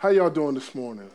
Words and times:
How 0.00 0.08
y'all 0.08 0.30
doing 0.30 0.54
this 0.54 0.74
morning? 0.74 1.10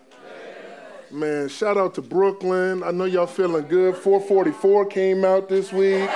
Man, 1.10 1.50
shout 1.50 1.76
out 1.76 1.96
to 1.96 2.04
Brooklyn. 2.04 2.84
I 2.84 2.92
know 2.92 3.06
y'all 3.06 3.26
feeling 3.26 3.66
good. 3.68 3.96
444 3.96 4.86
came 4.86 5.26
out 5.26 5.50
this 5.50 5.74
week. 5.74 6.08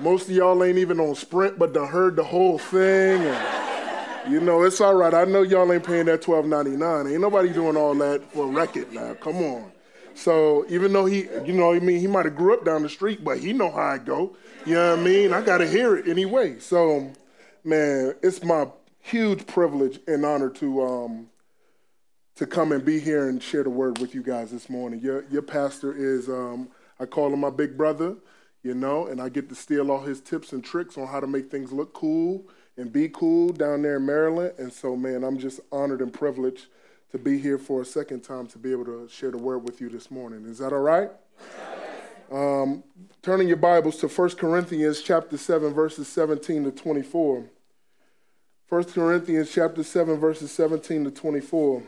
Most 0.00 0.30
of 0.30 0.34
y'all 0.34 0.64
ain't 0.64 0.78
even 0.78 1.00
on 1.00 1.16
Sprint, 1.16 1.58
but 1.58 1.74
done 1.74 1.86
heard 1.86 2.16
the 2.16 2.24
whole 2.24 2.56
thing. 2.56 3.20
And, 3.20 4.32
you 4.32 4.40
know, 4.40 4.62
it's 4.62 4.80
all 4.80 4.94
right. 4.94 5.12
I 5.12 5.26
know 5.26 5.42
y'all 5.42 5.70
ain't 5.70 5.84
paying 5.84 6.06
that 6.06 6.22
$12.99. 6.22 7.12
Ain't 7.12 7.20
nobody 7.20 7.52
doing 7.52 7.76
all 7.76 7.94
that 7.96 8.22
for 8.32 8.46
a 8.46 8.50
record 8.50 8.90
now. 8.90 9.12
Come 9.20 9.36
on. 9.42 9.70
So 10.14 10.64
even 10.70 10.94
though 10.94 11.04
he, 11.04 11.28
you 11.44 11.52
know, 11.52 11.74
I 11.74 11.78
mean, 11.78 12.00
he 12.00 12.06
might 12.06 12.24
have 12.24 12.36
grew 12.36 12.54
up 12.54 12.64
down 12.64 12.84
the 12.84 12.88
street, 12.88 13.22
but 13.22 13.38
he 13.38 13.52
know 13.52 13.70
how 13.70 13.82
I 13.82 13.98
go. 13.98 14.34
You 14.64 14.76
know 14.76 14.92
what 14.92 15.00
I 15.00 15.02
mean? 15.02 15.34
I 15.34 15.42
got 15.42 15.58
to 15.58 15.68
hear 15.68 15.94
it 15.94 16.08
anyway. 16.08 16.58
So, 16.58 17.12
man, 17.64 18.14
it's 18.22 18.42
my 18.42 18.66
huge 19.04 19.46
privilege 19.46 20.00
and 20.08 20.24
honor 20.24 20.48
to 20.48 20.82
um, 20.82 21.28
to 22.34 22.46
come 22.46 22.72
and 22.72 22.84
be 22.84 22.98
here 22.98 23.28
and 23.28 23.42
share 23.42 23.62
the 23.62 23.70
word 23.70 23.98
with 23.98 24.14
you 24.14 24.22
guys 24.22 24.50
this 24.50 24.70
morning. 24.70 24.98
Your 25.00 25.24
your 25.30 25.42
pastor 25.42 25.94
is 25.94 26.28
um, 26.28 26.68
I 26.98 27.04
call 27.04 27.32
him 27.32 27.40
my 27.40 27.50
big 27.50 27.76
brother, 27.76 28.16
you 28.62 28.74
know, 28.74 29.06
and 29.06 29.20
I 29.20 29.28
get 29.28 29.50
to 29.50 29.54
steal 29.54 29.90
all 29.90 30.00
his 30.00 30.20
tips 30.20 30.52
and 30.52 30.64
tricks 30.64 30.96
on 30.96 31.06
how 31.06 31.20
to 31.20 31.26
make 31.26 31.50
things 31.50 31.70
look 31.70 31.92
cool 31.92 32.48
and 32.78 32.90
be 32.90 33.08
cool 33.10 33.52
down 33.52 33.82
there 33.82 33.96
in 33.96 34.06
Maryland. 34.06 34.54
And 34.58 34.72
so, 34.72 34.96
man, 34.96 35.22
I'm 35.22 35.38
just 35.38 35.60
honored 35.70 36.00
and 36.00 36.12
privileged 36.12 36.66
to 37.12 37.18
be 37.18 37.38
here 37.38 37.58
for 37.58 37.82
a 37.82 37.84
second 37.84 38.22
time 38.22 38.46
to 38.48 38.58
be 38.58 38.72
able 38.72 38.86
to 38.86 39.06
share 39.08 39.30
the 39.30 39.38
word 39.38 39.58
with 39.58 39.80
you 39.80 39.90
this 39.90 40.10
morning. 40.10 40.46
Is 40.46 40.58
that 40.58 40.72
all 40.72 40.80
right? 40.80 41.10
Um, 42.32 42.82
turning 43.22 43.48
your 43.48 43.58
Bibles 43.58 43.98
to 43.98 44.08
1 44.08 44.30
Corinthians 44.30 45.02
chapter 45.02 45.36
7, 45.36 45.74
verses 45.74 46.08
17 46.08 46.64
to 46.64 46.70
24. 46.72 47.44
1 48.70 48.84
Corinthians 48.84 49.52
chapter 49.52 49.82
7, 49.82 50.18
verses 50.18 50.50
17 50.50 51.04
to 51.04 51.10
24. 51.10 51.82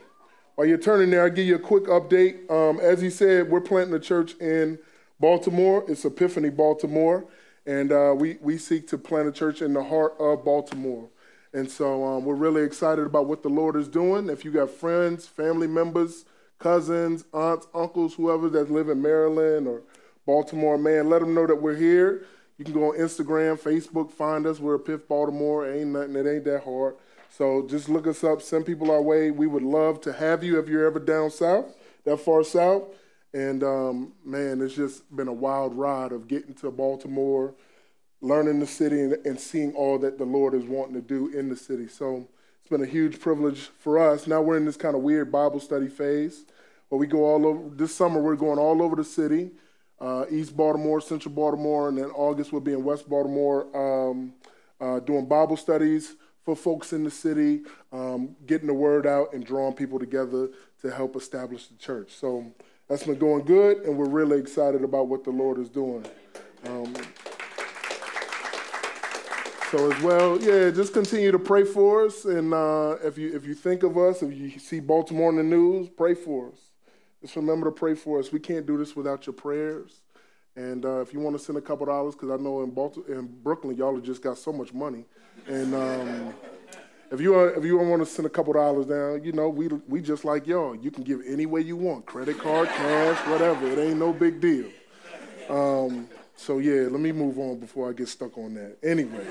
While 0.55 0.67
you're 0.67 0.77
turning 0.77 1.11
there, 1.11 1.23
I'll 1.25 1.31
give 1.31 1.47
you 1.47 1.55
a 1.55 1.59
quick 1.59 1.85
update. 1.85 2.51
Um, 2.51 2.79
as 2.81 3.01
he 3.01 3.09
said, 3.09 3.51
we're 3.51 3.63
planting 3.63 3.95
a 3.95 3.99
church 3.99 4.35
in 4.41 4.79
Baltimore. 5.19 5.87
It's 5.89 6.05
Epiphany 6.05 6.51
Baltimore. 6.51 7.25
And 7.65 7.93
uh, 7.93 8.15
we, 8.17 8.37
we 8.43 8.59
seek 8.59 8.87
to 8.89 8.99
plant 8.99 9.27
a 9.27 9.33
church 9.33 9.63
in 9.63 9.73
the 9.73 9.83
heart 9.83 10.17
of 10.21 10.45
Baltimore. 10.45 11.09
And 11.55 11.71
so 11.71 12.05
um, 12.05 12.27
we're 12.27 12.35
really 12.35 12.63
excited 12.63 13.07
about 13.07 13.25
what 13.25 13.43
the 13.43 13.49
Lord 13.49 13.77
is 13.77 13.89
doing. 13.89 14.29
If 14.29 14.45
you 14.45 14.51
got 14.51 14.71
friends, 14.71 15.27
family 15.27 15.67
members, 15.67 16.27
cousins, 16.59 17.25
aunts, 17.33 17.67
uncles, 17.75 18.15
whoever 18.15 18.51
that 18.51 18.71
live 18.71 18.91
in 18.91 19.01
Maryland 19.01 19.67
or 19.67 19.83
Baltimore, 20.27 20.77
man, 20.77 21.09
let 21.09 21.21
them 21.21 21.33
know 21.33 21.47
that 21.47 21.57
we're 21.57 21.75
here. 21.75 22.27
You 22.59 22.65
can 22.65 22.73
go 22.73 22.91
on 22.91 22.99
Instagram, 22.99 23.61
Facebook, 23.61 24.11
find 24.11 24.47
us. 24.47 24.59
We're 24.59 24.79
Piff 24.79 25.07
Baltimore. 25.07 25.71
Ain't 25.71 25.89
nothing. 25.89 26.17
It 26.17 26.27
ain't 26.27 26.45
that 26.45 26.65
hard. 26.65 26.97
So 27.29 27.67
just 27.69 27.89
look 27.91 28.07
us 28.07 28.25
up. 28.25 28.41
Send 28.41 28.65
people 28.65 28.91
our 28.91 29.03
way. 29.03 29.31
We 29.31 29.47
would 29.47 29.63
love 29.63 30.01
to 30.03 30.13
have 30.13 30.43
you 30.43 30.59
if 30.59 30.69
you're 30.69 30.87
ever 30.87 30.99
down 30.99 31.31
south, 31.31 31.67
that 32.05 32.17
far 32.19 32.43
south. 32.45 32.85
And 33.35 33.63
um, 33.63 34.13
man, 34.25 34.63
it's 34.63 34.75
just 34.75 35.15
been 35.15 35.29
a 35.29 35.33
wild 35.33 35.75
ride 35.75 36.13
of 36.13 36.29
getting 36.29 36.55
to 36.55 36.71
Baltimore, 36.71 37.55
learning 38.23 38.61
the 38.61 38.67
city, 38.67 39.01
and, 39.03 39.13
and 39.27 39.39
seeing 39.39 39.75
all 39.75 39.99
that 39.99 40.17
the 40.17 40.25
Lord 40.25 40.55
is 40.55 40.65
wanting 40.65 40.95
to 40.95 41.03
do 41.03 41.29
in 41.39 41.51
the 41.51 41.57
city. 41.57 41.89
So 41.89 42.27
it's 42.61 42.71
been 42.71 42.83
a 42.83 42.87
huge 42.87 43.21
privilege 43.21 43.69
for 43.79 43.99
us. 43.99 44.27
Now 44.27 44.41
we're 44.41 44.57
in 44.57 44.65
this 44.65 44.79
kind 44.79 44.97
of 44.97 45.03
weird 45.03 45.31
Bible 45.31 45.61
study 45.61 45.89
phase 45.89 46.47
where 46.89 46.99
we 46.99 47.07
go 47.07 47.25
all 47.25 47.45
over. 47.47 47.69
This 47.69 47.95
summer, 47.95 48.23
we're 48.23 48.37
going 48.37 48.59
all 48.59 48.81
over 48.81 48.97
the 48.97 49.05
city 49.05 49.51
uh, 50.01 50.27
East 50.31 50.57
Baltimore, 50.57 51.01
Central 51.01 51.35
Baltimore, 51.35 51.89
and 51.89 51.99
then 51.99 52.07
August 52.11 52.53
we'll 52.53 52.61
be 52.61 52.73
in 52.73 52.85
West 52.85 53.09
Baltimore 53.09 53.67
um, 53.77 54.35
uh, 54.81 55.01
doing 55.01 55.27
Bible 55.27 55.57
studies 55.57 56.15
for 56.45 56.55
folks 56.55 56.93
in 56.93 57.03
the 57.03 57.11
city, 57.11 57.63
um, 57.93 58.37
getting 58.47 58.69
the 58.69 58.75
word 58.75 59.07
out 59.07 59.33
and 59.33 59.45
drawing 59.45 59.75
people 59.75 59.99
together 59.99 60.49
to 60.81 60.91
help 60.91 61.17
establish 61.17 61.67
the 61.67 61.77
church. 61.77 62.13
So 62.13 62.53
that's 62.89 63.03
been 63.03 63.19
going 63.19 63.45
good, 63.45 63.79
and 63.79 63.97
we're 63.97 64.09
really 64.09 64.39
excited 64.39 64.85
about 64.85 65.09
what 65.09 65.25
the 65.25 65.31
Lord 65.31 65.59
is 65.59 65.69
doing. 65.69 66.05
Um, 66.67 66.95
so 69.73 69.91
as 69.91 70.01
well, 70.03 70.41
yeah, 70.41 70.71
just 70.71 70.93
continue 70.93 71.33
to 71.33 71.39
pray 71.41 71.65
for 71.65 72.07
us, 72.07 72.25
and 72.25 72.55
uh, 72.55 72.97
if 73.03 73.19
you 73.19 73.35
if 73.35 73.45
you 73.45 73.55
think 73.55 73.83
of 73.83 73.99
us, 73.99 74.23
if 74.23 74.33
you 74.33 74.59
see 74.61 74.79
Baltimore 74.79 75.31
in 75.31 75.37
the 75.37 75.43
news, 75.43 75.89
pray 75.89 76.15
for 76.15 76.51
us. 76.53 76.76
Just 77.23 77.37
remember 77.37 77.67
to 77.67 77.73
pray 77.73 77.95
for 77.95 78.19
us. 78.19 78.33
We 78.33 78.41
can't 78.41 78.67
do 78.67 78.77
this 78.77 78.95
without 78.95 79.27
your 79.27 79.35
prayers. 79.35 80.01
And 80.55 80.85
uh, 80.85 81.01
if 81.01 81.13
you 81.13 81.21
want 81.21 81.37
to 81.37 81.43
send 81.43 81.59
a 81.59 81.61
couple 81.61 81.87
dollars, 81.87 82.15
because 82.15 82.31
I 82.31 82.43
know 82.43 82.63
in, 82.63 82.71
Baltimore, 82.71 83.11
in 83.11 83.27
Brooklyn, 83.27 83.77
y'all 83.77 83.95
have 83.95 84.05
just 84.05 84.23
got 84.23 84.39
so 84.39 84.53
much 84.53 84.73
money. 84.73 85.05
And 85.47 85.75
um, 85.75 86.35
if 87.11 87.21
you 87.21 87.39
if 87.39 87.65
you 87.65 87.77
want 87.77 88.03
to 88.03 88.07
send 88.07 88.27
a 88.27 88.31
couple 88.31 88.53
dollars 88.55 88.87
down, 88.87 89.23
you 89.23 89.33
know 89.33 89.49
we 89.49 89.69
we 89.87 90.01
just 90.01 90.25
like 90.25 90.47
y'all. 90.47 90.75
You 90.75 90.91
can 90.91 91.05
give 91.05 91.21
any 91.27 91.47
way 91.47 91.61
you 91.61 91.77
want, 91.77 92.07
credit 92.07 92.39
card, 92.39 92.69
cash, 92.69 93.19
whatever. 93.29 93.67
It 93.67 93.79
ain't 93.79 93.99
no 93.99 94.13
big 94.13 94.41
deal. 94.41 94.67
Um, 95.49 96.09
so 96.37 96.59
yeah, 96.59 96.83
let 96.83 97.01
me 97.01 97.13
move 97.13 97.39
on 97.39 97.59
before 97.59 97.89
I 97.89 97.93
get 97.93 98.09
stuck 98.09 98.37
on 98.39 98.55
that. 98.55 98.79
Anyway, 98.83 99.25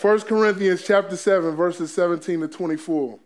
1 0.00 0.20
Corinthians 0.22 0.82
chapter 0.84 1.16
seven, 1.16 1.54
verses 1.54 1.92
17 1.92 2.40
to 2.40 2.48
24. 2.48 3.18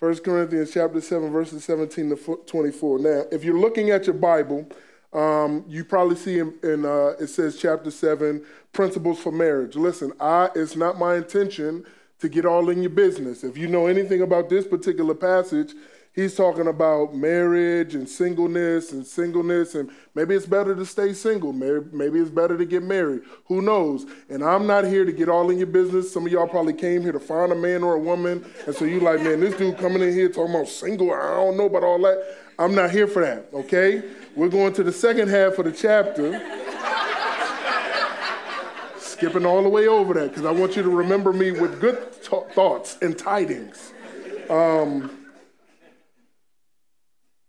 1 0.00 0.18
Corinthians 0.18 0.70
chapter 0.72 1.00
7, 1.00 1.32
verses 1.32 1.64
17 1.64 2.10
to 2.10 2.38
24. 2.46 2.98
Now, 3.00 3.24
if 3.32 3.42
you're 3.42 3.58
looking 3.58 3.90
at 3.90 4.06
your 4.06 4.14
Bible, 4.14 4.68
um, 5.12 5.64
you 5.66 5.84
probably 5.84 6.14
see 6.14 6.38
in, 6.38 6.54
in 6.62 6.84
uh, 6.84 7.14
it 7.18 7.26
says 7.26 7.56
chapter 7.56 7.90
7, 7.90 8.44
principles 8.72 9.18
for 9.18 9.32
marriage. 9.32 9.74
Listen, 9.74 10.12
I 10.20 10.50
it's 10.54 10.76
not 10.76 10.98
my 10.98 11.16
intention 11.16 11.84
to 12.20 12.28
get 12.28 12.44
all 12.44 12.68
in 12.68 12.80
your 12.80 12.90
business. 12.90 13.42
If 13.42 13.56
you 13.56 13.66
know 13.66 13.86
anything 13.86 14.22
about 14.22 14.48
this 14.48 14.66
particular 14.66 15.14
passage, 15.14 15.74
he's 16.18 16.34
talking 16.34 16.66
about 16.66 17.14
marriage 17.14 17.94
and 17.94 18.08
singleness 18.08 18.90
and 18.90 19.06
singleness 19.06 19.76
and 19.76 19.88
maybe 20.16 20.34
it's 20.34 20.46
better 20.46 20.74
to 20.74 20.84
stay 20.84 21.12
single. 21.12 21.52
Maybe 21.52 22.18
it's 22.18 22.30
better 22.30 22.58
to 22.58 22.64
get 22.66 22.82
married. 22.82 23.22
Who 23.46 23.62
knows? 23.62 24.04
And 24.28 24.42
i'm 24.42 24.66
not 24.66 24.84
here 24.84 25.04
to 25.04 25.12
get 25.12 25.28
all 25.28 25.48
in 25.50 25.58
your 25.58 25.68
business. 25.68 26.12
Some 26.12 26.26
of 26.26 26.32
y'all 26.32 26.48
probably 26.48 26.72
came 26.72 27.02
here 27.02 27.12
to 27.12 27.20
find 27.20 27.52
a 27.52 27.54
man 27.54 27.84
or 27.84 27.94
a 27.94 28.00
woman 28.00 28.44
and 28.66 28.74
so 28.74 28.84
you 28.84 28.98
like 28.98 29.22
man 29.22 29.38
this 29.38 29.56
dude 29.56 29.78
coming 29.78 30.02
in 30.02 30.12
here 30.12 30.28
talking 30.28 30.54
about 30.54 30.68
single 30.68 31.12
i 31.12 31.34
don't 31.36 31.56
know 31.56 31.66
about 31.66 31.84
all 31.84 32.00
that. 32.00 32.36
I'm 32.58 32.74
not 32.74 32.90
here 32.90 33.06
for 33.06 33.22
that 33.22 33.48
okay? 33.54 34.02
We're 34.34 34.48
going 34.48 34.72
to 34.74 34.82
the 34.82 34.92
second 34.92 35.28
half 35.28 35.58
of 35.58 35.66
the 35.66 35.72
chapter. 35.72 36.42
Skipping 38.98 39.46
all 39.46 39.62
the 39.62 39.68
way 39.68 39.86
over 39.86 40.14
that 40.14 40.30
because 40.30 40.44
i 40.44 40.50
want 40.50 40.74
you 40.74 40.82
to 40.82 40.90
remember 40.90 41.32
me 41.32 41.52
with 41.52 41.80
good 41.80 42.12
t- 42.22 42.36
thoughts 42.54 42.98
and 43.02 43.16
tidings. 43.16 43.92
Um, 44.50 45.17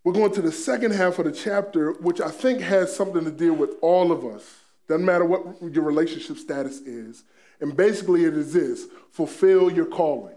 we're 0.09 0.15
going 0.15 0.33
to 0.33 0.41
the 0.41 0.51
second 0.51 0.89
half 0.89 1.19
of 1.19 1.25
the 1.25 1.31
chapter, 1.31 1.91
which 1.91 2.19
I 2.19 2.31
think 2.31 2.61
has 2.61 2.95
something 2.95 3.23
to 3.25 3.29
deal 3.29 3.53
with 3.53 3.75
all 3.83 4.11
of 4.11 4.25
us. 4.25 4.43
Doesn't 4.87 5.05
matter 5.05 5.23
what 5.23 5.61
your 5.71 5.83
relationship 5.83 6.37
status 6.37 6.79
is. 6.79 7.25
And 7.61 7.77
basically, 7.77 8.23
it 8.23 8.33
is 8.33 8.51
this 8.51 8.87
fulfill 9.11 9.71
your 9.71 9.85
calling. 9.85 10.33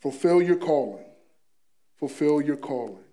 Fulfill 0.00 0.42
your 0.42 0.56
calling. 0.56 1.04
Fulfill 2.00 2.42
your 2.42 2.56
calling. 2.56 3.04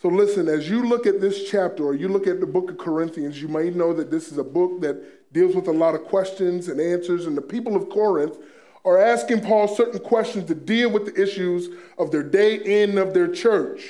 So, 0.00 0.08
listen, 0.08 0.48
as 0.48 0.70
you 0.70 0.88
look 0.88 1.06
at 1.06 1.20
this 1.20 1.50
chapter 1.50 1.84
or 1.84 1.94
you 1.94 2.08
look 2.08 2.26
at 2.26 2.40
the 2.40 2.46
book 2.46 2.70
of 2.70 2.78
Corinthians, 2.78 3.42
you 3.42 3.48
may 3.48 3.68
know 3.68 3.92
that 3.92 4.10
this 4.10 4.32
is 4.32 4.38
a 4.38 4.44
book 4.44 4.80
that 4.80 5.34
deals 5.34 5.54
with 5.54 5.68
a 5.68 5.72
lot 5.72 5.94
of 5.94 6.04
questions 6.04 6.68
and 6.68 6.80
answers. 6.80 7.26
And 7.26 7.36
the 7.36 7.42
people 7.42 7.76
of 7.76 7.90
Corinth 7.90 8.38
are 8.86 8.96
asking 8.96 9.42
Paul 9.42 9.68
certain 9.68 10.00
questions 10.00 10.46
to 10.46 10.54
deal 10.54 10.90
with 10.90 11.04
the 11.04 11.22
issues 11.22 11.68
of 11.98 12.10
their 12.10 12.22
day 12.22 12.82
and 12.82 12.98
of 12.98 13.12
their 13.12 13.28
church. 13.28 13.82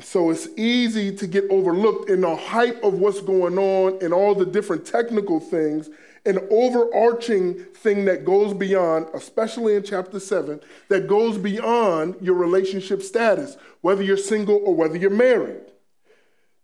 So 0.00 0.30
it's 0.30 0.48
easy 0.56 1.14
to 1.16 1.26
get 1.26 1.44
overlooked 1.50 2.08
in 2.08 2.22
the 2.22 2.34
hype 2.34 2.82
of 2.82 2.94
what's 2.94 3.20
going 3.20 3.58
on 3.58 4.02
and 4.02 4.12
all 4.12 4.34
the 4.34 4.46
different 4.46 4.86
technical 4.86 5.38
things. 5.38 5.90
An 6.24 6.38
overarching 6.50 7.54
thing 7.74 8.04
that 8.06 8.24
goes 8.24 8.54
beyond, 8.54 9.08
especially 9.12 9.74
in 9.74 9.82
chapter 9.82 10.18
7, 10.18 10.60
that 10.88 11.08
goes 11.08 11.36
beyond 11.36 12.16
your 12.20 12.36
relationship 12.36 13.02
status, 13.02 13.56
whether 13.80 14.02
you're 14.02 14.16
single 14.16 14.60
or 14.64 14.74
whether 14.74 14.96
you're 14.96 15.10
married. 15.10 15.62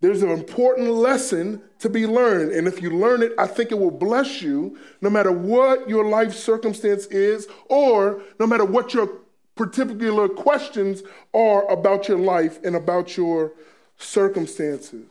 There's 0.01 0.23
an 0.23 0.31
important 0.31 0.91
lesson 0.91 1.61
to 1.81 1.89
be 1.89 2.07
learned. 2.07 2.53
And 2.53 2.69
if 2.69 2.81
you 2.81 2.91
learn 2.91 3.23
it, 3.23 3.33
I 3.37 3.47
think 3.47 3.73
it 3.73 3.79
will 3.79 3.91
bless 3.91 4.41
you 4.41 4.79
no 5.01 5.11
matter 5.11 5.33
what 5.33 5.89
your 5.89 6.09
life 6.09 6.35
circumstance 6.35 7.07
is 7.07 7.49
or 7.69 8.23
no 8.39 8.47
matter 8.47 8.65
what 8.65 8.95
your 8.95 9.11
particular 9.59 10.29
questions 10.29 11.03
are 11.35 11.69
about 11.71 12.09
your 12.09 12.19
life 12.19 12.59
and 12.65 12.77
about 12.77 13.17
your 13.17 13.53
circumstances. 13.99 15.07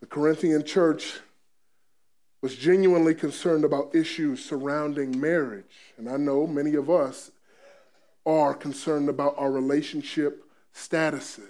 The 0.00 0.06
Corinthian 0.06 0.64
church 0.64 1.20
was 2.42 2.56
genuinely 2.56 3.14
concerned 3.14 3.64
about 3.64 3.94
issues 3.94 4.44
surrounding 4.44 5.18
marriage. 5.18 5.94
And 5.96 6.10
I 6.10 6.16
know 6.18 6.46
many 6.46 6.74
of 6.74 6.90
us 6.90 7.30
are 8.26 8.52
concerned 8.52 9.08
about 9.08 9.36
our 9.38 9.50
relationship 9.50 10.44
statuses. 10.74 11.46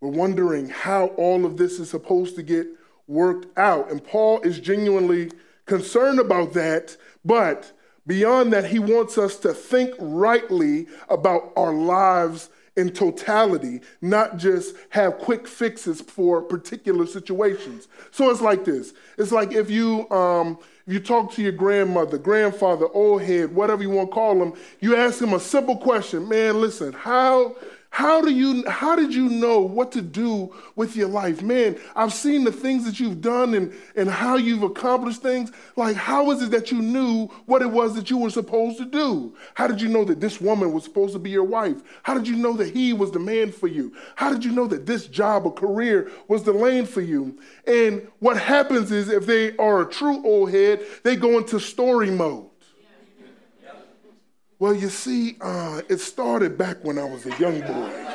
We're 0.00 0.10
wondering 0.10 0.68
how 0.68 1.08
all 1.18 1.44
of 1.44 1.56
this 1.56 1.80
is 1.80 1.90
supposed 1.90 2.36
to 2.36 2.42
get 2.42 2.66
worked 3.08 3.58
out. 3.58 3.90
And 3.90 4.02
Paul 4.02 4.40
is 4.42 4.60
genuinely 4.60 5.32
concerned 5.66 6.20
about 6.20 6.52
that, 6.52 6.96
but 7.24 7.72
Beyond 8.08 8.54
that, 8.54 8.64
he 8.64 8.78
wants 8.78 9.18
us 9.18 9.36
to 9.40 9.52
think 9.52 9.94
rightly 9.98 10.86
about 11.10 11.52
our 11.56 11.74
lives 11.74 12.48
in 12.74 12.90
totality, 12.90 13.82
not 14.00 14.38
just 14.38 14.74
have 14.90 15.18
quick 15.18 15.46
fixes 15.46 16.00
for 16.00 16.40
particular 16.40 17.04
situations. 17.06 17.86
So 18.10 18.30
it's 18.30 18.40
like 18.40 18.64
this. 18.64 18.94
It's 19.18 19.30
like 19.30 19.52
if 19.52 19.68
you 19.68 20.08
um, 20.10 20.58
if 20.86 20.94
you 20.94 21.00
talk 21.00 21.32
to 21.32 21.42
your 21.42 21.52
grandmother, 21.52 22.16
grandfather, 22.16 22.86
old 22.94 23.22
head, 23.22 23.54
whatever 23.54 23.82
you 23.82 23.90
want 23.90 24.08
to 24.08 24.14
call 24.14 24.38
them, 24.38 24.54
you 24.80 24.96
ask 24.96 25.18
them 25.18 25.34
a 25.34 25.40
simple 25.40 25.76
question. 25.76 26.26
Man, 26.26 26.62
listen, 26.62 26.94
how 26.94 27.56
how 27.90 28.20
do 28.20 28.30
you 28.30 28.68
how 28.68 28.94
did 28.94 29.14
you 29.14 29.28
know 29.28 29.60
what 29.60 29.90
to 29.92 30.02
do 30.02 30.54
with 30.76 30.94
your 30.94 31.08
life? 31.08 31.42
Man, 31.42 31.78
I've 31.96 32.12
seen 32.12 32.44
the 32.44 32.52
things 32.52 32.84
that 32.84 33.00
you've 33.00 33.20
done 33.20 33.54
and, 33.54 33.72
and 33.96 34.08
how 34.08 34.36
you've 34.36 34.62
accomplished 34.62 35.22
things. 35.22 35.50
Like, 35.74 35.96
how 35.96 36.30
is 36.30 36.42
it 36.42 36.50
that 36.50 36.70
you 36.70 36.80
knew 36.80 37.26
what 37.46 37.62
it 37.62 37.70
was 37.70 37.94
that 37.94 38.10
you 38.10 38.18
were 38.18 38.30
supposed 38.30 38.78
to 38.78 38.84
do? 38.84 39.34
How 39.54 39.66
did 39.66 39.80
you 39.80 39.88
know 39.88 40.04
that 40.04 40.20
this 40.20 40.40
woman 40.40 40.72
was 40.72 40.84
supposed 40.84 41.14
to 41.14 41.18
be 41.18 41.30
your 41.30 41.44
wife? 41.44 41.78
How 42.02 42.14
did 42.14 42.28
you 42.28 42.36
know 42.36 42.52
that 42.58 42.74
he 42.74 42.92
was 42.92 43.10
the 43.10 43.18
man 43.18 43.50
for 43.50 43.66
you? 43.66 43.94
How 44.16 44.32
did 44.32 44.44
you 44.44 44.52
know 44.52 44.66
that 44.66 44.86
this 44.86 45.06
job 45.06 45.46
or 45.46 45.52
career 45.52 46.10
was 46.28 46.44
the 46.44 46.52
lane 46.52 46.86
for 46.86 47.00
you? 47.00 47.38
And 47.66 48.06
what 48.18 48.36
happens 48.36 48.92
is 48.92 49.08
if 49.08 49.24
they 49.24 49.56
are 49.56 49.80
a 49.80 49.90
true 49.90 50.24
old 50.24 50.50
head, 50.50 50.82
they 51.04 51.16
go 51.16 51.38
into 51.38 51.58
story 51.58 52.10
mode. 52.10 52.47
Well, 54.60 54.74
you 54.74 54.88
see, 54.88 55.36
uh, 55.40 55.82
it 55.88 55.98
started 55.98 56.58
back 56.58 56.82
when 56.82 56.98
I 56.98 57.04
was 57.04 57.26
a 57.26 57.36
young 57.38 57.60
boy. 57.60 58.08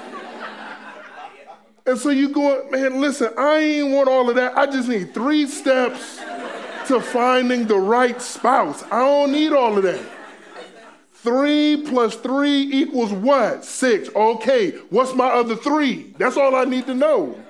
And 1.85 1.97
so 1.97 2.09
you 2.09 2.29
go, 2.29 2.67
man, 2.69 2.99
listen, 2.99 3.29
I 3.37 3.57
ain't 3.57 3.91
want 3.91 4.09
all 4.09 4.29
of 4.29 4.35
that. 4.35 4.57
I 4.57 4.65
just 4.65 4.89
need 4.89 5.13
three 5.13 5.47
steps 5.47 6.19
to 6.87 6.99
finding 6.99 7.65
the 7.65 7.77
right 7.77 8.21
spouse. 8.21 8.83
I 8.83 8.99
don't 8.99 9.31
need 9.31 9.53
all 9.53 9.77
of 9.77 9.83
that. 9.83 10.01
Three 11.13 11.81
plus 11.87 12.15
three 12.15 12.61
equals 12.73 13.13
what? 13.13 13.63
Six. 13.63 14.09
Okay, 14.13 14.71
what's 14.89 15.13
my 15.13 15.27
other 15.27 15.55
three? 15.55 16.13
That's 16.17 16.35
all 16.35 16.55
I 16.55 16.65
need 16.65 16.85
to 16.87 16.93
know. 16.93 17.41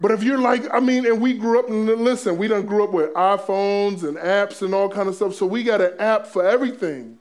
But 0.00 0.10
if 0.10 0.24
you're 0.24 0.38
like, 0.38 0.64
I 0.74 0.80
mean, 0.80 1.06
and 1.06 1.20
we 1.20 1.34
grew 1.34 1.60
up, 1.60 1.66
listen, 1.68 2.36
we 2.36 2.48
done 2.48 2.66
grew 2.66 2.82
up 2.82 2.92
with 2.92 3.14
iPhones 3.14 4.02
and 4.02 4.16
apps 4.16 4.62
and 4.62 4.74
all 4.74 4.88
kind 4.88 5.08
of 5.08 5.14
stuff, 5.14 5.34
so 5.34 5.46
we 5.46 5.62
got 5.62 5.80
an 5.80 5.92
app 6.00 6.26
for 6.26 6.44
everything. 6.44 7.18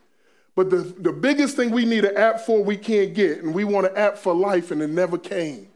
But 0.55 0.69
the, 0.69 0.77
the 0.77 1.13
biggest 1.13 1.55
thing 1.55 1.71
we 1.71 1.85
need 1.85 2.05
an 2.05 2.17
app 2.17 2.41
for, 2.41 2.63
we 2.63 2.77
can't 2.77 3.13
get. 3.13 3.41
And 3.41 3.53
we 3.53 3.63
want 3.63 3.87
an 3.87 3.95
app 3.95 4.17
for 4.17 4.33
life, 4.33 4.71
and 4.71 4.81
it 4.81 4.89
never 4.89 5.17
came. 5.17 5.69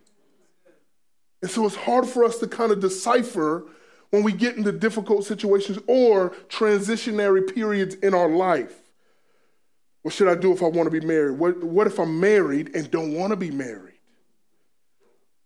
And 1.42 1.50
so 1.50 1.66
it's 1.66 1.76
hard 1.76 2.08
for 2.08 2.24
us 2.24 2.40
to 2.40 2.48
kind 2.48 2.72
of 2.72 2.80
decipher 2.80 3.66
when 4.10 4.24
we 4.24 4.32
get 4.32 4.58
into 4.58 4.72
difficult 4.72 5.26
situations 5.26 5.80
or 5.88 6.32
transitionary 6.50 7.54
periods 7.54 7.96
in 7.96 8.14
our 8.14 8.30
life. 8.30 8.74
What 10.02 10.14
should 10.14 10.28
I 10.28 10.36
do 10.36 10.52
if 10.52 10.62
I 10.62 10.68
want 10.68 10.92
to 10.92 11.00
be 11.00 11.06
married? 11.06 11.40
What, 11.40 11.64
what 11.64 11.88
if 11.88 12.00
I'm 12.00 12.20
married 12.20 12.76
and 12.76 12.92
don't 12.92 13.14
want 13.14 13.32
to 13.32 13.36
be 13.36 13.52
married? 13.52 13.96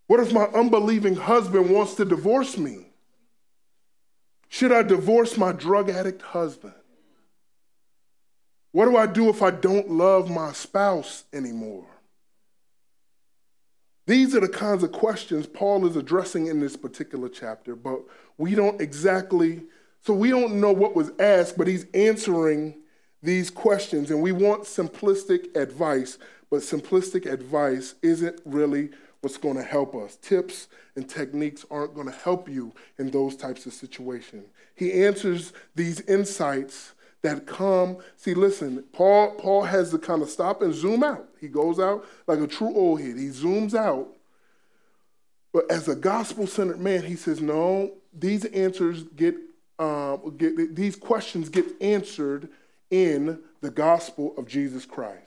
What 0.08 0.20
if 0.20 0.34
my 0.34 0.46
unbelieving 0.46 1.16
husband 1.16 1.70
wants 1.70 1.94
to 1.96 2.06
divorce 2.06 2.58
me? 2.58 2.88
Should 4.50 4.72
I 4.72 4.82
divorce 4.82 5.38
my 5.38 5.52
drug 5.52 5.90
addict 5.90 6.22
husband? 6.24 6.74
What 8.72 8.86
do 8.86 8.98
I 8.98 9.08
do 9.08 9.30
if 9.30 9.42
I 9.42 9.52
don't 9.52 9.90
love 9.90 10.30
my 10.30 10.52
spouse 10.54 11.24
anymore? 11.34 11.86
These 14.06 14.36
are 14.36 14.40
the 14.40 14.50
kinds 14.50 14.84
of 14.84 14.92
questions 14.92 15.46
Paul 15.46 15.86
is 15.86 15.96
addressing 15.96 16.48
in 16.48 16.60
this 16.60 16.76
particular 16.76 17.30
chapter, 17.30 17.76
but 17.76 18.02
we 18.38 18.56
don't 18.56 18.82
exactly, 18.82 19.64
so 20.02 20.14
we 20.14 20.30
don't 20.30 20.60
know 20.60 20.72
what 20.72 20.96
was 20.96 21.12
asked, 21.20 21.58
but 21.58 21.68
he's 21.68 21.86
answering 21.94 22.76
these 23.22 23.50
questions. 23.50 24.10
And 24.10 24.22
we 24.22 24.32
want 24.32 24.64
simplistic 24.64 25.56
advice, 25.56 26.18
but 26.50 26.62
simplistic 26.62 27.32
advice 27.32 27.96
isn't 28.02 28.40
really 28.46 28.90
what's 29.22 29.38
going 29.38 29.58
to 29.58 29.64
help 29.64 29.96
us. 29.96 30.16
Tips 30.16 30.70
and 30.96 31.08
techniques 31.08 31.66
aren't 31.70 31.94
going 31.94 32.08
to 32.08 32.14
help 32.14 32.50
you 32.50 32.74
in 32.98 33.12
those 33.12 33.36
types 33.36 33.66
of 33.66 33.74
situations. 33.74 34.48
He 34.74 35.04
answers 35.04 35.54
these 35.76 36.02
insights 36.02 36.94
that 37.22 37.46
come. 37.46 37.98
See, 38.16 38.34
listen, 38.34 38.84
Paul, 38.94 39.36
Paul 39.36 39.64
has 39.64 39.92
to 39.92 39.98
kind 39.98 40.22
of 40.22 40.30
stop 40.30 40.62
and 40.62 40.74
zoom 40.74 41.04
out. 41.04 41.28
He 41.40 41.48
goes 41.48 41.80
out 41.80 42.06
like 42.28 42.40
a 42.40 42.48
true 42.48 42.74
old 42.76 43.02
head. 43.02 43.18
He 43.18 43.28
zooms 43.28 43.74
out. 43.74 44.08
But 45.52 45.70
as 45.72 45.88
a 45.88 45.96
gospel 45.96 46.48
centered 46.48 46.80
man, 46.80 47.04
he 47.04 47.16
says, 47.16 47.42
no, 47.42 47.94
these 48.14 48.46
answers 48.46 49.04
get, 49.04 49.36
um, 49.80 50.36
get, 50.38 50.76
these 50.76 50.96
questions 50.96 51.50
get 51.50 51.66
answered 51.82 52.50
in 52.92 53.40
the 53.62 53.72
gospel 53.72 54.34
of 54.38 54.48
Jesus 54.48 54.86
Christ. 54.86 55.26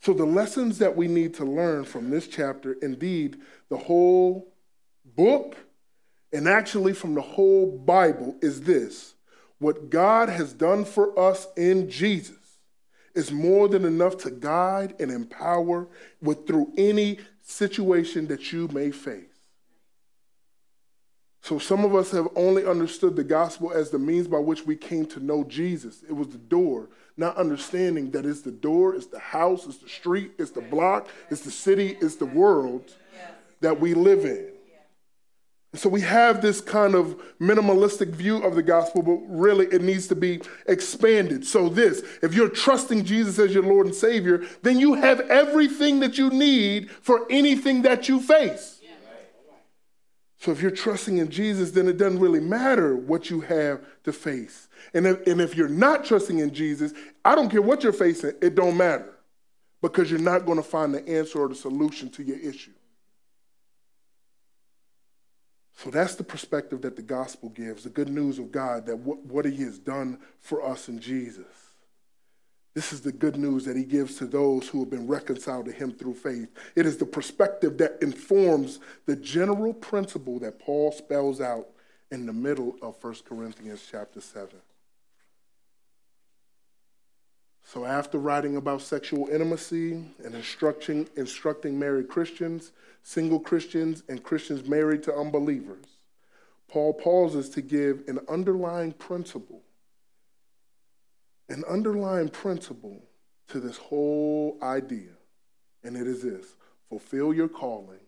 So, 0.00 0.12
the 0.12 0.24
lessons 0.24 0.78
that 0.78 0.96
we 0.96 1.08
need 1.08 1.34
to 1.34 1.44
learn 1.44 1.84
from 1.84 2.10
this 2.10 2.28
chapter, 2.28 2.74
indeed, 2.74 3.38
the 3.68 3.76
whole 3.76 4.52
book, 5.16 5.56
and 6.32 6.48
actually 6.48 6.92
from 6.92 7.14
the 7.14 7.20
whole 7.20 7.66
Bible, 7.78 8.36
is 8.40 8.62
this 8.62 9.14
what 9.58 9.90
God 9.90 10.28
has 10.28 10.52
done 10.52 10.84
for 10.84 11.18
us 11.18 11.46
in 11.56 11.90
Jesus 11.90 12.36
is 13.14 13.32
more 13.32 13.68
than 13.68 13.84
enough 13.84 14.16
to 14.18 14.30
guide 14.30 14.94
and 15.00 15.10
empower 15.10 15.88
with 16.22 16.46
through 16.46 16.72
any 16.76 17.18
situation 17.42 18.28
that 18.28 18.52
you 18.52 18.68
may 18.68 18.90
face. 18.90 19.24
So 21.40 21.58
some 21.58 21.84
of 21.84 21.94
us 21.94 22.10
have 22.10 22.28
only 22.36 22.66
understood 22.66 23.16
the 23.16 23.24
gospel 23.24 23.72
as 23.72 23.90
the 23.90 23.98
means 23.98 24.28
by 24.28 24.38
which 24.38 24.66
we 24.66 24.76
came 24.76 25.06
to 25.06 25.20
know 25.20 25.44
Jesus. 25.44 26.02
It 26.02 26.12
was 26.12 26.28
the 26.28 26.38
door, 26.38 26.90
not 27.16 27.36
understanding 27.36 28.10
that 28.10 28.26
it's 28.26 28.42
the 28.42 28.50
door, 28.50 28.94
it's 28.94 29.06
the 29.06 29.18
house, 29.18 29.66
it's 29.66 29.78
the 29.78 29.88
street, 29.88 30.32
it's 30.38 30.50
the 30.50 30.60
block, 30.60 31.08
it's 31.30 31.40
the 31.40 31.50
city, 31.50 31.96
it's 32.00 32.16
the 32.16 32.26
world 32.26 32.94
that 33.60 33.80
we 33.80 33.94
live 33.94 34.24
in. 34.24 34.52
So 35.74 35.90
we 35.90 36.00
have 36.00 36.40
this 36.40 36.62
kind 36.62 36.94
of 36.94 37.20
minimalistic 37.38 38.08
view 38.08 38.42
of 38.42 38.54
the 38.54 38.62
gospel, 38.62 39.02
but 39.02 39.18
really 39.28 39.66
it 39.66 39.82
needs 39.82 40.06
to 40.08 40.14
be 40.14 40.40
expanded. 40.66 41.44
So, 41.44 41.68
this, 41.68 42.02
if 42.22 42.32
you're 42.32 42.48
trusting 42.48 43.04
Jesus 43.04 43.38
as 43.38 43.52
your 43.52 43.64
Lord 43.64 43.86
and 43.86 43.94
Savior, 43.94 44.46
then 44.62 44.80
you 44.80 44.94
have 44.94 45.20
everything 45.20 46.00
that 46.00 46.16
you 46.16 46.30
need 46.30 46.90
for 46.90 47.26
anything 47.28 47.82
that 47.82 48.08
you 48.08 48.18
face. 48.18 48.80
So, 50.38 50.52
if 50.52 50.62
you're 50.62 50.70
trusting 50.70 51.18
in 51.18 51.28
Jesus, 51.28 51.72
then 51.72 51.86
it 51.86 51.98
doesn't 51.98 52.20
really 52.20 52.40
matter 52.40 52.96
what 52.96 53.28
you 53.28 53.42
have 53.42 53.84
to 54.04 54.12
face. 54.12 54.68
And 54.94 55.06
if, 55.06 55.26
and 55.26 55.38
if 55.38 55.54
you're 55.54 55.68
not 55.68 56.02
trusting 56.02 56.38
in 56.38 56.54
Jesus, 56.54 56.94
I 57.26 57.34
don't 57.34 57.50
care 57.50 57.60
what 57.60 57.82
you're 57.82 57.92
facing, 57.92 58.32
it 58.40 58.54
don't 58.54 58.76
matter 58.76 59.18
because 59.82 60.10
you're 60.10 60.18
not 60.18 60.46
going 60.46 60.56
to 60.56 60.62
find 60.62 60.94
the 60.94 61.06
answer 61.06 61.40
or 61.40 61.48
the 61.48 61.54
solution 61.54 62.08
to 62.10 62.22
your 62.22 62.38
issue. 62.38 62.72
So 65.78 65.90
that's 65.90 66.16
the 66.16 66.24
perspective 66.24 66.82
that 66.82 66.96
the 66.96 67.02
gospel 67.02 67.50
gives, 67.50 67.84
the 67.84 67.90
good 67.90 68.08
news 68.08 68.40
of 68.40 68.50
God, 68.50 68.84
that 68.86 68.96
what, 68.96 69.24
what 69.24 69.44
he 69.44 69.58
has 69.58 69.78
done 69.78 70.18
for 70.40 70.60
us 70.66 70.88
in 70.88 70.98
Jesus. 70.98 71.46
This 72.74 72.92
is 72.92 73.00
the 73.00 73.12
good 73.12 73.36
news 73.36 73.64
that 73.64 73.76
he 73.76 73.84
gives 73.84 74.16
to 74.16 74.26
those 74.26 74.66
who 74.66 74.80
have 74.80 74.90
been 74.90 75.06
reconciled 75.06 75.66
to 75.66 75.72
him 75.72 75.92
through 75.92 76.14
faith. 76.14 76.48
It 76.74 76.84
is 76.84 76.96
the 76.96 77.06
perspective 77.06 77.78
that 77.78 77.98
informs 78.02 78.80
the 79.06 79.14
general 79.14 79.72
principle 79.72 80.40
that 80.40 80.58
Paul 80.58 80.90
spells 80.90 81.40
out 81.40 81.68
in 82.10 82.26
the 82.26 82.32
middle 82.32 82.74
of 82.82 82.96
1 83.00 83.14
Corinthians 83.24 83.86
chapter 83.88 84.20
7. 84.20 84.48
So 87.68 87.84
after 87.84 88.16
writing 88.16 88.56
about 88.56 88.80
sexual 88.80 89.28
intimacy 89.28 89.92
and 90.24 90.34
instructing, 90.34 91.06
instructing 91.16 91.78
married 91.78 92.08
Christians, 92.08 92.72
single 93.02 93.38
Christians, 93.38 94.02
and 94.08 94.22
Christians 94.22 94.66
married 94.66 95.02
to 95.02 95.14
unbelievers, 95.14 95.84
Paul 96.66 96.94
pauses 96.94 97.50
to 97.50 97.60
give 97.60 98.04
an 98.08 98.20
underlying 98.26 98.92
principle, 98.92 99.60
an 101.50 101.62
underlying 101.68 102.30
principle 102.30 103.02
to 103.48 103.60
this 103.60 103.76
whole 103.76 104.56
idea. 104.62 105.10
And 105.84 105.94
it 105.94 106.06
is 106.06 106.22
this 106.22 106.54
fulfill 106.88 107.34
your 107.34 107.48
calling 107.48 108.00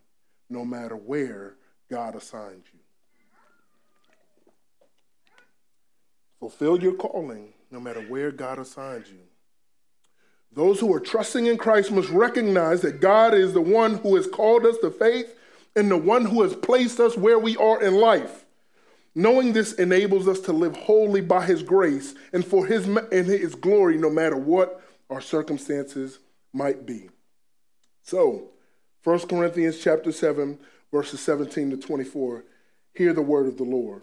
no 0.48 0.64
matter 0.64 0.96
where 0.96 1.56
God 1.90 2.14
assigns 2.14 2.64
you. 2.72 2.80
Fulfill 6.38 6.82
your 6.82 6.94
calling 6.94 7.52
no 7.70 7.78
matter 7.78 8.00
where 8.00 8.30
God 8.30 8.58
assigns 8.58 9.10
you. 9.10 9.20
Those 10.52 10.80
who 10.80 10.92
are 10.92 11.00
trusting 11.00 11.46
in 11.46 11.58
Christ 11.58 11.92
must 11.92 12.10
recognize 12.10 12.80
that 12.80 13.00
God 13.00 13.34
is 13.34 13.52
the 13.52 13.60
one 13.60 13.96
who 13.96 14.16
has 14.16 14.26
called 14.26 14.66
us 14.66 14.76
to 14.78 14.90
faith 14.90 15.34
and 15.76 15.90
the 15.90 15.96
one 15.96 16.24
who 16.24 16.42
has 16.42 16.54
placed 16.54 16.98
us 16.98 17.16
where 17.16 17.38
we 17.38 17.56
are 17.56 17.82
in 17.82 17.94
life. 17.94 18.44
Knowing 19.14 19.52
this 19.52 19.72
enables 19.74 20.26
us 20.26 20.40
to 20.40 20.52
live 20.52 20.76
wholly 20.76 21.20
by 21.20 21.44
his 21.44 21.62
grace 21.62 22.14
and 22.32 22.44
for 22.44 22.66
his 22.66 22.86
and 22.86 23.26
his 23.26 23.54
glory 23.54 23.96
no 23.96 24.10
matter 24.10 24.36
what 24.36 24.82
our 25.08 25.20
circumstances 25.20 26.18
might 26.52 26.86
be. 26.86 27.08
So, 28.02 28.50
1 29.04 29.20
Corinthians 29.20 29.78
chapter 29.78 30.12
7 30.12 30.58
verses 30.92 31.20
17 31.20 31.70
to 31.70 31.76
24, 31.76 32.44
hear 32.94 33.12
the 33.12 33.22
word 33.22 33.46
of 33.46 33.56
the 33.56 33.64
Lord. 33.64 34.02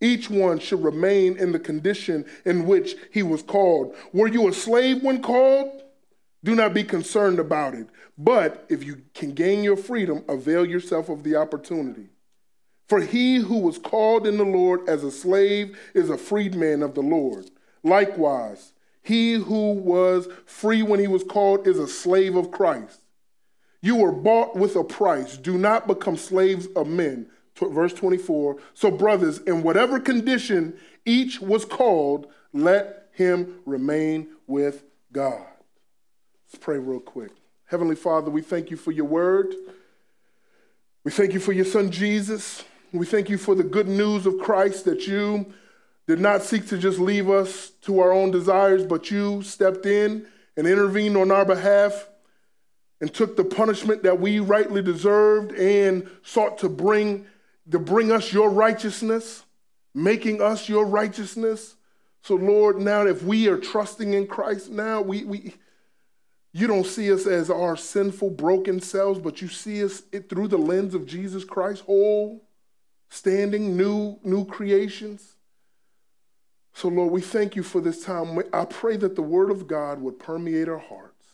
Each 0.00 0.30
one 0.30 0.58
should 0.58 0.82
remain 0.82 1.36
in 1.36 1.52
the 1.52 1.58
condition 1.58 2.24
in 2.44 2.66
which 2.66 2.96
he 3.10 3.22
was 3.22 3.42
called. 3.42 3.94
Were 4.12 4.28
you 4.28 4.48
a 4.48 4.52
slave 4.52 5.02
when 5.02 5.22
called? 5.22 5.82
Do 6.42 6.54
not 6.54 6.72
be 6.72 6.84
concerned 6.84 7.38
about 7.38 7.74
it. 7.74 7.86
But 8.16 8.64
if 8.68 8.82
you 8.82 9.02
can 9.14 9.32
gain 9.32 9.62
your 9.62 9.76
freedom, 9.76 10.24
avail 10.28 10.64
yourself 10.64 11.08
of 11.08 11.22
the 11.22 11.36
opportunity. 11.36 12.08
For 12.88 13.00
he 13.00 13.36
who 13.36 13.58
was 13.58 13.78
called 13.78 14.26
in 14.26 14.36
the 14.36 14.44
Lord 14.44 14.88
as 14.88 15.04
a 15.04 15.10
slave 15.10 15.78
is 15.94 16.10
a 16.10 16.18
freedman 16.18 16.82
of 16.82 16.94
the 16.94 17.02
Lord. 17.02 17.50
Likewise, 17.82 18.72
he 19.02 19.34
who 19.34 19.72
was 19.72 20.28
free 20.44 20.82
when 20.82 20.98
he 20.98 21.06
was 21.06 21.24
called 21.24 21.66
is 21.66 21.78
a 21.78 21.86
slave 21.86 22.36
of 22.36 22.50
Christ. 22.50 23.00
You 23.82 23.96
were 23.96 24.12
bought 24.12 24.56
with 24.56 24.76
a 24.76 24.84
price. 24.84 25.36
Do 25.36 25.56
not 25.56 25.86
become 25.86 26.16
slaves 26.16 26.66
of 26.74 26.86
men. 26.86 27.28
Verse 27.56 27.92
24. 27.92 28.56
So, 28.74 28.90
brothers, 28.90 29.38
in 29.38 29.62
whatever 29.62 30.00
condition 30.00 30.78
each 31.04 31.40
was 31.40 31.64
called, 31.64 32.26
let 32.52 33.08
him 33.12 33.60
remain 33.66 34.28
with 34.46 34.84
God. 35.12 35.44
Let's 36.46 36.64
pray 36.64 36.78
real 36.78 37.00
quick. 37.00 37.32
Heavenly 37.66 37.96
Father, 37.96 38.30
we 38.30 38.42
thank 38.42 38.70
you 38.70 38.76
for 38.76 38.92
your 38.92 39.04
word. 39.04 39.54
We 41.04 41.10
thank 41.10 41.32
you 41.32 41.40
for 41.40 41.52
your 41.52 41.64
son 41.64 41.90
Jesus. 41.90 42.64
We 42.92 43.06
thank 43.06 43.28
you 43.28 43.38
for 43.38 43.54
the 43.54 43.62
good 43.62 43.86
news 43.86 44.26
of 44.26 44.38
Christ 44.38 44.84
that 44.86 45.06
you 45.06 45.52
did 46.08 46.18
not 46.18 46.42
seek 46.42 46.66
to 46.68 46.78
just 46.78 46.98
leave 46.98 47.30
us 47.30 47.70
to 47.82 48.00
our 48.00 48.12
own 48.12 48.32
desires, 48.32 48.84
but 48.84 49.10
you 49.10 49.42
stepped 49.42 49.86
in 49.86 50.26
and 50.56 50.66
intervened 50.66 51.16
on 51.16 51.30
our 51.30 51.44
behalf 51.44 52.08
and 53.00 53.14
took 53.14 53.36
the 53.36 53.44
punishment 53.44 54.02
that 54.02 54.20
we 54.20 54.40
rightly 54.40 54.82
deserved 54.82 55.52
and 55.52 56.10
sought 56.22 56.58
to 56.58 56.68
bring 56.68 57.26
to 57.70 57.78
bring 57.78 58.12
us 58.12 58.32
your 58.32 58.50
righteousness, 58.50 59.44
making 59.94 60.42
us 60.42 60.68
your 60.68 60.84
righteousness. 60.84 61.76
So 62.22 62.34
Lord, 62.34 62.78
now 62.78 63.06
if 63.06 63.22
we 63.22 63.48
are 63.48 63.58
trusting 63.58 64.12
in 64.12 64.26
Christ 64.26 64.70
now, 64.70 65.00
we 65.00 65.24
we 65.24 65.54
you 66.52 66.66
don't 66.66 66.86
see 66.86 67.12
us 67.12 67.26
as 67.26 67.48
our 67.48 67.76
sinful, 67.76 68.30
broken 68.30 68.80
selves, 68.80 69.20
but 69.20 69.40
you 69.40 69.48
see 69.48 69.84
us 69.84 70.02
it, 70.10 70.28
through 70.28 70.48
the 70.48 70.58
lens 70.58 70.94
of 70.94 71.06
Jesus 71.06 71.44
Christ, 71.44 71.82
whole, 71.84 72.42
standing, 73.08 73.76
new, 73.76 74.18
new 74.24 74.44
creations. 74.44 75.36
So, 76.72 76.88
Lord, 76.88 77.12
we 77.12 77.20
thank 77.20 77.54
you 77.54 77.62
for 77.62 77.80
this 77.80 78.04
time. 78.04 78.40
I 78.52 78.64
pray 78.64 78.96
that 78.96 79.14
the 79.14 79.22
word 79.22 79.50
of 79.50 79.68
God 79.68 80.00
would 80.00 80.18
permeate 80.18 80.68
our 80.68 80.78
hearts, 80.78 81.26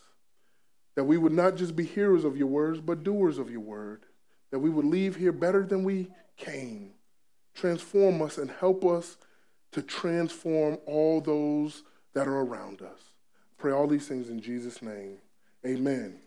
that 0.97 1.05
we 1.05 1.17
would 1.17 1.33
not 1.33 1.57
just 1.57 1.77
be 1.77 1.85
hearers 1.85 2.25
of 2.25 2.37
your 2.37 2.49
words, 2.49 2.81
but 2.81 3.03
doers 3.03 3.39
of 3.39 3.51
your 3.51 3.61
word, 3.61 4.05
that 4.51 4.59
we 4.59 4.69
would 4.69 4.87
leave 4.87 5.17
here 5.17 5.33
better 5.33 5.65
than 5.65 5.83
we 5.83 6.09
came. 6.37 6.93
Transform 7.55 8.23
us 8.23 8.39
and 8.39 8.51
help 8.51 8.85
us 8.85 9.17
to 9.73 9.83
transform 9.83 10.79
all 10.87 11.21
those 11.21 11.83
that 12.15 12.27
are 12.27 12.41
around 12.41 12.83
us. 12.83 13.01
Pray 13.59 13.73
all 13.73 13.87
these 13.87 14.07
things 14.07 14.29
in 14.29 14.41
Jesus' 14.41 14.83
name. 14.83 15.19
Amen. 15.65 16.19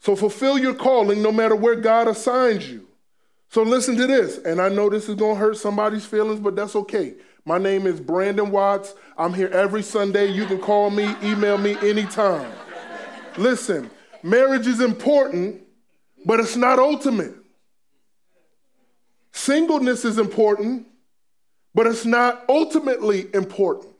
So 0.00 0.14
fulfill 0.14 0.58
your 0.58 0.74
calling 0.74 1.22
no 1.22 1.32
matter 1.32 1.56
where 1.56 1.76
God 1.76 2.08
assigns 2.08 2.70
you. 2.70 2.86
So 3.48 3.62
listen 3.62 3.96
to 3.96 4.06
this, 4.06 4.38
and 4.38 4.60
I 4.60 4.68
know 4.68 4.90
this 4.90 5.08
is 5.08 5.14
going 5.14 5.36
to 5.36 5.40
hurt 5.40 5.56
somebody's 5.56 6.04
feelings, 6.04 6.40
but 6.40 6.56
that's 6.56 6.74
okay. 6.74 7.14
My 7.44 7.58
name 7.58 7.86
is 7.86 8.00
Brandon 8.00 8.50
Watts. 8.50 8.94
I'm 9.16 9.32
here 9.32 9.48
every 9.48 9.82
Sunday. 9.82 10.26
You 10.26 10.46
can 10.46 10.58
call 10.58 10.90
me, 10.90 11.14
email 11.22 11.56
me 11.56 11.76
anytime. 11.88 12.50
Listen, 13.36 13.90
marriage 14.22 14.66
is 14.66 14.80
important, 14.80 15.62
but 16.26 16.40
it's 16.40 16.56
not 16.56 16.78
ultimate. 16.78 17.34
Singleness 19.34 20.04
is 20.04 20.16
important, 20.16 20.86
but 21.74 21.88
it's 21.88 22.06
not 22.06 22.44
ultimately 22.48 23.26
important. 23.34 23.92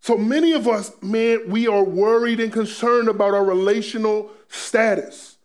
So 0.00 0.18
many 0.18 0.52
of 0.52 0.68
us, 0.68 0.92
man, 1.02 1.48
we 1.48 1.66
are 1.66 1.82
worried 1.82 2.38
and 2.38 2.52
concerned 2.52 3.08
about 3.08 3.32
our 3.32 3.44
relational 3.44 4.30
status. 4.48 5.38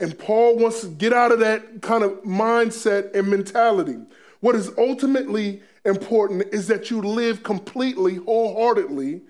And 0.00 0.18
Paul 0.18 0.56
wants 0.56 0.80
to 0.80 0.88
get 0.88 1.12
out 1.12 1.30
of 1.30 1.40
that 1.40 1.82
kind 1.82 2.02
of 2.02 2.22
mindset 2.22 3.14
and 3.14 3.28
mentality. 3.28 3.98
What 4.40 4.56
is 4.56 4.72
ultimately 4.78 5.62
important 5.84 6.54
is 6.54 6.68
that 6.68 6.90
you 6.90 7.02
live 7.02 7.42
completely, 7.42 8.14
wholeheartedly 8.14 9.20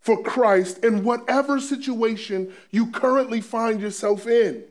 for 0.00 0.22
Christ 0.22 0.82
in 0.82 1.04
whatever 1.04 1.60
situation 1.60 2.54
you 2.70 2.90
currently 2.90 3.42
find 3.42 3.82
yourself 3.82 4.26
in. 4.26 4.64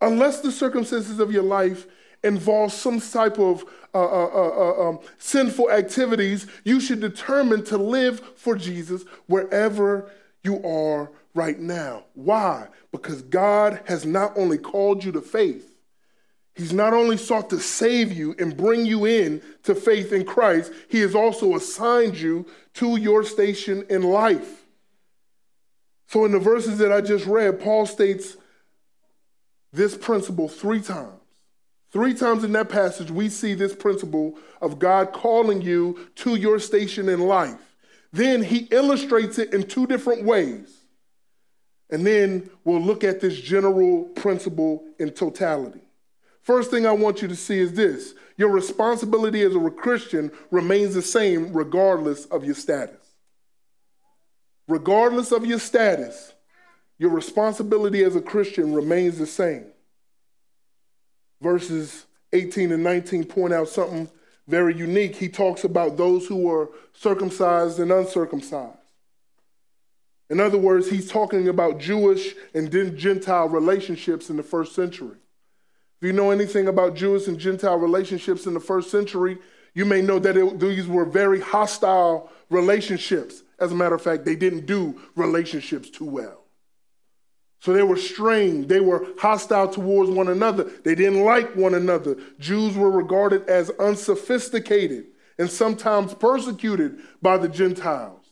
Unless 0.00 0.40
the 0.40 0.50
circumstances 0.50 1.20
of 1.20 1.30
your 1.30 1.44
life 1.44 1.86
involve 2.24 2.72
some 2.72 3.00
type 3.00 3.38
of 3.38 3.64
uh, 3.94 3.98
uh, 3.98 4.30
uh, 4.32 4.48
uh 4.48 4.88
um, 4.88 5.00
sinful 5.18 5.70
activities, 5.70 6.46
you 6.64 6.80
should 6.80 7.00
determine 7.00 7.64
to 7.64 7.76
live 7.76 8.20
for 8.36 8.56
Jesus 8.56 9.04
wherever 9.26 10.10
you 10.42 10.64
are 10.64 11.10
right 11.34 11.58
now. 11.58 12.04
Why? 12.14 12.68
Because 12.90 13.22
God 13.22 13.80
has 13.86 14.04
not 14.04 14.36
only 14.36 14.58
called 14.58 15.04
you 15.04 15.12
to 15.12 15.20
faith, 15.20 15.68
He's 16.54 16.72
not 16.72 16.92
only 16.92 17.16
sought 17.16 17.48
to 17.50 17.58
save 17.58 18.12
you 18.12 18.34
and 18.38 18.54
bring 18.54 18.84
you 18.84 19.06
in 19.06 19.40
to 19.62 19.74
faith 19.74 20.12
in 20.12 20.24
Christ, 20.24 20.70
He 20.88 21.00
has 21.00 21.14
also 21.14 21.56
assigned 21.56 22.18
you 22.18 22.46
to 22.74 22.96
your 22.96 23.24
station 23.24 23.86
in 23.88 24.02
life. 24.02 24.64
So, 26.08 26.26
in 26.26 26.32
the 26.32 26.38
verses 26.38 26.76
that 26.78 26.92
I 26.92 27.00
just 27.00 27.24
read, 27.24 27.58
Paul 27.58 27.86
states 27.86 28.36
this 29.72 29.96
principle 29.96 30.48
three 30.48 30.82
times. 30.82 31.21
Three 31.92 32.14
times 32.14 32.42
in 32.42 32.52
that 32.52 32.70
passage, 32.70 33.10
we 33.10 33.28
see 33.28 33.52
this 33.52 33.74
principle 33.74 34.38
of 34.62 34.78
God 34.78 35.12
calling 35.12 35.60
you 35.60 36.08
to 36.16 36.36
your 36.36 36.58
station 36.58 37.08
in 37.08 37.20
life. 37.20 37.76
Then 38.12 38.42
he 38.42 38.68
illustrates 38.70 39.38
it 39.38 39.52
in 39.52 39.64
two 39.64 39.86
different 39.86 40.24
ways. 40.24 40.78
And 41.90 42.06
then 42.06 42.48
we'll 42.64 42.80
look 42.80 43.04
at 43.04 43.20
this 43.20 43.38
general 43.38 44.04
principle 44.04 44.84
in 44.98 45.10
totality. 45.10 45.82
First 46.40 46.70
thing 46.70 46.86
I 46.86 46.92
want 46.92 47.20
you 47.20 47.28
to 47.28 47.36
see 47.36 47.58
is 47.58 47.74
this 47.74 48.14
your 48.38 48.48
responsibility 48.48 49.42
as 49.42 49.54
a 49.54 49.70
Christian 49.70 50.32
remains 50.50 50.94
the 50.94 51.02
same 51.02 51.52
regardless 51.52 52.24
of 52.26 52.44
your 52.44 52.54
status. 52.54 52.96
Regardless 54.66 55.30
of 55.30 55.44
your 55.44 55.58
status, 55.58 56.32
your 56.98 57.10
responsibility 57.10 58.02
as 58.02 58.16
a 58.16 58.22
Christian 58.22 58.72
remains 58.72 59.18
the 59.18 59.26
same. 59.26 59.71
Verses 61.42 62.06
18 62.32 62.72
and 62.72 62.84
19 62.84 63.24
point 63.24 63.52
out 63.52 63.68
something 63.68 64.08
very 64.46 64.76
unique. 64.76 65.16
He 65.16 65.28
talks 65.28 65.64
about 65.64 65.96
those 65.96 66.26
who 66.26 66.48
are 66.50 66.68
circumcised 66.92 67.80
and 67.80 67.90
uncircumcised. 67.90 68.78
In 70.30 70.40
other 70.40 70.56
words, 70.56 70.88
he's 70.88 71.10
talking 71.10 71.48
about 71.48 71.78
Jewish 71.78 72.34
and 72.54 72.70
Gentile 72.96 73.48
relationships 73.48 74.30
in 74.30 74.36
the 74.36 74.42
first 74.42 74.74
century. 74.74 75.16
If 76.00 76.06
you 76.06 76.12
know 76.12 76.30
anything 76.30 76.68
about 76.68 76.94
Jewish 76.94 77.26
and 77.26 77.38
Gentile 77.38 77.76
relationships 77.76 78.46
in 78.46 78.54
the 78.54 78.60
first 78.60 78.90
century, 78.90 79.38
you 79.74 79.84
may 79.84 80.00
know 80.00 80.18
that 80.20 80.36
it, 80.36 80.60
these 80.60 80.86
were 80.86 81.04
very 81.04 81.40
hostile 81.40 82.30
relationships. 82.50 83.42
As 83.58 83.72
a 83.72 83.74
matter 83.74 83.94
of 83.94 84.02
fact, 84.02 84.24
they 84.24 84.36
didn't 84.36 84.66
do 84.66 85.00
relationships 85.16 85.90
too 85.90 86.06
well. 86.06 86.41
So 87.62 87.72
they 87.72 87.82
were 87.82 87.96
strained. 87.96 88.68
They 88.68 88.80
were 88.80 89.06
hostile 89.18 89.68
towards 89.68 90.10
one 90.10 90.28
another. 90.28 90.64
They 90.64 90.94
didn't 90.94 91.24
like 91.24 91.56
one 91.56 91.74
another. 91.74 92.16
Jews 92.38 92.76
were 92.76 92.90
regarded 92.90 93.48
as 93.48 93.70
unsophisticated 93.70 95.06
and 95.38 95.48
sometimes 95.48 96.12
persecuted 96.12 96.98
by 97.22 97.38
the 97.38 97.48
Gentiles 97.48 98.22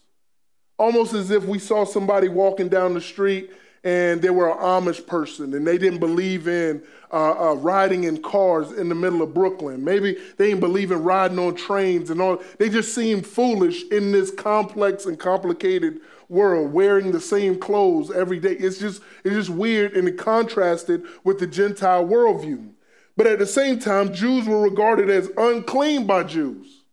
almost 0.81 1.13
as 1.13 1.31
if 1.31 1.45
we 1.45 1.59
saw 1.59 1.85
somebody 1.85 2.29
walking 2.29 2.69
down 2.69 2.95
the 2.95 3.01
street 3.03 3.51
and 3.85 4.23
they 4.23 4.31
were 4.31 4.51
an 4.51 4.59
Amish 4.59 5.07
person 5.07 5.53
and 5.53 5.67
they 5.67 5.77
didn't 5.77 6.01
believe 6.01 6.49
in 6.49 6.83
uh, 7.13 7.51
uh, 7.51 7.55
riding 7.57 8.05
in 8.05 8.23
cars 8.23 8.73
in 8.73 8.89
the 8.89 8.95
middle 8.95 9.21
of 9.21 9.35
Brooklyn. 9.35 9.85
Maybe 9.85 10.17
they 10.39 10.49
didn't 10.49 10.61
believe 10.61 10.91
in 10.91 11.03
riding 11.03 11.39
on 11.39 11.55
trains 11.55 12.09
and 12.09 12.21
all. 12.21 12.43
They 12.59 12.71
just 12.71 12.95
seemed 12.95 13.27
foolish 13.27 13.85
in 13.91 14.11
this 14.11 14.31
complex 14.31 15.05
and 15.05 15.19
complicated 15.19 16.01
world, 16.31 16.73
wearing 16.73 17.13
the 17.13 17.21
same 17.21 17.59
clothes 17.59 18.11
every 18.11 18.39
day. 18.39 18.53
It's 18.53 18.79
just, 18.79 19.03
it's 19.25 19.35
just 19.35 19.51
weird 19.51 19.97
and 19.97 20.09
it 20.09 20.17
contrasted 20.17 21.05
with 21.25 21.39
the 21.41 21.47
Gentile 21.47 22.05
worldview. 22.05 22.71
But 23.17 23.27
at 23.27 23.39
the 23.39 23.47
same 23.47 23.79
time, 23.79 24.15
Jews 24.15 24.47
were 24.47 24.63
regarded 24.63 25.11
as 25.11 25.31
unclean 25.37 26.07
by 26.07 26.23
Jews. 26.23 26.85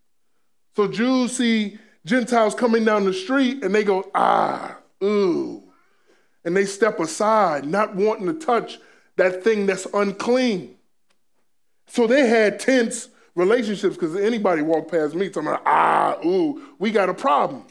So 0.75 0.87
Jews 0.87 1.37
see 1.37 1.79
Gentiles 2.05 2.55
coming 2.55 2.83
down 2.83 3.05
the 3.05 3.13
street 3.13 3.63
and 3.63 3.73
they 3.73 3.83
go, 3.83 4.09
ah, 4.13 4.77
ooh. 5.03 5.63
And 6.43 6.55
they 6.55 6.65
step 6.65 6.99
aside, 6.99 7.65
not 7.65 7.95
wanting 7.95 8.27
to 8.27 8.33
touch 8.33 8.79
that 9.17 9.43
thing 9.43 9.65
that's 9.65 9.85
unclean. 9.93 10.75
So 11.87 12.07
they 12.07 12.27
had 12.27 12.59
tense 12.59 13.09
relationships 13.35 13.95
because 13.95 14.15
anybody 14.15 14.61
walked 14.61 14.91
past 14.91 15.15
me 15.15 15.29
talking 15.29 15.49
about, 15.49 15.63
ah, 15.65 16.17
ooh, 16.25 16.75
we 16.79 16.91
got 16.91 17.09
a 17.09 17.13
problem. 17.13 17.65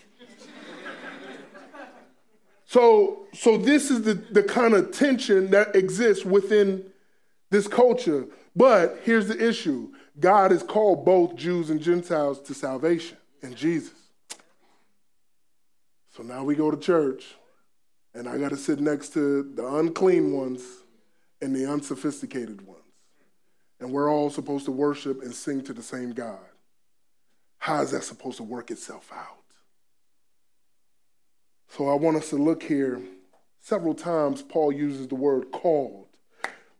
So, 2.76 3.26
so 3.32 3.56
this 3.56 3.90
is 3.90 4.02
the, 4.02 4.12
the 4.12 4.42
kind 4.42 4.74
of 4.74 4.92
tension 4.92 5.50
that 5.52 5.74
exists 5.74 6.26
within 6.26 6.84
this 7.48 7.66
culture. 7.66 8.26
But 8.54 9.00
here's 9.02 9.28
the 9.28 9.48
issue 9.48 9.94
God 10.20 10.50
has 10.50 10.62
called 10.62 11.06
both 11.06 11.36
Jews 11.36 11.70
and 11.70 11.80
Gentiles 11.80 12.38
to 12.42 12.52
salvation 12.52 13.16
in 13.40 13.54
Jesus. 13.54 13.94
So 16.14 16.22
now 16.22 16.44
we 16.44 16.54
go 16.54 16.70
to 16.70 16.76
church, 16.76 17.36
and 18.12 18.28
I 18.28 18.36
got 18.36 18.50
to 18.50 18.58
sit 18.58 18.78
next 18.78 19.14
to 19.14 19.54
the 19.54 19.66
unclean 19.66 20.32
ones 20.32 20.62
and 21.40 21.56
the 21.56 21.64
unsophisticated 21.64 22.60
ones. 22.66 22.82
And 23.80 23.90
we're 23.90 24.12
all 24.12 24.28
supposed 24.28 24.66
to 24.66 24.70
worship 24.70 25.22
and 25.22 25.34
sing 25.34 25.62
to 25.62 25.72
the 25.72 25.82
same 25.82 26.12
God. 26.12 26.44
How 27.56 27.80
is 27.80 27.92
that 27.92 28.04
supposed 28.04 28.36
to 28.36 28.42
work 28.42 28.70
itself 28.70 29.10
out? 29.14 29.45
So 31.68 31.88
I 31.88 31.94
want 31.94 32.16
us 32.16 32.30
to 32.30 32.36
look 32.36 32.62
here. 32.62 33.00
Several 33.60 33.94
times, 33.94 34.42
Paul 34.42 34.72
uses 34.72 35.08
the 35.08 35.16
word 35.16 35.50
called, 35.50 36.06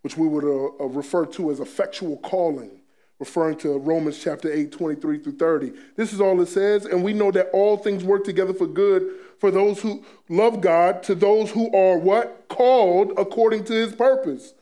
which 0.02 0.16
we 0.16 0.28
would 0.28 0.44
uh, 0.44 0.84
uh, 0.84 0.86
refer 0.86 1.26
to 1.26 1.50
as 1.50 1.58
effectual 1.58 2.16
calling, 2.18 2.80
referring 3.18 3.58
to 3.58 3.76
Romans 3.78 4.22
chapter 4.22 4.52
8, 4.52 4.70
23 4.70 5.18
through 5.18 5.36
30. 5.36 5.72
This 5.96 6.12
is 6.12 6.20
all 6.20 6.40
it 6.40 6.46
says, 6.46 6.84
and 6.84 7.02
we 7.02 7.12
know 7.12 7.32
that 7.32 7.50
all 7.52 7.76
things 7.76 8.04
work 8.04 8.24
together 8.24 8.54
for 8.54 8.66
good 8.66 9.10
for 9.38 9.50
those 9.50 9.80
who 9.80 10.04
love 10.28 10.60
God, 10.60 11.02
to 11.04 11.14
those 11.14 11.50
who 11.50 11.74
are 11.76 11.98
what? 11.98 12.46
Called 12.48 13.12
according 13.16 13.64
to 13.64 13.72
his 13.72 13.94
purpose. 13.94 14.54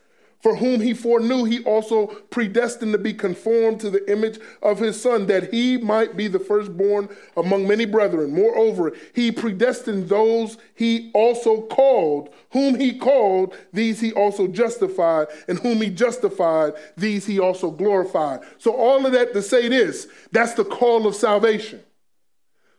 For 0.45 0.57
whom 0.57 0.79
he 0.79 0.93
foreknew, 0.93 1.45
he 1.45 1.63
also 1.63 2.05
predestined 2.05 2.91
to 2.91 2.99
be 2.99 3.15
conformed 3.15 3.79
to 3.79 3.89
the 3.89 4.07
image 4.11 4.39
of 4.61 4.77
his 4.77 5.01
son, 5.01 5.25
that 5.25 5.51
he 5.51 5.77
might 5.79 6.15
be 6.15 6.27
the 6.27 6.37
firstborn 6.37 7.09
among 7.35 7.67
many 7.67 7.85
brethren. 7.85 8.31
Moreover, 8.31 8.93
he 9.15 9.31
predestined 9.31 10.07
those 10.07 10.59
he 10.75 11.09
also 11.15 11.61
called. 11.63 12.29
Whom 12.51 12.79
he 12.79 12.95
called, 12.95 13.55
these 13.73 13.99
he 14.01 14.13
also 14.13 14.45
justified. 14.45 15.29
And 15.47 15.57
whom 15.57 15.81
he 15.81 15.89
justified, 15.89 16.73
these 16.95 17.25
he 17.25 17.39
also 17.39 17.71
glorified. 17.71 18.41
So, 18.59 18.71
all 18.71 19.03
of 19.03 19.13
that 19.13 19.33
to 19.33 19.41
say 19.41 19.67
this 19.67 20.07
that's 20.31 20.53
the 20.53 20.63
call 20.63 21.07
of 21.07 21.15
salvation. 21.15 21.81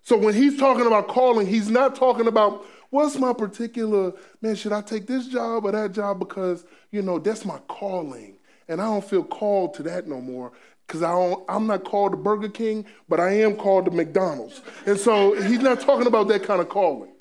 So, 0.03 0.17
when 0.17 0.35
he's 0.35 0.57
talking 0.57 0.87
about 0.87 1.09
calling, 1.09 1.49
he's 1.49 1.69
not 1.69 1.97
talking 1.97 2.29
about 2.29 2.65
what's 2.97 3.19
my 3.19 3.33
particular, 3.33 4.13
man, 4.41 4.55
should 4.55 4.73
I 4.73 4.81
take 4.81 5.07
this 5.07 5.29
job 5.29 5.67
or 5.67 5.73
that 5.73 5.93
job 5.93 6.19
because 6.19 6.65
you 6.91 7.03
know, 7.03 7.19
that's 7.19 7.45
my 7.45 7.59
calling. 7.69 8.39
And 8.69 8.81
I 8.81 8.85
don't 8.85 9.05
feel 9.05 9.23
called 9.23 9.75
to 9.75 9.83
that 9.85 10.09
no 10.09 10.21
more 10.21 10.53
because 10.87 11.03
I 11.03 11.11
don't, 11.11 11.45
I'm 11.49 11.67
not 11.67 11.85
called 11.85 12.13
to 12.13 12.17
Burger 12.17 12.49
King, 12.49 12.87
but 13.09 13.21
I 13.21 13.33
am 13.41 13.57
called 13.57 13.85
to 13.85 13.91
McDonald's. 13.91 14.63
And 14.87 14.99
so 14.99 15.41
he's 15.41 15.61
not 15.61 15.81
talking 15.81 16.07
about 16.07 16.29
that 16.29 16.43
kind 16.43 16.61
of 16.61 16.69
calling. 16.69 17.13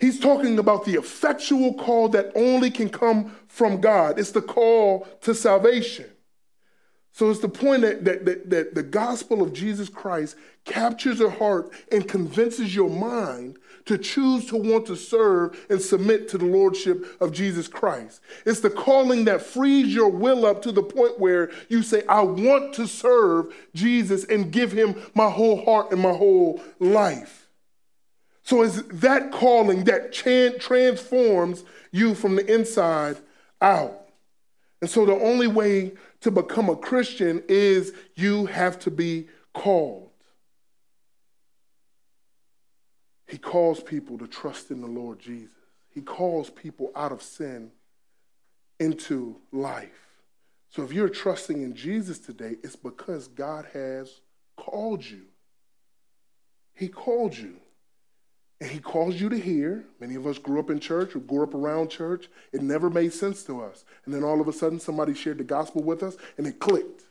He's 0.00 0.18
talking 0.18 0.58
about 0.58 0.84
the 0.84 0.94
effectual 0.94 1.74
call 1.74 2.08
that 2.10 2.32
only 2.34 2.70
can 2.70 2.88
come 2.88 3.36
from 3.46 3.80
God. 3.80 4.18
It's 4.18 4.32
the 4.32 4.42
call 4.42 5.06
to 5.20 5.34
salvation. 5.34 6.06
So 7.12 7.30
it's 7.30 7.40
the 7.40 7.48
point 7.48 7.82
that, 7.82 8.04
that, 8.04 8.24
that, 8.24 8.50
that 8.50 8.74
the 8.74 8.82
gospel 8.82 9.40
of 9.40 9.52
Jesus 9.52 9.88
Christ 9.88 10.36
captures 10.64 11.20
your 11.20 11.30
heart 11.30 11.70
and 11.92 12.08
convinces 12.08 12.74
your 12.74 12.90
mind 12.90 13.56
to 13.86 13.98
choose 13.98 14.46
to 14.46 14.56
want 14.56 14.86
to 14.86 14.96
serve 14.96 15.58
and 15.68 15.80
submit 15.80 16.28
to 16.28 16.38
the 16.38 16.46
lordship 16.46 17.20
of 17.20 17.32
Jesus 17.32 17.68
Christ. 17.68 18.20
It's 18.46 18.60
the 18.60 18.70
calling 18.70 19.24
that 19.26 19.42
frees 19.42 19.94
your 19.94 20.08
will 20.08 20.46
up 20.46 20.62
to 20.62 20.72
the 20.72 20.82
point 20.82 21.18
where 21.18 21.50
you 21.68 21.82
say, 21.82 22.02
I 22.08 22.22
want 22.22 22.74
to 22.74 22.86
serve 22.86 23.54
Jesus 23.74 24.24
and 24.24 24.50
give 24.50 24.72
him 24.72 24.94
my 25.14 25.28
whole 25.28 25.64
heart 25.64 25.92
and 25.92 26.00
my 26.00 26.12
whole 26.12 26.62
life. 26.78 27.48
So 28.42 28.62
it's 28.62 28.82
that 28.82 29.32
calling 29.32 29.84
that 29.84 30.12
transforms 30.12 31.64
you 31.90 32.14
from 32.14 32.36
the 32.36 32.52
inside 32.52 33.16
out. 33.60 34.08
And 34.80 34.90
so 34.90 35.06
the 35.06 35.14
only 35.14 35.46
way 35.46 35.92
to 36.20 36.30
become 36.30 36.68
a 36.68 36.76
Christian 36.76 37.42
is 37.48 37.92
you 38.16 38.46
have 38.46 38.78
to 38.80 38.90
be 38.90 39.28
called. 39.54 40.10
He 43.34 43.38
calls 43.38 43.82
people 43.82 44.16
to 44.18 44.28
trust 44.28 44.70
in 44.70 44.80
the 44.80 44.86
Lord 44.86 45.18
Jesus. 45.18 45.56
He 45.90 46.02
calls 46.02 46.50
people 46.50 46.92
out 46.94 47.10
of 47.10 47.20
sin 47.20 47.72
into 48.78 49.34
life. 49.50 50.06
So 50.70 50.84
if 50.84 50.92
you're 50.92 51.08
trusting 51.08 51.60
in 51.60 51.74
Jesus 51.74 52.20
today, 52.20 52.54
it's 52.62 52.76
because 52.76 53.26
God 53.26 53.66
has 53.72 54.20
called 54.56 55.04
you. 55.04 55.22
He 56.74 56.86
called 56.86 57.36
you. 57.36 57.56
And 58.60 58.70
he 58.70 58.78
calls 58.78 59.16
you 59.16 59.28
to 59.28 59.36
hear. 59.36 59.84
Many 59.98 60.14
of 60.14 60.28
us 60.28 60.38
grew 60.38 60.60
up 60.60 60.70
in 60.70 60.78
church 60.78 61.16
or 61.16 61.18
grew 61.18 61.42
up 61.42 61.54
around 61.54 61.90
church. 61.90 62.28
It 62.52 62.62
never 62.62 62.88
made 62.88 63.12
sense 63.12 63.42
to 63.46 63.62
us. 63.62 63.84
And 64.04 64.14
then 64.14 64.22
all 64.22 64.40
of 64.40 64.46
a 64.46 64.52
sudden, 64.52 64.78
somebody 64.78 65.12
shared 65.12 65.38
the 65.38 65.42
gospel 65.42 65.82
with 65.82 66.04
us 66.04 66.16
and 66.38 66.46
it 66.46 66.60
clicked. 66.60 67.02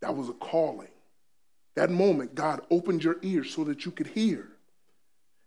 That 0.00 0.14
was 0.14 0.28
a 0.28 0.34
calling. 0.34 0.92
That 1.74 1.90
moment, 1.90 2.36
God 2.36 2.60
opened 2.70 3.02
your 3.02 3.16
ears 3.22 3.52
so 3.52 3.64
that 3.64 3.84
you 3.84 3.90
could 3.90 4.06
hear. 4.06 4.51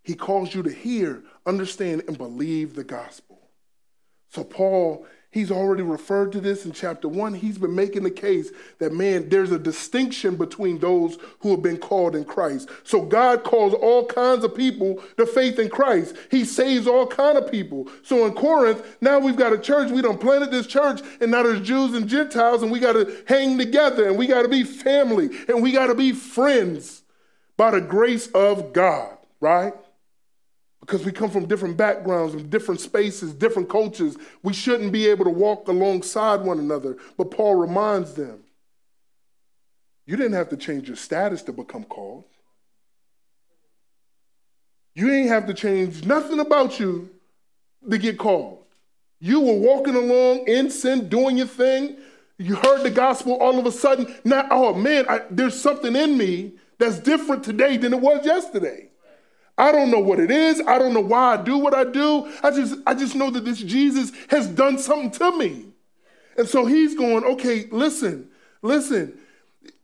He 0.05 0.15
calls 0.15 0.55
you 0.55 0.63
to 0.63 0.71
hear, 0.71 1.23
understand, 1.45 2.03
and 2.07 2.17
believe 2.17 2.75
the 2.75 2.83
gospel. 2.85 3.41
So, 4.29 4.45
Paul 4.45 5.05
He's 5.35 5.51
already 5.51 5.83
referred 5.83 6.31
to 6.31 6.39
this 6.39 6.65
in 6.65 6.71
chapter 6.71 7.09
one. 7.09 7.33
He's 7.33 7.57
been 7.57 7.75
making 7.75 8.03
the 8.03 8.09
case 8.09 8.51
that, 8.79 8.93
man, 8.93 9.27
there's 9.27 9.51
a 9.51 9.59
distinction 9.59 10.37
between 10.37 10.79
those 10.79 11.17
who 11.39 11.51
have 11.51 11.61
been 11.61 11.75
called 11.75 12.15
in 12.15 12.23
Christ. 12.23 12.69
So 12.85 13.01
God 13.01 13.43
calls 13.43 13.73
all 13.73 14.05
kinds 14.05 14.45
of 14.45 14.55
people 14.55 15.03
to 15.17 15.25
faith 15.25 15.59
in 15.59 15.67
Christ. 15.67 16.15
He 16.31 16.45
saves 16.45 16.87
all 16.87 17.05
kind 17.05 17.37
of 17.37 17.51
people. 17.51 17.89
So 18.01 18.25
in 18.25 18.33
Corinth, 18.33 18.95
now 19.01 19.19
we've 19.19 19.35
got 19.35 19.51
a 19.51 19.57
church. 19.57 19.91
We 19.91 20.01
don't 20.01 20.21
planted 20.21 20.51
this 20.51 20.67
church, 20.67 21.01
and 21.19 21.31
now 21.31 21.43
there's 21.43 21.59
Jews 21.59 21.95
and 21.95 22.07
Gentiles, 22.07 22.63
and 22.63 22.71
we 22.71 22.79
got 22.79 22.93
to 22.93 23.21
hang 23.27 23.57
together, 23.57 24.07
and 24.07 24.17
we 24.17 24.27
got 24.27 24.43
to 24.43 24.47
be 24.47 24.63
family, 24.63 25.29
and 25.49 25.61
we 25.61 25.73
got 25.73 25.87
to 25.87 25.95
be 25.95 26.13
friends 26.13 27.03
by 27.57 27.71
the 27.71 27.81
grace 27.81 28.27
of 28.27 28.71
God, 28.71 29.17
right? 29.41 29.73
Because 30.85 31.03
we 31.03 31.11
come 31.11 31.31
from 31.31 31.47
different 31.47 31.75
backgrounds 31.75 32.35
and 32.35 32.47
different 32.47 32.79
spaces, 32.79 33.33
different 33.33 33.67
cultures. 33.67 34.17
We 34.43 34.53
shouldn't 34.53 34.91
be 34.91 35.07
able 35.07 35.25
to 35.25 35.31
walk 35.31 35.67
alongside 35.67 36.41
one 36.41 36.59
another. 36.59 36.97
But 37.17 37.31
Paul 37.31 37.55
reminds 37.55 38.13
them 38.13 38.43
you 40.05 40.15
didn't 40.15 40.33
have 40.33 40.49
to 40.49 40.57
change 40.57 40.87
your 40.87 40.95
status 40.95 41.41
to 41.43 41.53
become 41.53 41.85
called. 41.85 42.25
You 44.93 45.11
ain't 45.11 45.29
have 45.29 45.47
to 45.47 45.55
change 45.55 46.05
nothing 46.05 46.39
about 46.39 46.79
you 46.79 47.09
to 47.89 47.97
get 47.97 48.19
called. 48.19 48.63
You 49.19 49.39
were 49.39 49.57
walking 49.57 49.95
along 49.95 50.47
in 50.47 50.69
sin, 50.69 51.09
doing 51.09 51.35
your 51.37 51.47
thing. 51.47 51.97
You 52.37 52.55
heard 52.55 52.83
the 52.83 52.91
gospel 52.91 53.37
all 53.37 53.57
of 53.57 53.65
a 53.65 53.71
sudden. 53.71 54.13
Now, 54.23 54.47
oh 54.51 54.75
man, 54.75 55.05
I, 55.09 55.21
there's 55.31 55.59
something 55.59 55.95
in 55.95 56.15
me 56.15 56.53
that's 56.77 56.99
different 56.99 57.43
today 57.43 57.77
than 57.77 57.91
it 57.91 57.99
was 57.99 58.23
yesterday. 58.23 58.89
I 59.57 59.71
don't 59.71 59.89
know 59.89 59.99
what 59.99 60.19
it 60.19 60.31
is. 60.31 60.61
I 60.67 60.77
don't 60.77 60.93
know 60.93 61.01
why 61.01 61.35
I 61.35 61.37
do 61.37 61.57
what 61.57 61.73
I 61.73 61.85
do. 61.85 62.31
I 62.43 62.51
just, 62.51 62.75
I 62.85 62.93
just 62.93 63.15
know 63.15 63.29
that 63.31 63.45
this 63.45 63.59
Jesus 63.59 64.11
has 64.29 64.47
done 64.47 64.77
something 64.77 65.11
to 65.11 65.37
me. 65.37 65.67
And 66.37 66.47
so 66.47 66.65
he's 66.65 66.95
going, 66.95 67.23
okay, 67.23 67.67
listen, 67.71 68.29
listen. 68.61 69.17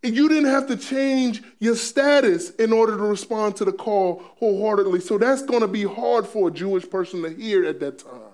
You 0.04 0.28
didn't 0.28 0.50
have 0.50 0.68
to 0.68 0.76
change 0.76 1.42
your 1.60 1.76
status 1.76 2.50
in 2.52 2.74
order 2.74 2.98
to 2.98 3.04
respond 3.04 3.56
to 3.58 3.66
the 3.66 3.72
call 3.72 4.22
wholeheartedly. 4.38 5.00
So 5.00 5.18
that's 5.18 5.44
going 5.44 5.62
to 5.62 5.68
be 5.68 5.84
hard 5.84 6.28
for 6.28 6.50
a 6.50 6.52
Jewish 6.52 6.90
person 6.90 7.22
to 7.22 7.30
hear 7.30 7.64
at 7.66 7.80
that 7.80 8.00
time. 8.00 8.34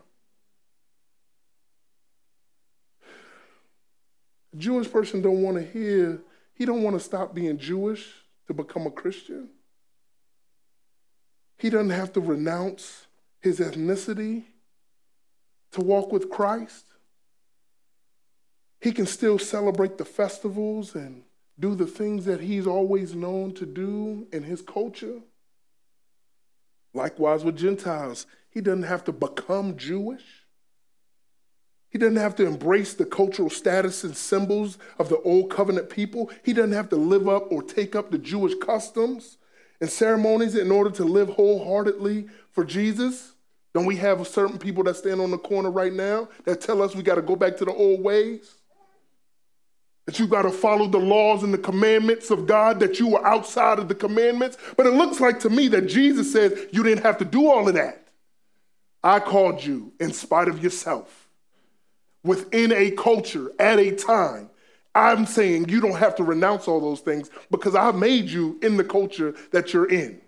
A 4.53 4.57
Jewish 4.57 4.89
person 4.89 5.21
don't 5.21 5.41
want 5.41 5.57
to 5.57 5.63
hear, 5.63 6.21
he 6.55 6.65
don't 6.65 6.81
want 6.81 6.95
to 6.95 6.99
stop 7.01 7.35
being 7.35 7.57
Jewish 7.59 8.07
to 8.47 8.53
become 8.53 8.87
a 8.87 8.91
Christian. 8.91 9.49
He 11.57 11.69
doesn't 11.69 11.89
have 11.89 12.13
to 12.13 12.21
renounce 12.21 13.07
his 13.39 13.59
ethnicity 13.59 14.43
to 15.71 15.81
walk 15.81 16.11
with 16.11 16.29
Christ. 16.29 16.85
He 18.79 18.91
can 18.91 19.07
still 19.07 19.39
celebrate 19.39 19.97
the 19.97 20.05
festivals 20.05 20.93
and 20.93 21.23
do 21.59 21.73
the 21.73 21.87
things 21.87 22.25
that 22.25 22.41
he's 22.41 22.67
always 22.67 23.15
known 23.15 23.53
to 23.55 23.65
do 23.65 24.27
in 24.31 24.43
his 24.43 24.61
culture. 24.61 25.21
Likewise 26.93 27.43
with 27.43 27.57
Gentiles, 27.57 28.27
he 28.49 28.61
doesn't 28.61 28.83
have 28.83 29.03
to 29.05 29.11
become 29.11 29.77
Jewish. 29.77 30.45
He 31.89 31.97
doesn't 31.97 32.17
have 32.17 32.35
to 32.35 32.45
embrace 32.45 32.93
the 32.93 33.05
cultural 33.05 33.49
status 33.49 34.03
and 34.03 34.15
symbols 34.15 34.77
of 34.99 35.09
the 35.09 35.19
old 35.21 35.49
covenant 35.49 35.89
people. 35.89 36.29
He 36.43 36.53
doesn't 36.53 36.73
have 36.73 36.89
to 36.89 36.95
live 36.95 37.27
up 37.27 37.51
or 37.51 37.63
take 37.63 37.95
up 37.95 38.11
the 38.11 38.17
Jewish 38.19 38.53
customs 38.55 39.37
and 39.79 39.89
ceremonies 39.89 40.55
in 40.55 40.71
order 40.71 40.89
to 40.91 41.03
live 41.03 41.29
wholeheartedly 41.29 42.27
for 42.51 42.63
Jesus. 42.63 43.33
Don't 43.73 43.85
we 43.85 43.97
have 43.97 44.25
certain 44.27 44.57
people 44.57 44.83
that 44.85 44.95
stand 44.95 45.21
on 45.21 45.31
the 45.31 45.37
corner 45.37 45.69
right 45.69 45.93
now 45.93 46.29
that 46.45 46.61
tell 46.61 46.81
us 46.81 46.95
we 46.95 47.03
got 47.03 47.15
to 47.15 47.21
go 47.21 47.35
back 47.35 47.57
to 47.57 47.65
the 47.65 47.73
old 47.73 48.01
ways? 48.01 48.55
That 50.05 50.19
you 50.19 50.27
got 50.27 50.43
to 50.43 50.51
follow 50.51 50.87
the 50.87 50.97
laws 50.97 51.43
and 51.43 51.53
the 51.53 51.57
commandments 51.57 52.31
of 52.31 52.47
God, 52.47 52.79
that 52.79 52.99
you 52.99 53.09
were 53.09 53.27
outside 53.27 53.77
of 53.77 53.87
the 53.87 53.95
commandments. 53.95 54.57
But 54.77 54.85
it 54.85 54.93
looks 54.93 55.19
like 55.19 55.41
to 55.41 55.49
me 55.49 55.67
that 55.67 55.87
Jesus 55.87 56.31
says 56.31 56.67
you 56.71 56.81
didn't 56.81 57.03
have 57.03 57.17
to 57.19 57.25
do 57.25 57.47
all 57.47 57.67
of 57.67 57.75
that. 57.75 58.07
I 59.03 59.19
called 59.19 59.63
you 59.63 59.93
in 59.99 60.11
spite 60.11 60.47
of 60.47 60.63
yourself, 60.63 61.27
within 62.23 62.71
a 62.71 62.91
culture, 62.91 63.51
at 63.59 63.79
a 63.79 63.95
time. 63.95 64.49
I'm 64.97 65.27
saying 65.27 65.69
you 65.69 65.79
don't 65.79 65.95
have 65.97 66.15
to 66.15 66.23
renounce 66.23 66.67
all 66.67 66.81
those 66.81 67.01
things 67.01 67.29
because 67.51 67.75
I 67.75 67.91
made 67.91 68.25
you 68.25 68.57
in 68.63 68.77
the 68.77 68.83
culture 68.83 69.35
that 69.51 69.71
you're 69.71 69.89
in. 69.89 70.19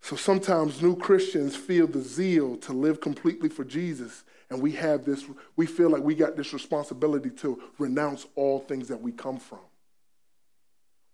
So 0.00 0.16
sometimes 0.16 0.82
new 0.82 0.96
Christians 0.96 1.54
feel 1.54 1.86
the 1.86 2.02
zeal 2.02 2.56
to 2.58 2.72
live 2.72 3.00
completely 3.00 3.48
for 3.48 3.64
Jesus, 3.64 4.24
and 4.50 4.60
we 4.60 4.72
have 4.72 5.04
this, 5.04 5.24
we 5.54 5.64
feel 5.66 5.90
like 5.90 6.02
we 6.02 6.16
got 6.16 6.36
this 6.36 6.52
responsibility 6.52 7.30
to 7.30 7.62
renounce 7.78 8.26
all 8.34 8.58
things 8.58 8.88
that 8.88 9.00
we 9.00 9.12
come 9.12 9.38
from. 9.38 9.60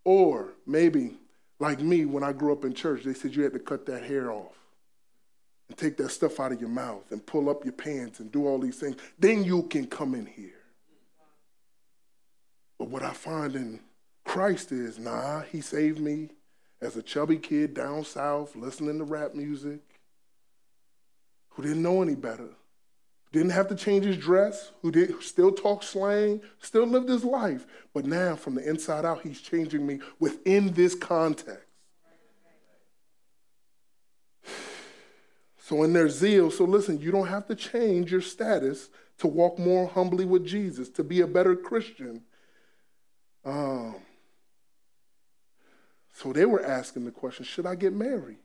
Or 0.04 0.54
maybe, 0.66 1.18
like 1.58 1.80
me, 1.80 2.06
when 2.06 2.22
I 2.22 2.32
grew 2.32 2.52
up 2.52 2.64
in 2.64 2.72
church, 2.72 3.02
they 3.04 3.12
said 3.12 3.34
you 3.34 3.42
had 3.42 3.52
to 3.52 3.58
cut 3.58 3.84
that 3.86 4.04
hair 4.04 4.32
off 4.32 4.56
and 5.68 5.76
take 5.76 5.98
that 5.98 6.10
stuff 6.12 6.40
out 6.40 6.52
of 6.52 6.60
your 6.60 6.70
mouth 6.70 7.10
and 7.10 7.26
pull 7.26 7.50
up 7.50 7.62
your 7.62 7.74
pants 7.74 8.20
and 8.20 8.32
do 8.32 8.46
all 8.46 8.58
these 8.58 8.78
things. 8.78 8.96
Then 9.18 9.44
you 9.44 9.64
can 9.64 9.86
come 9.86 10.14
in 10.14 10.24
here. 10.24 10.55
But 12.78 12.88
what 12.88 13.02
I 13.02 13.12
find 13.12 13.54
in 13.54 13.80
Christ 14.24 14.72
is, 14.72 14.98
nah, 14.98 15.42
he 15.42 15.60
saved 15.60 16.00
me 16.00 16.30
as 16.80 16.96
a 16.96 17.02
chubby 17.02 17.38
kid 17.38 17.74
down 17.74 18.04
south 18.04 18.54
listening 18.54 18.98
to 18.98 19.04
rap 19.04 19.34
music 19.34 19.80
who 21.50 21.62
didn't 21.62 21.82
know 21.82 22.02
any 22.02 22.14
better, 22.14 22.50
didn't 23.32 23.50
have 23.50 23.68
to 23.68 23.74
change 23.74 24.04
his 24.04 24.18
dress, 24.18 24.72
who 24.82 24.90
did 24.90 25.22
still 25.22 25.52
talked 25.52 25.84
slang, 25.84 26.42
still 26.60 26.86
lived 26.86 27.08
his 27.08 27.24
life. 27.24 27.66
But 27.94 28.04
now 28.04 28.36
from 28.36 28.56
the 28.56 28.68
inside 28.68 29.06
out, 29.06 29.22
he's 29.22 29.40
changing 29.40 29.86
me 29.86 30.00
within 30.20 30.72
this 30.74 30.94
context. 30.94 31.62
So 35.58 35.82
in 35.82 35.94
their 35.94 36.08
zeal, 36.08 36.50
so 36.50 36.64
listen, 36.64 37.00
you 37.00 37.10
don't 37.10 37.26
have 37.26 37.46
to 37.48 37.56
change 37.56 38.12
your 38.12 38.20
status 38.20 38.88
to 39.18 39.26
walk 39.26 39.58
more 39.58 39.88
humbly 39.88 40.24
with 40.24 40.46
Jesus, 40.46 40.88
to 40.90 41.02
be 41.02 41.22
a 41.22 41.26
better 41.26 41.56
Christian. 41.56 42.22
Um, 43.46 43.94
so 46.12 46.32
they 46.32 46.44
were 46.44 46.64
asking 46.64 47.04
the 47.04 47.12
question 47.12 47.44
should 47.44 47.64
I 47.64 47.76
get 47.76 47.92
married? 47.92 48.38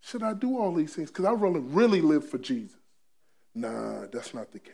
Should 0.00 0.22
I 0.22 0.34
do 0.34 0.58
all 0.58 0.74
these 0.74 0.94
things? 0.94 1.10
Because 1.10 1.24
I 1.24 1.32
really, 1.32 1.60
really 1.60 2.00
live 2.00 2.28
for 2.28 2.38
Jesus. 2.38 2.76
Nah, 3.54 4.06
that's 4.12 4.34
not 4.34 4.52
the 4.52 4.58
case. 4.58 4.72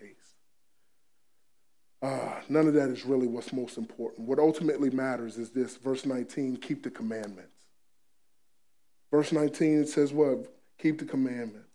Uh, 2.03 2.41
none 2.49 2.67
of 2.67 2.75
that 2.75 2.89
is 2.89 3.05
really 3.05 3.29
what's 3.29 3.53
most 3.53 3.79
important. 3.79 4.27
What 4.27 4.41
ultimately 4.41 4.91
matters 4.91 5.39
is 5.39 5.51
this 5.51 5.77
verse 5.77 6.05
19 6.05 6.57
keep 6.57 6.83
the 6.83 6.91
commandments. 6.91 7.53
Verse 9.11 9.31
19 9.31 9.83
it 9.83 9.89
says 9.89 10.13
what? 10.13 10.53
Keep 10.79 10.99
the 10.99 11.05
commandments. 11.05 11.69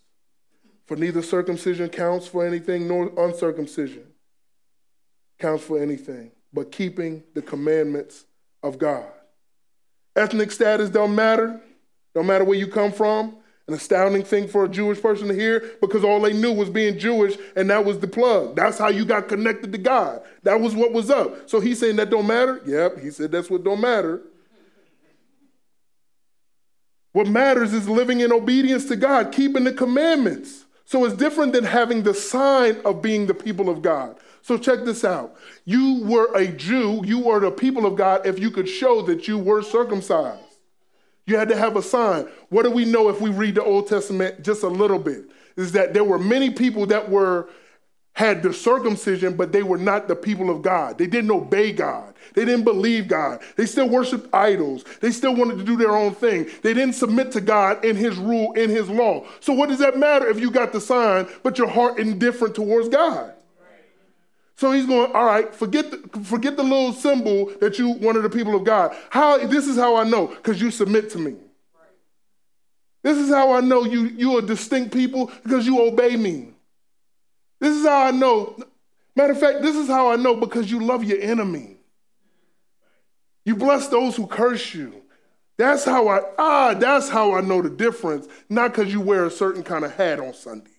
For 0.86 0.98
neither 0.98 1.22
circumcision 1.22 1.90
counts 1.90 2.28
for 2.28 2.46
anything 2.46 2.88
nor 2.88 3.12
uncircumcision 3.18 4.08
counts 5.40 5.64
for 5.64 5.82
anything, 5.82 6.32
but 6.58 6.72
keeping 6.72 7.24
the 7.36 7.42
commandments 7.44 8.26
of 8.64 8.80
God. 8.80 9.06
Ethnic 10.16 10.52
status 10.52 10.90
don't 10.90 11.14
matter. 11.14 11.62
Don't 12.16 12.26
matter 12.26 12.44
where 12.44 12.58
you 12.58 12.66
come 12.66 12.92
from. 12.92 13.36
An 13.68 13.76
astounding 13.76 14.24
thing 14.24 14.48
for 14.48 14.66
a 14.66 14.68
Jewish 14.68 15.00
person 15.00 15.28
to 15.28 15.36
hear 15.36 15.76
because 15.82 16.04
all 16.04 16.20
they 16.20 16.34
knew 16.34 16.52
was 16.52 16.72
being 16.72 16.98
Jewish 16.98 17.38
and 17.56 17.70
that 17.70 17.86
was 17.86 18.00
the 18.00 18.08
plug. 18.08 18.56
That's 18.56 18.80
how 18.80 18.88
you 18.88 19.06
got 19.06 19.28
connected 19.28 19.72
to 19.72 19.78
God. 19.78 20.24
That 20.42 20.60
was 20.60 20.74
what 20.74 20.94
was 20.94 21.12
up. 21.12 21.48
So 21.48 21.60
he's 21.60 21.80
saying 21.80 21.98
that 21.98 22.10
don't 22.10 22.26
matter? 22.26 22.60
Yep, 22.66 23.02
he 23.02 23.12
said 23.12 23.32
that's 23.32 23.52
what 23.52 23.64
don't 23.64 23.80
matter. 23.80 24.24
What 27.12 27.28
matters 27.28 27.72
is 27.72 27.88
living 27.88 28.22
in 28.22 28.32
obedience 28.32 28.86
to 28.86 28.96
God, 28.96 29.32
keeping 29.32 29.64
the 29.64 29.74
commandments. 29.74 30.66
So 30.86 31.06
it's 31.06 31.16
different 31.16 31.54
than 31.54 31.66
having 31.66 32.02
the 32.02 32.16
sign 32.16 32.82
of 32.84 33.04
being 33.04 33.28
the 33.28 33.36
people 33.36 33.70
of 33.70 33.84
God. 33.84 34.18
So 34.48 34.58
check 34.58 34.86
this 34.86 35.04
out. 35.04 35.36
You 35.66 36.06
were 36.06 36.34
a 36.34 36.48
Jew, 36.48 37.02
you 37.06 37.20
were 37.20 37.42
the 37.42 37.52
people 37.52 37.86
of 37.86 37.98
God 37.98 38.26
if 38.26 38.40
you 38.40 38.50
could 38.50 38.70
show 38.70 39.02
that 39.02 39.28
you 39.28 39.38
were 39.38 39.62
circumcised. 39.62 40.42
You 41.26 41.36
had 41.36 41.50
to 41.50 41.58
have 41.58 41.76
a 41.76 41.82
sign. 41.82 42.30
What 42.48 42.64
do 42.64 42.72
we 42.72 42.86
know 42.86 43.10
if 43.10 43.20
we 43.20 43.30
read 43.30 43.56
the 43.56 43.64
Old 43.66 43.90
Testament 43.90 44.44
just 44.44 44.64
a 44.64 44.70
little 44.70 45.00
bit? 45.00 45.26
Is 45.58 45.74
that 45.74 45.94
there 45.94 46.06
were 46.06 46.18
many 46.18 46.50
people 46.50 46.86
that 46.86 47.10
were 47.10 47.50
had 48.14 48.42
the 48.42 48.54
circumcision, 48.54 49.36
but 49.36 49.52
they 49.52 49.64
were 49.64 49.78
not 49.78 50.08
the 50.08 50.16
people 50.16 50.50
of 50.50 50.62
God. 50.62 50.98
They 50.98 51.08
didn't 51.08 51.32
obey 51.32 51.74
God. 51.74 52.14
They 52.34 52.46
didn't 52.46 52.64
believe 52.64 53.10
God. 53.10 53.42
They 53.58 53.66
still 53.66 53.90
worshiped 53.90 54.34
idols. 54.34 54.86
They 55.02 55.12
still 55.12 55.36
wanted 55.36 55.58
to 55.58 55.66
do 55.66 55.76
their 55.76 55.92
own 55.92 56.16
thing. 56.16 56.48
They 56.64 56.74
didn't 56.74 56.96
submit 56.96 57.34
to 57.34 57.42
God 57.42 57.84
in 57.84 57.98
His 57.98 58.16
rule, 58.16 58.54
in 58.54 58.70
His 58.70 58.90
law. 58.90 59.26
So, 59.42 59.52
what 59.52 59.68
does 59.68 59.80
that 59.80 60.00
matter 60.00 60.26
if 60.30 60.40
you 60.40 60.52
got 60.52 60.72
the 60.72 60.80
sign, 60.80 61.28
but 61.44 61.58
your 61.58 61.68
heart 61.68 62.00
indifferent 62.00 62.56
towards 62.56 62.88
God? 62.88 63.34
So 64.58 64.72
he's 64.72 64.88
going, 64.88 65.12
all 65.14 65.26
right, 65.26 65.54
forget 65.54 65.92
the, 65.92 66.20
forget 66.24 66.58
the 66.58 66.64
little 66.64 66.92
symbol 66.92 67.54
that 67.62 67.78
you 67.78 67.90
one 67.90 68.18
of 68.18 68.24
the 68.24 68.30
people 68.30 68.56
of 68.56 68.64
God. 68.64 68.96
How 69.12 69.38
this 69.38 69.68
is 69.68 69.78
how 69.78 69.96
I 69.96 70.04
know, 70.04 70.28
because 70.28 70.60
you 70.60 70.72
submit 70.72 71.12
to 71.12 71.20
me. 71.20 71.36
This 73.04 73.18
is 73.18 73.30
how 73.30 73.54
I 73.54 73.62
know 73.62 73.86
you 73.86 74.06
you 74.06 74.36
are 74.38 74.42
distinct 74.42 74.94
people 74.94 75.32
because 75.44 75.68
you 75.68 75.80
obey 75.82 76.18
me. 76.18 76.50
This 77.60 77.76
is 77.76 77.86
how 77.86 78.08
I 78.08 78.12
know. 78.12 78.58
Matter 79.16 79.34
of 79.34 79.40
fact, 79.40 79.62
this 79.62 79.76
is 79.76 79.88
how 79.88 80.12
I 80.12 80.16
know 80.16 80.36
because 80.36 80.70
you 80.70 80.84
love 80.84 81.04
your 81.04 81.22
enemy. 81.22 81.78
You 83.46 83.56
bless 83.56 83.88
those 83.88 84.16
who 84.16 84.26
curse 84.26 84.74
you. 84.74 85.04
That's 85.58 85.86
how 85.86 86.08
I 86.08 86.22
ah, 86.40 86.74
that's 86.74 87.10
how 87.10 87.36
I 87.36 87.42
know 87.42 87.62
the 87.62 87.70
difference, 87.70 88.28
not 88.50 88.74
because 88.74 88.92
you 88.92 89.02
wear 89.02 89.26
a 89.26 89.32
certain 89.32 89.62
kind 89.62 89.86
of 89.86 89.94
hat 89.94 90.20
on 90.20 90.34
Sunday. 90.34 90.77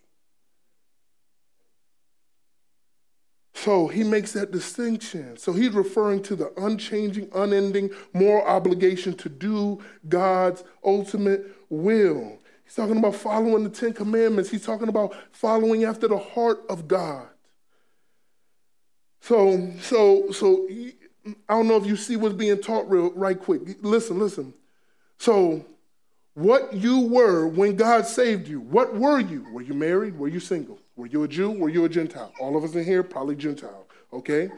So 3.65 3.89
he 3.89 4.05
makes 4.05 4.33
that 4.33 4.53
distinction. 4.53 5.37
So 5.37 5.53
he's 5.53 5.71
referring 5.71 6.23
to 6.25 6.37
the 6.37 6.53
unchanging, 6.63 7.29
unending 7.35 7.91
moral 8.13 8.47
obligation 8.47 9.15
to 9.15 9.29
do 9.29 9.83
God's 10.09 10.63
ultimate 10.85 11.45
will. 11.69 12.39
He's 12.65 12.77
talking 12.77 12.99
about 12.99 13.17
following 13.17 13.65
the 13.65 13.71
Ten 13.71 13.93
Commandments. 13.93 14.49
He's 14.49 14.65
talking 14.65 14.87
about 14.87 15.13
following 15.33 15.83
after 15.83 16.07
the 16.07 16.19
heart 16.19 16.61
of 16.69 16.87
God. 16.87 17.27
So, 19.23 19.73
so, 19.81 20.31
so 20.31 20.69
I 21.49 21.55
don't 21.55 21.67
know 21.67 21.77
if 21.77 21.87
you 21.87 21.97
see 21.97 22.15
what's 22.15 22.37
being 22.37 22.61
taught 22.63 22.89
real 22.89 23.11
right 23.15 23.39
quick. 23.39 23.63
Listen, 23.83 24.21
listen. 24.21 24.55
So, 25.19 25.67
what 26.35 26.75
you 26.75 27.01
were 27.09 27.49
when 27.49 27.75
God 27.75 28.07
saved 28.07 28.47
you, 28.47 28.61
what 28.61 28.95
were 28.95 29.19
you? 29.19 29.53
Were 29.53 29.63
you 29.63 29.75
married? 29.75 30.17
Were 30.17 30.29
you 30.29 30.39
single? 30.39 30.79
Were 30.99 31.07
you 31.07 31.23
a 31.23 31.29
Jew? 31.29 31.53
Were 31.53 31.69
you 31.69 31.85
a 31.85 31.89
Gentile? 31.89 32.33
All 32.41 32.57
of 32.57 32.65
us 32.65 32.75
in 32.75 32.85
here, 32.85 33.05
probably 33.05 33.37
Gentile, 33.37 33.87
okay? 34.13 34.51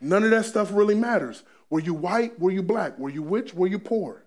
None 0.00 0.24
of 0.24 0.30
that 0.30 0.44
stuff 0.44 0.72
really 0.72 0.96
matters. 0.96 1.44
Were 1.70 1.78
you 1.78 1.94
white? 1.94 2.36
Were 2.40 2.50
you 2.50 2.60
black? 2.60 2.98
Were 2.98 3.10
you 3.10 3.22
rich? 3.22 3.54
Were 3.54 3.68
you 3.68 3.78
poor? 3.78 4.24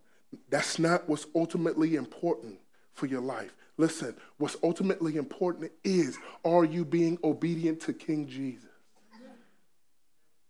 That's 0.50 0.80
not 0.80 1.10
what's 1.10 1.28
ultimately 1.36 1.96
important 1.96 2.58
for 2.94 3.06
your 3.08 3.20
life. 3.20 3.54
Listen, 3.76 4.16
what's 4.38 4.56
ultimately 4.64 5.18
important 5.18 5.70
is 5.84 6.18
are 6.46 6.64
you 6.64 6.86
being 6.86 7.18
obedient 7.26 7.82
to 7.82 7.92
King 7.92 8.26
Jesus? 8.26 8.70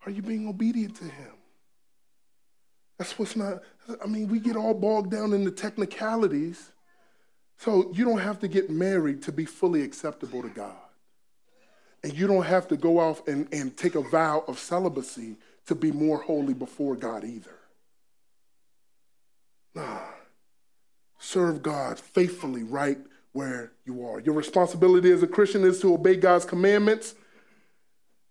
Are 0.05 0.12
you 0.12 0.21
being 0.21 0.47
obedient 0.47 0.95
to 0.97 1.05
him? 1.05 1.33
That's 2.99 3.17
what's 3.17 3.36
not, 3.36 3.63
I 4.03 4.05
mean, 4.05 4.27
we 4.27 4.39
get 4.39 4.55
all 4.55 4.75
bogged 4.75 5.09
down 5.09 5.33
in 5.33 5.43
the 5.43 5.51
technicalities 5.51 6.72
so 7.63 7.89
you 7.93 8.04
don't 8.04 8.19
have 8.19 8.39
to 8.39 8.49
get 8.49 8.69
married 8.69 9.21
to 9.23 9.32
be 9.32 9.45
fully 9.45 9.84
acceptable 9.84 10.41
to 10.41 10.49
God. 10.49 10.76
And 12.04 12.12
you 12.13 12.28
don't 12.28 12.43
have 12.43 12.67
to 12.67 12.76
go 12.76 12.99
off 12.99 13.26
and, 13.26 13.47
and 13.54 13.78
take 13.78 13.95
a 13.95 14.02
vow 14.02 14.43
of 14.49 14.60
celibacy 14.60 15.38
to 15.67 15.76
be 15.76 15.89
more 15.89 16.17
holy 16.17 16.54
before 16.54 16.97
God 16.97 17.23
either. 17.23 17.56
Nah. 19.73 20.02
Serve 21.19 21.63
God 21.63 21.97
faithfully 21.97 22.63
right 22.63 22.97
where 23.32 23.71
you 23.86 24.06
are. 24.06 24.19
Your 24.19 24.36
responsibility 24.36 25.10
as 25.10 25.23
a 25.23 25.28
Christian 25.28 25.63
is 25.63 25.80
to 25.80 25.93
obey 25.93 26.17
God's 26.17 26.43
commandments. 26.43 27.15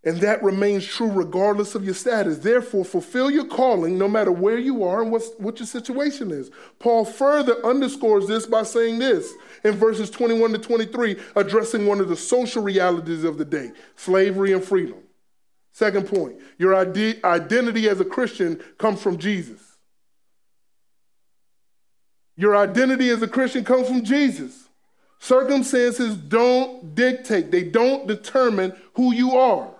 And 0.05 0.19
that 0.19 0.43
remains 0.43 0.85
true 0.85 1.11
regardless 1.11 1.77
of 1.77 1.85
your 1.85 1.95
status. 1.95 2.39
Therefore, 2.39 2.85
fulfill 2.85 3.31
your 3.31 3.45
calling 3.45 3.97
no 3.97 4.09
matter 4.09 4.33
where 4.33 4.59
you 4.59 4.83
are 4.83 5.03
and 5.03 5.13
what 5.13 5.61
your 5.61 5.67
situation 5.67 6.33
is. 6.33 6.51
Paul 6.81 7.05
further 7.05 7.65
underscores 7.65 8.27
this 8.27 8.45
by 8.45 8.65
saying 8.65 8.99
this 8.99 9.33
in 9.63 9.75
verses 9.75 10.11
21 10.11 10.53
to 10.53 10.59
23, 10.59 11.17
addressing 11.37 11.87
one 11.87 12.01
of 12.01 12.09
the 12.09 12.17
social 12.17 12.65
realities 12.65 13.23
of 13.23 13.39
the 13.39 13.45
day 13.45 13.71
slavery 13.95 14.53
and 14.53 14.65
freedom. 14.65 14.99
Second 15.71 16.09
point, 16.09 16.37
your 16.59 16.75
ide- 16.75 17.23
identity 17.25 17.89
as 17.89 18.01
a 18.01 18.05
Christian 18.05 18.57
comes 18.79 19.01
from 19.01 19.19
Jesus. 19.19 19.61
Your 22.37 22.57
identity 22.57 23.09
as 23.11 23.23
a 23.23 23.29
Christian 23.29 23.65
comes 23.65 23.87
from 23.87 24.05
Jesus. 24.05 24.69
Circumstances 25.21 26.17
don't 26.17 26.97
dictate, 26.97 27.53
they 27.53 27.63
don't 27.63 28.09
determine 28.09 28.75
who 28.95 29.15
you 29.15 29.39
are. 29.39 29.72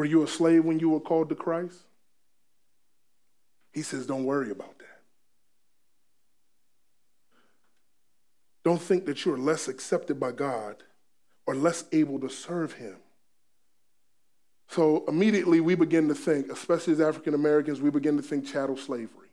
Were 0.00 0.06
you 0.06 0.22
a 0.22 0.26
slave 0.26 0.64
when 0.64 0.78
you 0.78 0.88
were 0.88 0.98
called 0.98 1.28
to 1.28 1.34
Christ? 1.34 1.76
He 3.70 3.82
says, 3.82 4.06
don't 4.06 4.24
worry 4.24 4.50
about 4.50 4.78
that. 4.78 5.02
Don't 8.64 8.80
think 8.80 9.04
that 9.04 9.26
you're 9.26 9.36
less 9.36 9.68
accepted 9.68 10.18
by 10.18 10.32
God 10.32 10.76
or 11.46 11.54
less 11.54 11.84
able 11.92 12.18
to 12.20 12.30
serve 12.30 12.72
Him. 12.72 12.96
So 14.68 15.04
immediately 15.06 15.60
we 15.60 15.74
begin 15.74 16.08
to 16.08 16.14
think, 16.14 16.50
especially 16.50 16.94
as 16.94 17.02
African 17.02 17.34
Americans, 17.34 17.82
we 17.82 17.90
begin 17.90 18.16
to 18.16 18.22
think 18.22 18.46
chattel 18.46 18.78
slavery. 18.78 19.28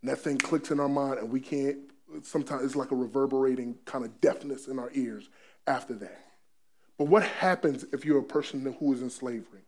And 0.00 0.12
that 0.12 0.20
thing 0.20 0.38
clicks 0.38 0.70
in 0.70 0.78
our 0.78 0.88
mind, 0.88 1.18
and 1.18 1.28
we 1.28 1.40
can't, 1.40 1.78
sometimes 2.22 2.62
it's 2.62 2.76
like 2.76 2.92
a 2.92 2.94
reverberating 2.94 3.78
kind 3.84 4.04
of 4.04 4.20
deafness 4.20 4.68
in 4.68 4.78
our 4.78 4.92
ears 4.94 5.28
after 5.66 5.94
that. 5.94 6.24
But 6.98 7.08
what 7.08 7.24
happens 7.24 7.84
if 7.92 8.04
you're 8.04 8.20
a 8.20 8.22
person 8.22 8.76
who 8.78 8.92
is 8.92 9.02
in 9.02 9.10
slavery? 9.10 9.62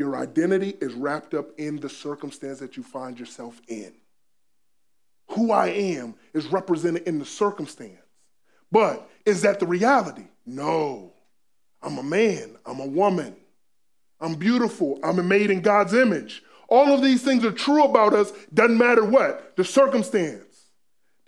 Your 0.00 0.16
identity 0.16 0.78
is 0.80 0.94
wrapped 0.94 1.34
up 1.34 1.50
in 1.58 1.76
the 1.76 1.90
circumstance 1.90 2.58
that 2.60 2.74
you 2.78 2.82
find 2.82 3.20
yourself 3.20 3.60
in. 3.68 3.92
Who 5.32 5.52
I 5.52 5.66
am 5.66 6.14
is 6.32 6.46
represented 6.46 7.02
in 7.02 7.18
the 7.18 7.26
circumstance. 7.26 8.00
But 8.72 9.06
is 9.26 9.42
that 9.42 9.60
the 9.60 9.66
reality? 9.66 10.24
No. 10.46 11.12
I'm 11.82 11.98
a 11.98 12.02
man, 12.02 12.56
I'm 12.64 12.80
a 12.80 12.86
woman, 12.86 13.36
I'm 14.22 14.36
beautiful, 14.36 14.98
I'm 15.02 15.28
made 15.28 15.50
in 15.50 15.60
God's 15.60 15.92
image. 15.92 16.42
All 16.70 16.94
of 16.94 17.02
these 17.02 17.22
things 17.22 17.44
are 17.44 17.52
true 17.52 17.84
about 17.84 18.14
us, 18.14 18.32
doesn't 18.54 18.78
matter 18.78 19.04
what, 19.04 19.54
the 19.58 19.64
circumstance. 19.64 20.49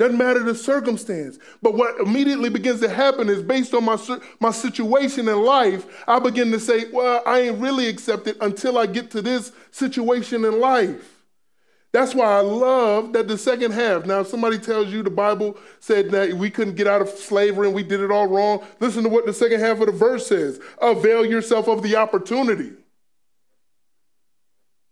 Doesn't 0.02 0.18
matter 0.18 0.42
the 0.42 0.56
circumstance. 0.56 1.38
But 1.62 1.74
what 1.74 2.00
immediately 2.00 2.48
begins 2.48 2.80
to 2.80 2.88
happen 2.88 3.28
is 3.28 3.40
based 3.40 3.72
on 3.72 3.84
my, 3.84 3.96
my 4.40 4.50
situation 4.50 5.28
in 5.28 5.40
life, 5.44 5.86
I 6.08 6.18
begin 6.18 6.50
to 6.50 6.58
say, 6.58 6.90
well, 6.90 7.22
I 7.24 7.42
ain't 7.42 7.60
really 7.60 7.86
accepted 7.86 8.36
until 8.40 8.78
I 8.78 8.86
get 8.86 9.12
to 9.12 9.22
this 9.22 9.52
situation 9.70 10.44
in 10.44 10.58
life. 10.58 11.20
That's 11.92 12.16
why 12.16 12.36
I 12.36 12.40
love 12.40 13.12
that 13.12 13.28
the 13.28 13.38
second 13.38 13.74
half. 13.74 14.04
Now, 14.04 14.22
if 14.22 14.26
somebody 14.26 14.58
tells 14.58 14.88
you 14.88 15.04
the 15.04 15.10
Bible 15.10 15.56
said 15.78 16.10
that 16.10 16.32
we 16.32 16.50
couldn't 16.50 16.74
get 16.74 16.88
out 16.88 17.00
of 17.00 17.08
slavery 17.08 17.68
and 17.68 17.76
we 17.76 17.84
did 17.84 18.00
it 18.00 18.10
all 18.10 18.26
wrong, 18.26 18.66
listen 18.80 19.04
to 19.04 19.08
what 19.08 19.24
the 19.24 19.32
second 19.32 19.60
half 19.60 19.78
of 19.78 19.86
the 19.86 19.92
verse 19.92 20.26
says 20.26 20.58
avail 20.80 21.24
yourself 21.24 21.68
of 21.68 21.84
the 21.84 21.94
opportunity. 21.94 22.72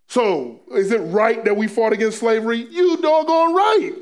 So, 0.07 0.61
is 0.71 0.93
it 0.93 1.01
right 1.01 1.45
that 1.45 1.57
we 1.57 1.67
fought 1.67 1.93
against 1.93 2.21
slavery? 2.21 2.59
You 2.59 2.97
doggone 2.99 3.57
right. 3.57 3.95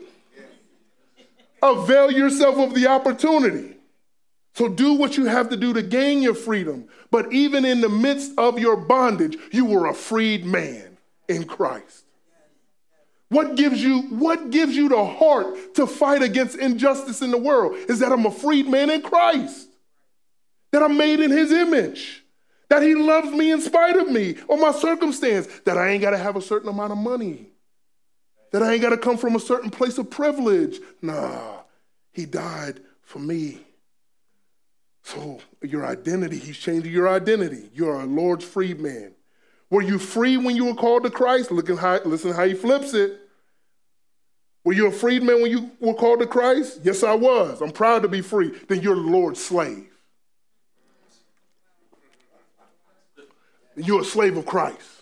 Avail 1.63 2.11
yourself 2.11 2.57
of 2.59 2.75
the 2.75 2.87
opportunity. 2.87 3.77
So 4.55 4.69
do 4.69 4.95
what 4.95 5.17
you 5.17 5.27
have 5.27 5.51
to 5.51 5.57
do 5.57 5.73
to 5.73 5.83
gain 5.83 6.21
your 6.21 6.35
freedom. 6.35 6.89
But 7.11 7.33
even 7.33 7.65
in 7.65 7.81
the 7.81 7.89
midst 7.89 8.33
of 8.37 8.59
your 8.59 8.77
bondage, 8.77 9.37
you 9.53 9.65
were 9.65 9.87
a 9.87 9.95
freed 9.95 10.45
man 10.45 10.99
in 11.29 11.45
Christ. 11.45 12.05
What 13.29 13.57
gives 13.57 13.83
you 13.83 14.01
what 14.03 14.51
gives 14.51 14.75
you 14.75 14.89
the 14.89 15.05
heart 15.05 15.75
to 15.75 15.87
fight 15.87 16.23
against 16.23 16.57
injustice 16.57 17.21
in 17.21 17.31
the 17.31 17.39
world 17.39 17.77
is 17.89 17.99
that 17.99 18.11
I'm 18.11 18.27
a 18.27 18.31
freed 18.31 18.67
man 18.67 18.91
in 18.91 19.03
Christ. 19.03 19.69
That 20.73 20.83
I'm 20.83 20.97
made 20.97 21.21
in 21.21 21.31
his 21.31 21.53
image. 21.53 22.25
That 22.69 22.83
he 22.83 22.95
loves 22.95 23.31
me 23.31 23.51
in 23.51 23.61
spite 23.61 23.97
of 23.97 24.11
me 24.11 24.37
or 24.49 24.59
my 24.59 24.73
circumstance. 24.73 25.47
That 25.67 25.79
I 25.79 25.91
ain't 25.91 26.03
got 26.03 26.11
to 26.11 26.19
have 26.19 26.37
a 26.37 26.43
certain 26.43 26.69
amount 26.69 26.93
of 26.93 26.99
money 26.99 27.51
that 28.51 28.63
I 28.63 28.73
ain't 28.73 28.83
got 28.83 28.91
to 28.91 28.99
come 28.99 29.17
from 29.17 29.37
a 29.37 29.41
certain 29.41 29.71
place 29.71 29.99
of 29.99 30.11
privilege. 30.11 30.81
Nah, 31.03 31.59
he 32.13 32.27
died 32.27 32.81
for 33.03 33.19
me. 33.19 33.61
So 35.03 35.41
your 35.63 35.87
identity, 35.87 36.39
he's 36.39 36.59
changing 36.59 36.93
your 36.93 37.09
identity. 37.09 37.71
You're 37.73 38.01
a 38.01 38.05
Lord's 38.05 38.45
freed 38.45 38.81
man. 38.81 39.13
Were 39.71 39.83
you 39.83 39.99
free 39.99 40.37
when 40.37 40.57
you 40.57 40.67
were 40.67 40.75
called 40.75 41.05
to 41.05 41.11
Christ? 41.11 41.51
Look 41.51 41.71
at 41.71 41.79
how, 41.79 42.01
listen 42.05 42.33
how 42.33 42.45
he 42.45 42.55
flips 42.55 42.95
it. 42.95 43.21
Were 44.65 44.73
you 44.73 44.87
a 44.87 44.93
freed 44.93 45.23
man 45.23 45.41
when 45.41 45.51
you 45.51 45.71
were 45.81 45.95
called 45.95 46.21
to 46.21 46.27
Christ? 46.27 46.81
Yes, 46.83 47.03
I 47.03 47.15
was. 47.15 47.63
I'm 47.63 47.71
proud 47.71 48.03
to 48.03 48.09
be 48.09 48.21
free. 48.21 48.53
Then 48.69 48.83
you're 48.83 48.97
Lord's 48.97 49.43
slave. 49.43 49.89
You're 53.77 54.03
a 54.03 54.05
slave 54.05 54.37
of 54.37 54.45
Christ. 54.45 54.98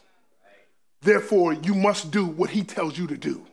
Therefore, 1.06 1.52
you 1.52 1.76
must 1.76 2.10
do 2.10 2.26
what 2.26 2.50
he 2.50 2.64
tells 2.64 2.98
you 2.98 3.06
to 3.06 3.16
do. 3.16 3.46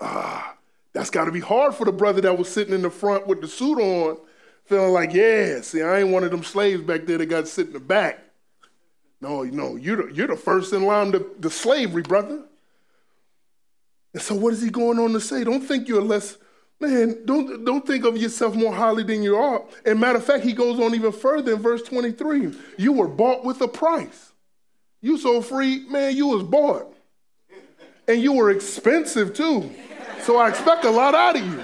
Ah, 0.00 0.56
that's 0.94 1.10
got 1.10 1.26
to 1.26 1.30
be 1.30 1.40
hard 1.40 1.74
for 1.74 1.84
the 1.84 1.92
brother 1.92 2.22
that 2.22 2.38
was 2.38 2.48
sitting 2.48 2.72
in 2.72 2.80
the 2.80 2.88
front 2.88 3.26
with 3.26 3.42
the 3.42 3.48
suit 3.48 3.78
on, 3.78 4.16
feeling 4.64 4.94
like, 4.94 5.12
yeah, 5.12 5.60
see, 5.60 5.82
I 5.82 5.98
ain't 5.98 6.08
one 6.08 6.24
of 6.24 6.30
them 6.30 6.42
slaves 6.42 6.80
back 6.80 7.04
there 7.04 7.18
that 7.18 7.26
got 7.26 7.42
to 7.42 7.46
sit 7.46 7.66
in 7.66 7.74
the 7.74 7.80
back. 7.80 8.18
No, 9.20 9.42
no, 9.42 9.76
you're 9.76 10.06
the, 10.06 10.14
you're 10.14 10.26
the 10.28 10.36
first 10.36 10.72
in 10.72 10.86
line 10.86 11.12
to, 11.12 11.34
to 11.42 11.50
slavery, 11.50 12.00
brother. 12.00 12.44
And 14.14 14.22
so, 14.22 14.36
what 14.36 14.54
is 14.54 14.62
he 14.62 14.70
going 14.70 14.98
on 14.98 15.12
to 15.12 15.20
say? 15.20 15.44
Don't 15.44 15.60
think 15.60 15.86
you're 15.86 16.00
less, 16.00 16.38
man, 16.80 17.26
don't, 17.26 17.62
don't 17.66 17.86
think 17.86 18.06
of 18.06 18.16
yourself 18.16 18.54
more 18.54 18.72
highly 18.74 19.02
than 19.02 19.22
you 19.22 19.36
are. 19.36 19.62
And 19.84 20.00
matter 20.00 20.16
of 20.16 20.24
fact, 20.24 20.44
he 20.44 20.54
goes 20.54 20.80
on 20.80 20.94
even 20.94 21.12
further 21.12 21.52
in 21.52 21.58
verse 21.58 21.82
23. 21.82 22.54
You 22.78 22.92
were 22.94 23.08
bought 23.08 23.44
with 23.44 23.60
a 23.60 23.68
price. 23.68 24.27
You 25.00 25.18
so 25.18 25.40
free, 25.40 25.86
man, 25.88 26.16
you 26.16 26.28
was 26.28 26.42
bought. 26.42 26.94
And 28.06 28.22
you 28.22 28.32
were 28.32 28.50
expensive 28.50 29.34
too. 29.34 29.70
So 30.22 30.38
I 30.38 30.48
expect 30.48 30.84
a 30.84 30.90
lot 30.90 31.14
out 31.14 31.36
of 31.36 31.46
you. 31.46 31.62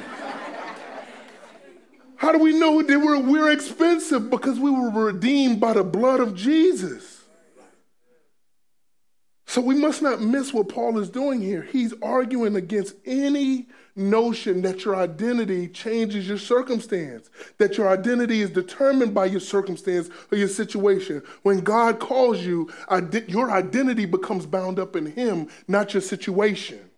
How 2.16 2.33
do 2.33 2.38
we 2.38 2.59
know 2.59 2.81
that 2.81 2.99
we're, 2.99 3.18
we're 3.18 3.53
expensive? 3.53 4.31
Because 4.31 4.59
we 4.59 4.70
were 4.70 4.90
redeemed 4.90 5.61
by 5.61 5.75
the 5.75 5.85
blood 5.85 6.20
of 6.20 6.35
Jesus. 6.35 7.23
So 9.47 9.61
we 9.61 9.75
must 9.75 10.01
not 10.01 10.20
miss 10.20 10.53
what 10.53 10.68
Paul 10.68 10.99
is 10.99 11.11
doing 11.11 11.40
here. 11.40 11.62
He's 11.62 11.92
arguing 12.03 12.57
against 12.57 12.94
any 13.05 13.68
notion 13.96 14.62
that 14.62 14.85
your 14.85 14.96
identity 14.96 15.68
changes 15.68 16.26
your 16.26 16.38
circumstance, 16.38 17.30
that 17.59 17.78
your 17.78 17.88
identity 17.88 18.40
is 18.40 18.50
determined 18.50 19.14
by 19.14 19.26
your 19.26 19.40
circumstance 19.40 20.11
or 20.33 20.38
your 20.38 20.48
situation. 20.48 21.22
When 21.42 21.61
God 21.61 22.00
calls 22.00 22.40
you, 22.40 22.70
your 23.28 23.50
identity 23.50 24.07
becomes 24.07 24.46
bound 24.46 24.78
up 24.78 24.96
in 24.96 25.07
Him, 25.07 25.48
not 25.68 25.94
your 25.94 26.00
situation, 26.00 26.90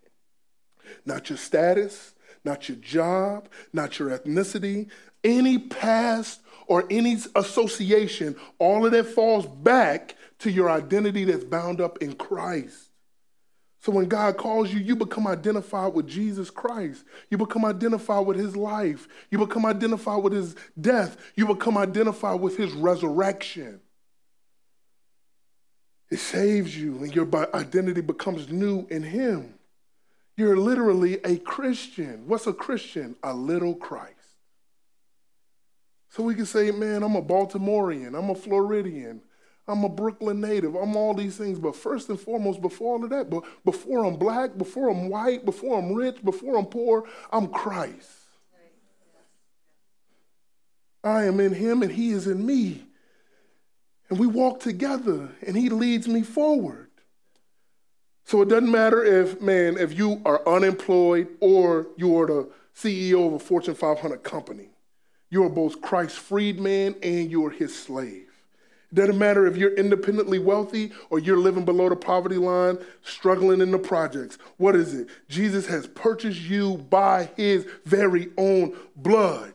not 1.04 1.28
your 1.28 1.38
status, 1.38 2.14
not 2.44 2.68
your 2.68 2.78
job, 2.78 3.48
not 3.72 3.98
your 3.98 4.10
ethnicity, 4.16 4.88
any 5.24 5.58
past 5.58 6.40
or 6.66 6.86
any 6.90 7.18
association. 7.34 8.36
All 8.58 8.86
of 8.86 8.92
that 8.92 9.06
falls 9.06 9.46
back 9.46 10.14
to 10.38 10.50
your 10.50 10.70
identity 10.70 11.24
that's 11.24 11.44
bound 11.44 11.80
up 11.80 11.98
in 11.98 12.14
Christ. 12.14 12.90
So 13.86 13.92
when 13.92 14.06
God 14.06 14.36
calls 14.36 14.72
you, 14.72 14.80
you 14.80 14.96
become 14.96 15.28
identified 15.28 15.94
with 15.94 16.08
Jesus 16.08 16.50
Christ. 16.50 17.04
You 17.30 17.38
become 17.38 17.64
identified 17.64 18.26
with 18.26 18.36
his 18.36 18.56
life. 18.56 19.06
You 19.30 19.38
become 19.38 19.64
identified 19.64 20.24
with 20.24 20.32
his 20.32 20.56
death. 20.80 21.16
You 21.36 21.46
become 21.46 21.78
identified 21.78 22.40
with 22.40 22.56
his 22.56 22.72
resurrection. 22.72 23.78
It 26.10 26.18
saves 26.18 26.76
you, 26.76 26.96
and 26.96 27.14
your 27.14 27.28
identity 27.54 28.00
becomes 28.00 28.48
new 28.48 28.88
in 28.90 29.04
him. 29.04 29.54
You're 30.36 30.56
literally 30.56 31.20
a 31.22 31.36
Christian. 31.36 32.24
What's 32.26 32.48
a 32.48 32.52
Christian? 32.52 33.14
A 33.22 33.32
little 33.32 33.76
Christ. 33.76 34.14
So 36.08 36.24
we 36.24 36.34
can 36.34 36.46
say, 36.46 36.72
man, 36.72 37.04
I'm 37.04 37.14
a 37.14 37.22
Baltimorean, 37.22 38.18
I'm 38.18 38.30
a 38.30 38.34
Floridian, 38.34 39.22
I'm 39.68 39.82
a 39.82 39.88
Brooklyn 39.88 40.40
native. 40.40 40.76
I'm 40.76 40.96
all 40.96 41.14
these 41.14 41.36
things. 41.36 41.58
But 41.58 41.74
first 41.74 42.08
and 42.08 42.20
foremost, 42.20 42.62
before 42.62 42.94
all 42.94 43.04
of 43.04 43.10
that, 43.10 43.28
but 43.28 43.44
before 43.64 44.04
I'm 44.04 44.16
black, 44.16 44.56
before 44.56 44.88
I'm 44.88 45.08
white, 45.08 45.44
before 45.44 45.78
I'm 45.78 45.92
rich, 45.92 46.24
before 46.24 46.56
I'm 46.56 46.66
poor, 46.66 47.04
I'm 47.32 47.48
Christ. 47.48 48.10
I 51.02 51.24
am 51.24 51.38
in 51.40 51.54
him 51.54 51.82
and 51.82 51.92
he 51.92 52.10
is 52.10 52.26
in 52.26 52.44
me. 52.44 52.84
And 54.08 54.18
we 54.18 54.26
walk 54.26 54.60
together 54.60 55.30
and 55.44 55.56
he 55.56 55.68
leads 55.68 56.06
me 56.06 56.22
forward. 56.22 56.90
So 58.24 58.42
it 58.42 58.48
doesn't 58.48 58.70
matter 58.70 59.04
if, 59.04 59.40
man, 59.40 59.78
if 59.78 59.96
you 59.96 60.20
are 60.24 60.46
unemployed 60.48 61.28
or 61.40 61.88
you 61.96 62.18
are 62.18 62.26
the 62.26 62.50
CEO 62.74 63.26
of 63.28 63.34
a 63.34 63.38
Fortune 63.38 63.74
500 63.74 64.22
company. 64.22 64.70
You 65.30 65.44
are 65.44 65.48
both 65.48 65.80
Christ's 65.80 66.18
freedman 66.18 66.96
and 67.02 67.30
you 67.30 67.44
are 67.46 67.50
his 67.50 67.76
slave. 67.76 68.25
Doesn't 68.94 69.18
matter 69.18 69.46
if 69.46 69.56
you're 69.56 69.74
independently 69.74 70.38
wealthy 70.38 70.92
or 71.10 71.18
you're 71.18 71.38
living 71.38 71.64
below 71.64 71.88
the 71.88 71.96
poverty 71.96 72.36
line, 72.36 72.78
struggling 73.02 73.60
in 73.60 73.70
the 73.70 73.78
projects. 73.78 74.38
What 74.56 74.76
is 74.76 74.94
it? 74.94 75.08
Jesus 75.28 75.66
has 75.66 75.86
purchased 75.86 76.40
you 76.40 76.76
by 76.76 77.30
his 77.36 77.66
very 77.84 78.28
own 78.38 78.76
blood. 78.94 79.54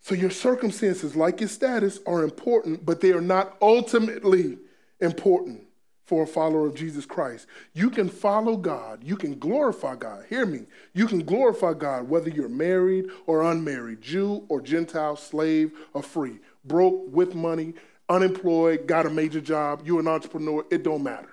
So 0.00 0.14
your 0.14 0.30
circumstances, 0.30 1.16
like 1.16 1.40
your 1.40 1.48
status, 1.48 1.98
are 2.06 2.22
important, 2.22 2.84
but 2.84 3.00
they 3.00 3.12
are 3.12 3.22
not 3.22 3.56
ultimately 3.60 4.58
important 5.00 5.62
for 6.04 6.24
a 6.24 6.26
follower 6.26 6.66
of 6.66 6.74
Jesus 6.74 7.06
Christ. 7.06 7.46
You 7.72 7.88
can 7.88 8.10
follow 8.10 8.56
God, 8.56 9.02
you 9.02 9.16
can 9.16 9.38
glorify 9.38 9.96
God. 9.96 10.26
Hear 10.28 10.44
me. 10.44 10.66
You 10.92 11.06
can 11.06 11.24
glorify 11.24 11.72
God 11.72 12.08
whether 12.08 12.28
you're 12.28 12.48
married 12.48 13.06
or 13.26 13.42
unmarried, 13.42 14.02
Jew 14.02 14.44
or 14.48 14.60
Gentile, 14.60 15.16
slave 15.16 15.72
or 15.94 16.02
free, 16.02 16.40
broke, 16.64 17.12
with 17.12 17.34
money, 17.34 17.74
unemployed, 18.08 18.86
got 18.86 19.06
a 19.06 19.10
major 19.10 19.40
job, 19.40 19.82
you're 19.84 20.00
an 20.00 20.08
entrepreneur, 20.08 20.64
it 20.70 20.82
don't 20.82 21.02
matter. 21.02 21.28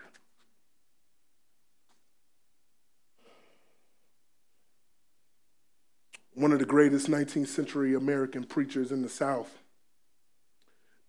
One 6.34 6.54
of 6.54 6.60
the 6.60 6.66
greatest 6.66 7.08
19th 7.08 7.48
century 7.48 7.94
American 7.94 8.46
preachers 8.46 8.92
in 8.92 9.02
the 9.02 9.10
South, 9.10 9.52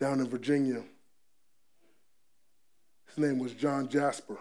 down 0.01 0.21
in 0.21 0.29
Virginia, 0.29 0.83
his 3.07 3.19
name 3.19 3.39
was 3.39 3.53
John 3.53 3.89
Jasper. 3.89 4.39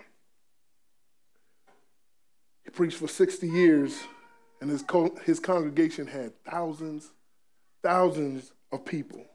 He 2.63 2.69
preached 2.71 2.97
for 2.97 3.07
60 3.07 3.47
years, 3.47 3.99
and 4.59 4.69
his, 4.69 4.81
co- 4.81 5.15
his 5.25 5.39
congregation 5.39 6.07
had 6.07 6.33
thousands, 6.45 7.11
thousands 7.83 8.51
of 8.71 8.85
people. 8.85 9.25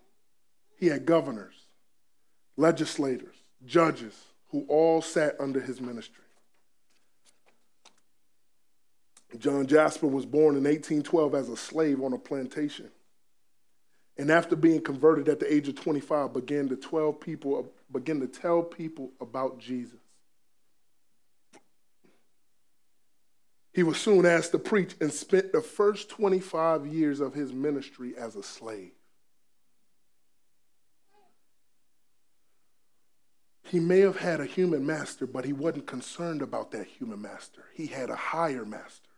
He 0.79 0.87
had 0.87 1.07
governors, 1.07 1.55
legislators, 2.57 3.37
judges 3.65 4.15
who 4.51 4.65
all 4.69 5.03
sat 5.03 5.35
under 5.41 5.61
his 5.61 5.81
ministry. 5.81 6.25
John 9.39 9.67
Jasper 9.67 10.07
was 10.07 10.25
born 10.25 10.57
in 10.57 10.65
1812 10.65 11.35
as 11.35 11.49
a 11.49 11.57
slave 11.57 12.01
on 12.03 12.13
a 12.13 12.19
plantation. 12.19 12.91
And 14.19 14.31
after 14.31 14.57
being 14.57 14.81
converted 14.81 15.29
at 15.29 15.41
the 15.41 15.53
age 15.53 15.69
of 15.69 15.75
25, 15.75 16.33
began 16.33 16.69
to 16.69 16.77
12 16.77 17.21
people 17.21 17.73
begin 17.93 18.21
to 18.21 18.27
tell 18.27 18.63
people 18.63 19.11
about 19.21 19.59
Jesus. 19.59 19.99
He 23.75 23.83
was 23.83 23.99
soon 23.99 24.25
asked 24.25 24.53
to 24.53 24.59
preach 24.59 24.95
and 25.03 25.13
spent 25.13 25.53
the 25.53 25.61
first 25.61 26.09
25 26.09 26.87
years 26.87 27.21
of 27.21 27.35
his 27.35 27.53
ministry 27.53 28.15
as 28.17 28.35
a 28.35 28.43
slave. 28.43 28.93
He 33.67 33.81
may 33.81 34.01
have 34.01 34.19
had 34.19 34.41
a 34.41 34.47
human 34.47 34.87
master, 34.87 35.27
but 35.27 35.45
he 35.45 35.53
wasn't 35.53 35.87
concerned 35.87 36.41
about 36.41 36.71
that 36.71 36.87
human 36.87 37.21
master. 37.21 37.65
He 37.75 37.87
had 37.87 38.11
a 38.11 38.17
higher 38.17 38.65
master. 38.65 39.09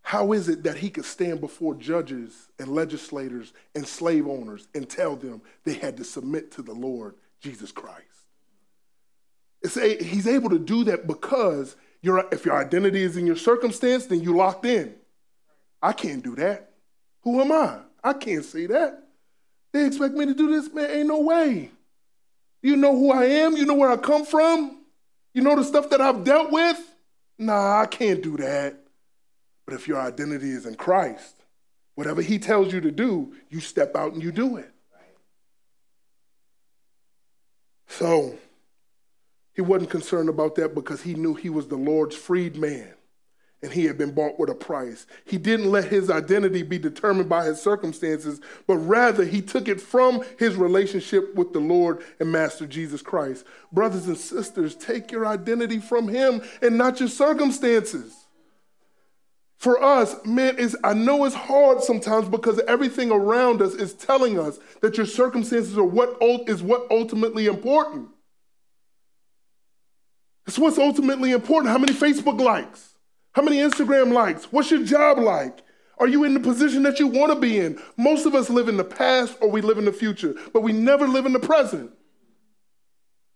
How 0.00 0.32
is 0.32 0.48
it 0.48 0.62
that 0.62 0.78
he 0.78 0.88
could 0.88 1.04
stand 1.04 1.40
before 1.40 1.74
judges 1.74 2.48
and 2.58 2.68
legislators 2.68 3.52
and 3.74 3.86
slave 3.86 4.26
owners 4.26 4.68
and 4.74 4.88
tell 4.88 5.16
them 5.16 5.42
they 5.64 5.74
had 5.74 5.96
to 5.96 6.04
submit 6.04 6.52
to 6.52 6.62
the 6.62 6.72
Lord 6.72 7.16
Jesus 7.40 7.72
Christ? 7.72 8.04
It's 9.62 9.76
a, 9.76 10.02
he's 10.02 10.28
able 10.28 10.50
to 10.50 10.58
do 10.58 10.84
that 10.84 11.06
because 11.06 11.76
if 12.02 12.46
your 12.46 12.56
identity 12.56 13.02
is 13.02 13.16
in 13.16 13.26
your 13.26 13.36
circumstance, 13.36 14.06
then 14.06 14.22
you 14.22 14.36
locked 14.36 14.64
in. 14.64 14.94
I 15.82 15.92
can't 15.92 16.22
do 16.22 16.36
that. 16.36 16.70
Who 17.22 17.40
am 17.40 17.50
I? 17.50 17.80
I 18.02 18.12
can't 18.12 18.44
say 18.44 18.66
that. 18.66 19.02
They 19.72 19.86
expect 19.86 20.14
me 20.14 20.24
to 20.24 20.34
do 20.34 20.48
this, 20.48 20.72
man. 20.72 20.88
Ain't 20.90 21.08
no 21.08 21.20
way. 21.20 21.72
You 22.62 22.76
know 22.76 22.96
who 22.96 23.12
I 23.12 23.24
am. 23.24 23.56
You 23.56 23.66
know 23.66 23.74
where 23.74 23.90
I 23.90 23.96
come 23.96 24.24
from. 24.24 24.82
You 25.34 25.42
know 25.42 25.56
the 25.56 25.64
stuff 25.64 25.90
that 25.90 26.00
I've 26.00 26.24
dealt 26.24 26.50
with. 26.50 26.78
Nah, 27.38 27.80
I 27.82 27.86
can't 27.86 28.22
do 28.22 28.36
that. 28.38 28.80
But 29.66 29.74
if 29.74 29.86
your 29.86 30.00
identity 30.00 30.50
is 30.50 30.66
in 30.66 30.74
Christ, 30.76 31.34
whatever 31.94 32.22
He 32.22 32.38
tells 32.38 32.72
you 32.72 32.80
to 32.80 32.90
do, 32.90 33.34
you 33.50 33.60
step 33.60 33.94
out 33.96 34.12
and 34.12 34.22
you 34.22 34.32
do 34.32 34.56
it. 34.56 34.72
So 37.88 38.36
he 39.54 39.62
wasn't 39.62 39.90
concerned 39.90 40.28
about 40.28 40.54
that 40.56 40.74
because 40.74 41.00
he 41.02 41.14
knew 41.14 41.34
he 41.34 41.48
was 41.48 41.66
the 41.66 41.76
Lord's 41.76 42.14
freed 42.14 42.56
man 42.56 42.92
and 43.62 43.72
he 43.72 43.84
had 43.86 43.96
been 43.96 44.12
bought 44.12 44.38
with 44.38 44.50
a 44.50 44.54
price. 44.54 45.06
He 45.24 45.38
didn't 45.38 45.70
let 45.70 45.86
his 45.86 46.10
identity 46.10 46.62
be 46.62 46.78
determined 46.78 47.28
by 47.28 47.46
his 47.46 47.60
circumstances, 47.60 48.40
but 48.66 48.76
rather 48.76 49.24
he 49.24 49.40
took 49.40 49.66
it 49.66 49.80
from 49.80 50.22
his 50.38 50.56
relationship 50.56 51.34
with 51.34 51.52
the 51.52 51.60
Lord 51.60 52.02
and 52.20 52.30
Master 52.30 52.66
Jesus 52.66 53.00
Christ. 53.02 53.46
Brothers 53.72 54.06
and 54.06 54.16
sisters, 54.18 54.74
take 54.74 55.10
your 55.10 55.26
identity 55.26 55.78
from 55.78 56.08
him 56.08 56.42
and 56.60 56.76
not 56.76 57.00
your 57.00 57.08
circumstances. 57.08 58.26
For 59.56 59.82
us, 59.82 60.14
man, 60.26 60.58
is 60.58 60.76
I 60.84 60.92
know 60.92 61.24
it's 61.24 61.34
hard 61.34 61.82
sometimes 61.82 62.28
because 62.28 62.60
everything 62.68 63.10
around 63.10 63.62
us 63.62 63.74
is 63.74 63.94
telling 63.94 64.38
us 64.38 64.58
that 64.82 64.98
your 64.98 65.06
circumstances 65.06 65.78
are 65.78 65.84
what 65.84 66.18
is 66.46 66.62
what 66.62 66.86
ultimately 66.90 67.46
important. 67.46 68.10
It's 70.46 70.58
what's 70.58 70.78
ultimately 70.78 71.32
important. 71.32 71.72
How 71.72 71.78
many 71.78 71.94
Facebook 71.94 72.38
likes? 72.38 72.95
How 73.36 73.42
many 73.42 73.58
Instagram 73.58 74.14
likes? 74.14 74.50
What's 74.50 74.70
your 74.70 74.82
job 74.82 75.18
like? 75.18 75.62
Are 75.98 76.08
you 76.08 76.24
in 76.24 76.32
the 76.32 76.40
position 76.40 76.82
that 76.84 76.98
you 76.98 77.06
want 77.06 77.34
to 77.34 77.38
be 77.38 77.58
in? 77.58 77.78
Most 77.98 78.24
of 78.24 78.34
us 78.34 78.48
live 78.48 78.66
in 78.66 78.78
the 78.78 78.84
past 78.84 79.36
or 79.42 79.50
we 79.50 79.60
live 79.60 79.76
in 79.76 79.84
the 79.84 79.92
future, 79.92 80.34
but 80.54 80.62
we 80.62 80.72
never 80.72 81.06
live 81.06 81.26
in 81.26 81.34
the 81.34 81.38
present. 81.38 81.90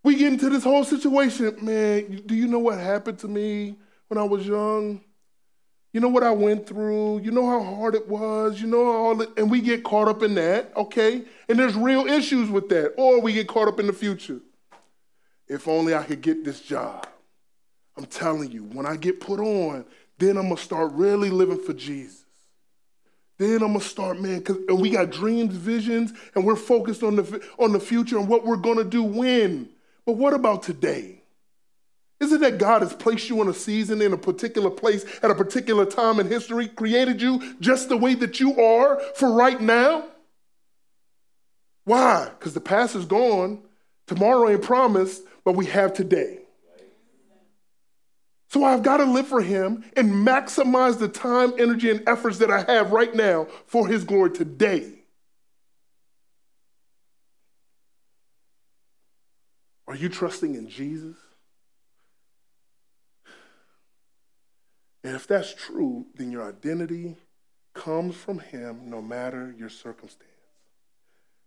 We 0.03 0.15
get 0.15 0.33
into 0.33 0.49
this 0.49 0.65
whole 0.65 0.85
situation, 0.85 1.55
man, 1.61 2.23
do 2.25 2.35
you 2.35 2.47
know 2.47 2.61
what 2.61 2.79
happened 2.79 3.19
to 3.19 3.29
me 3.29 3.77
when 4.09 4.17
I 4.17 4.23
was 4.23 4.47
young? 4.47 5.03
You 5.93 6.01
know 6.01 6.09
what 6.09 6.23
I 6.23 6.31
went 6.31 6.67
through. 6.67 7.19
You 7.19 7.31
know 7.31 7.47
how 7.51 7.63
hard 7.63 7.95
it 7.95 8.09
was. 8.09 8.59
You 8.59 8.69
know 8.69 8.87
all 8.87 9.21
it, 9.21 9.29
and 9.37 9.51
we 9.51 9.61
get 9.61 9.85
caught 9.85 10.09
up 10.09 10.23
in 10.23 10.35
that, 10.37 10.73
okay? 10.79 11.25
And 11.51 11.59
there's 11.59 11.75
real 11.75 12.07
issues 12.07 12.49
with 12.49 12.71
that. 12.71 12.95
Or 12.97 13.21
we 13.21 13.35
get 13.35 13.49
caught 13.49 13.69
up 13.69 13.79
in 13.79 13.87
the 13.87 13.93
future. 13.93 14.41
If 15.47 15.69
only 15.69 15.95
I 15.95 16.05
could 16.05 16.23
get 16.23 16.43
this 16.43 16.63
job. 16.63 17.07
I'm 18.01 18.07
telling 18.07 18.51
you, 18.51 18.65
when 18.65 18.87
I 18.87 18.97
get 18.97 19.21
put 19.21 19.41
on, 19.41 19.85
then 20.17 20.39
I'm 20.39 20.45
gonna 20.45 20.57
start 20.57 20.93
really 20.93 21.29
living 21.29 21.59
for 21.59 21.75
Jesus. 21.75 22.25
Then 23.37 23.57
I'm 23.57 23.75
gonna 23.75 23.81
start, 23.81 24.19
man, 24.19 24.39
because 24.39 24.57
and 24.69 24.81
we 24.81 24.89
got 24.89 25.11
dreams, 25.11 25.55
visions, 25.55 26.15
and 26.35 26.47
we're 26.47 26.57
focused 26.57 27.03
on 27.03 27.17
the 27.17 27.47
on 27.59 27.73
the 27.73 27.81
future 27.81 28.17
and 28.17 28.27
what 28.27 28.47
we're 28.47 28.57
gonna 28.57 28.85
do 28.85 29.03
when. 29.03 29.69
But 30.07 30.13
what 30.13 30.33
about 30.33 30.63
today? 30.63 31.23
Is 32.21 32.33
it 32.33 32.41
that 32.41 32.57
God 32.57 32.81
has 32.81 32.95
placed 32.95 33.29
you 33.29 33.43
in 33.43 33.49
a 33.49 33.55
season, 33.55 34.01
in 34.01 34.15
a 34.15 34.19
particular 34.19 34.71
place, 34.71 35.05
at 35.23 35.31
a 35.31 35.35
particular 35.35 35.85
time 35.85 36.21
in 36.21 36.27
history, 36.27 36.69
created 36.69 37.21
you 37.21 37.55
just 37.61 37.91
the 37.91 37.99
way 37.99 38.15
that 38.15 38.41
you 38.41 38.59
are 38.59 38.99
for 39.15 39.35
right 39.35 39.61
now? 39.61 40.05
Why? 41.85 42.31
Because 42.39 42.55
the 42.55 42.61
past 42.63 42.97
is 42.97 43.05
gone, 43.05 43.61
tomorrow 44.07 44.49
ain't 44.49 44.63
promised, 44.63 45.23
but 45.45 45.55
we 45.55 45.67
have 45.67 45.93
today. 45.93 46.40
So 48.51 48.65
I've 48.65 48.83
got 48.83 48.97
to 48.97 49.05
live 49.05 49.29
for 49.29 49.41
Him 49.41 49.85
and 49.97 50.27
maximize 50.27 50.99
the 50.99 51.07
time, 51.07 51.55
energy, 51.57 51.89
and 51.89 52.03
efforts 52.09 52.39
that 52.39 52.51
I 52.51 52.63
have 52.63 52.91
right 52.91 53.15
now 53.15 53.47
for 53.67 53.87
His 53.87 54.03
glory 54.03 54.33
today. 54.33 54.91
Are 59.87 59.95
you 59.95 60.09
trusting 60.09 60.57
in 60.57 60.69
Jesus? 60.69 61.15
And 65.05 65.15
if 65.15 65.29
that's 65.29 65.55
true, 65.55 66.07
then 66.17 66.33
your 66.33 66.49
identity 66.49 67.15
comes 67.73 68.17
from 68.17 68.41
Him 68.41 68.91
no 68.91 69.01
matter 69.01 69.55
your 69.57 69.69
circumstance. 69.69 70.25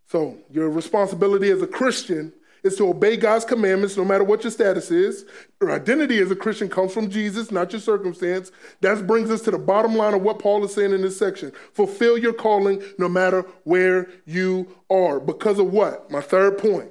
So, 0.08 0.38
your 0.50 0.70
responsibility 0.70 1.50
as 1.50 1.60
a 1.60 1.66
Christian 1.66 2.32
is 2.64 2.76
to 2.76 2.88
obey 2.88 3.16
God's 3.16 3.44
commandments 3.44 3.96
no 3.96 4.04
matter 4.04 4.24
what 4.24 4.42
your 4.42 4.50
status 4.50 4.90
is. 4.90 5.26
Your 5.60 5.70
identity 5.70 6.18
as 6.18 6.30
a 6.30 6.36
Christian 6.36 6.68
comes 6.68 6.92
from 6.92 7.10
Jesus, 7.10 7.52
not 7.52 7.72
your 7.72 7.80
circumstance. 7.80 8.50
That 8.80 9.06
brings 9.06 9.30
us 9.30 9.42
to 9.42 9.50
the 9.50 9.58
bottom 9.58 9.94
line 9.94 10.14
of 10.14 10.22
what 10.22 10.38
Paul 10.38 10.64
is 10.64 10.74
saying 10.74 10.92
in 10.92 11.02
this 11.02 11.18
section. 11.18 11.52
Fulfill 11.74 12.16
your 12.16 12.32
calling 12.32 12.82
no 12.98 13.08
matter 13.08 13.42
where 13.64 14.08
you 14.24 14.66
are. 14.90 15.20
Because 15.20 15.58
of 15.58 15.72
what? 15.72 16.10
My 16.10 16.22
third 16.22 16.58
point. 16.58 16.90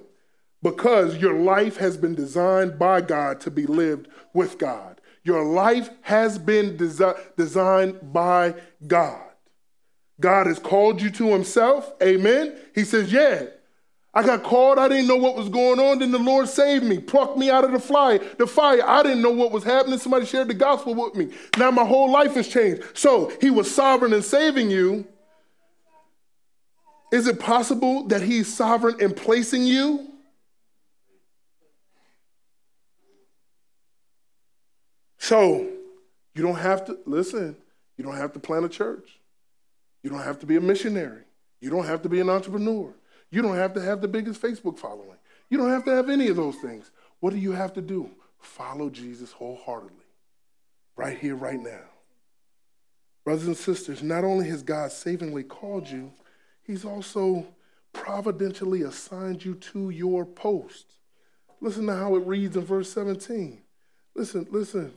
Because 0.61 1.17
your 1.17 1.33
life 1.33 1.77
has 1.77 1.97
been 1.97 2.15
designed 2.15 2.79
by 2.79 3.01
God 3.01 3.41
to 3.41 3.51
be 3.51 3.65
lived 3.65 4.07
with 4.33 4.57
God. 4.57 5.01
Your 5.23 5.43
life 5.43 5.89
has 6.01 6.37
been 6.37 6.77
desi- 6.77 7.19
designed 7.35 8.13
by 8.13 8.55
God. 8.85 9.21
God 10.19 10.47
has 10.47 10.59
called 10.59 11.01
you 11.01 11.09
to 11.11 11.33
himself. 11.33 11.91
Amen. 12.01 12.55
He 12.75 12.83
says, 12.83 13.11
Yeah, 13.11 13.47
I 14.15 14.21
got 14.23 14.43
called. 14.43 14.77
I 14.77 14.87
didn't 14.87 15.07
know 15.07 15.15
what 15.15 15.35
was 15.35 15.49
going 15.49 15.79
on. 15.79 15.99
Then 15.99 16.11
the 16.11 16.19
Lord 16.19 16.47
saved 16.47 16.83
me, 16.83 16.99
plucked 16.99 17.37
me 17.37 17.49
out 17.49 17.63
of 17.63 17.71
the 17.71 17.79
fire. 17.79 18.19
The 18.37 18.45
fire. 18.45 18.81
I 18.85 19.01
didn't 19.01 19.23
know 19.23 19.31
what 19.31 19.51
was 19.51 19.63
happening. 19.63 19.97
Somebody 19.97 20.27
shared 20.27 20.49
the 20.49 20.53
gospel 20.53 20.93
with 20.93 21.15
me. 21.15 21.33
Now 21.57 21.71
my 21.71 21.83
whole 21.83 22.11
life 22.11 22.35
has 22.35 22.47
changed. 22.47 22.83
So 22.93 23.31
He 23.41 23.49
was 23.49 23.73
sovereign 23.73 24.13
in 24.13 24.21
saving 24.21 24.69
you. 24.69 25.07
Is 27.11 27.27
it 27.27 27.39
possible 27.39 28.07
that 28.07 28.21
He's 28.21 28.53
sovereign 28.53 28.99
in 28.99 29.13
placing 29.13 29.63
you? 29.63 30.07
So 35.17 35.69
you 36.35 36.43
don't 36.43 36.59
have 36.59 36.85
to 36.85 36.99
listen. 37.05 37.55
You 37.97 38.03
don't 38.03 38.17
have 38.17 38.33
to 38.33 38.39
plant 38.39 38.65
a 38.65 38.69
church. 38.69 39.19
You 40.03 40.09
don't 40.09 40.21
have 40.21 40.37
to 40.39 40.45
be 40.45 40.57
a 40.57 40.61
missionary. 40.61 41.23
You 41.61 41.69
don't 41.69 41.85
have 41.85 42.01
to 42.03 42.09
be 42.09 42.19
an 42.19 42.29
entrepreneur. 42.29 42.93
You 43.33 43.41
don't 43.41 43.57
have 43.57 43.73
to 43.73 43.81
have 43.81 43.99
the 43.99 44.07
biggest 44.07 44.39
Facebook 44.39 44.77
following. 44.77 45.17
You 45.49 45.57
don't 45.57 45.71
have 45.71 45.83
to 45.85 45.91
have 45.91 46.07
any 46.07 46.27
of 46.27 46.35
those 46.35 46.55
things. 46.57 46.91
What 47.19 47.33
do 47.33 47.39
you 47.39 47.51
have 47.51 47.73
to 47.73 47.81
do? 47.81 48.11
Follow 48.37 48.91
Jesus 48.91 49.31
wholeheartedly, 49.31 50.05
right 50.95 51.17
here, 51.17 51.35
right 51.35 51.59
now. 51.59 51.81
Brothers 53.25 53.47
and 53.47 53.57
sisters, 53.57 54.03
not 54.03 54.23
only 54.23 54.47
has 54.49 54.61
God 54.61 54.91
savingly 54.91 55.41
called 55.41 55.89
you, 55.89 56.11
He's 56.61 56.85
also 56.85 57.47
providentially 57.91 58.83
assigned 58.83 59.43
you 59.43 59.55
to 59.55 59.89
your 59.89 60.25
post. 60.25 60.93
Listen 61.59 61.87
to 61.87 61.95
how 61.95 62.15
it 62.15 62.27
reads 62.27 62.55
in 62.55 62.63
verse 62.63 62.91
17. 62.91 63.59
Listen, 64.13 64.45
listen. 64.51 64.93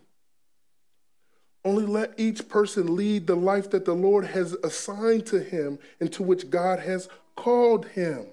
Only 1.65 1.87
let 1.87 2.13
each 2.19 2.51
person 2.51 2.97
lead 2.97 3.27
the 3.27 3.35
life 3.35 3.71
that 3.71 3.87
the 3.87 3.95
Lord 3.95 4.27
has 4.27 4.53
assigned 4.63 5.25
to 5.27 5.41
him 5.41 5.79
and 6.01 6.13
to 6.13 6.23
which 6.23 6.51
God 6.51 6.81
has 6.81 7.09
called 7.37 7.87
him. 7.87 8.27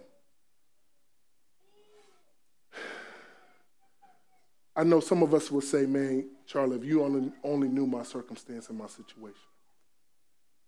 I 4.76 4.84
know 4.84 5.00
some 5.00 5.22
of 5.22 5.34
us 5.34 5.52
will 5.52 5.62
say, 5.62 5.86
man, 5.86 6.30
Charlie, 6.48 6.78
if 6.78 6.84
you 6.84 7.04
only, 7.04 7.32
only 7.44 7.68
knew 7.68 7.86
my 7.86 8.04
circumstance 8.04 8.70
and 8.70 8.78
my 8.78 8.88
situation, 8.88 9.38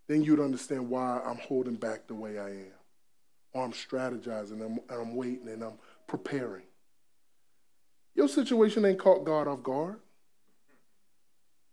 then 0.07 0.21
you'd 0.21 0.39
understand 0.39 0.89
why 0.89 1.19
I'm 1.25 1.38
holding 1.38 1.75
back 1.75 2.07
the 2.07 2.13
way 2.13 2.38
I 2.38 2.49
am. 2.49 2.71
Or 3.53 3.63
I'm 3.65 3.71
strategizing 3.71 4.63
I'm, 4.63 4.79
I'm 4.89 5.15
waiting 5.15 5.47
and 5.47 5.63
I'm 5.63 5.79
preparing. 6.07 6.63
Your 8.13 8.27
situation 8.27 8.86
ain't 8.86 8.99
caught 8.99 9.25
God 9.25 9.47
off 9.47 9.63
guard. 9.63 9.99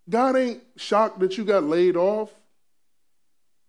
God 0.09 0.37
ain't 0.37 0.63
shocked 0.77 1.21
that 1.21 1.37
you 1.37 1.45
got 1.45 1.65
laid 1.65 1.97
off. 1.97 2.31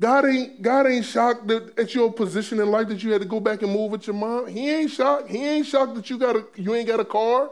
God 0.03 0.25
ain't, 0.25 0.61
God 0.61 0.85
ain't 0.85 1.05
shocked 1.05 1.47
that 1.47 1.79
at 1.79 1.95
your 1.95 2.11
position 2.11 2.59
in 2.59 2.69
life 2.69 2.89
that 2.89 3.01
you 3.01 3.13
had 3.13 3.21
to 3.21 3.27
go 3.27 3.39
back 3.39 3.61
and 3.61 3.71
move 3.71 3.89
with 3.89 4.05
your 4.05 4.17
mom. 4.17 4.47
He 4.47 4.69
ain't 4.69 4.91
shocked. 4.91 5.29
He 5.29 5.45
ain't 5.45 5.65
shocked 5.65 5.95
that 5.95 6.09
you 6.09 6.17
got 6.17 6.35
a, 6.35 6.45
you 6.57 6.75
ain't 6.75 6.89
got 6.89 6.99
a 6.99 7.05
car. 7.05 7.49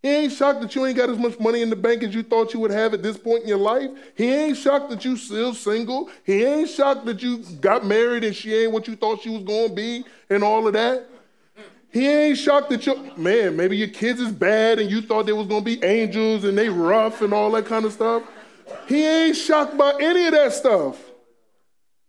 He 0.00 0.08
ain't 0.08 0.32
shocked 0.32 0.62
that 0.62 0.74
you 0.74 0.86
ain't 0.86 0.96
got 0.96 1.10
as 1.10 1.18
much 1.18 1.38
money 1.38 1.60
in 1.60 1.68
the 1.68 1.76
bank 1.76 2.02
as 2.02 2.14
you 2.14 2.22
thought 2.22 2.54
you 2.54 2.60
would 2.60 2.70
have 2.70 2.94
at 2.94 3.02
this 3.02 3.18
point 3.18 3.42
in 3.42 3.50
your 3.50 3.58
life. 3.58 3.90
He 4.14 4.32
ain't 4.32 4.56
shocked 4.56 4.88
that 4.88 5.04
you 5.04 5.14
still 5.18 5.52
single. 5.52 6.08
He 6.24 6.42
ain't 6.42 6.70
shocked 6.70 7.04
that 7.04 7.22
you 7.22 7.44
got 7.60 7.84
married 7.84 8.24
and 8.24 8.34
she 8.34 8.54
ain't 8.54 8.72
what 8.72 8.88
you 8.88 8.96
thought 8.96 9.20
she 9.20 9.28
was 9.28 9.42
going 9.42 9.68
to 9.68 9.74
be 9.74 10.02
and 10.30 10.42
all 10.42 10.66
of 10.66 10.72
that. 10.72 11.06
He 11.92 12.08
ain't 12.08 12.38
shocked 12.38 12.70
that 12.70 12.86
your 12.86 12.96
man, 13.18 13.58
maybe 13.58 13.76
your 13.76 13.88
kids 13.88 14.22
is 14.22 14.32
bad 14.32 14.78
and 14.78 14.90
you 14.90 15.02
thought 15.02 15.26
they 15.26 15.34
was 15.34 15.48
gonna 15.48 15.60
be 15.60 15.84
angels 15.84 16.44
and 16.44 16.56
they 16.56 16.70
rough 16.70 17.20
and 17.20 17.34
all 17.34 17.50
that 17.50 17.66
kind 17.66 17.84
of 17.84 17.92
stuff. 17.92 18.22
He 18.88 19.04
ain't 19.04 19.36
shocked 19.36 19.76
by 19.76 19.92
any 20.00 20.28
of 20.28 20.32
that 20.32 20.54
stuff. 20.54 21.09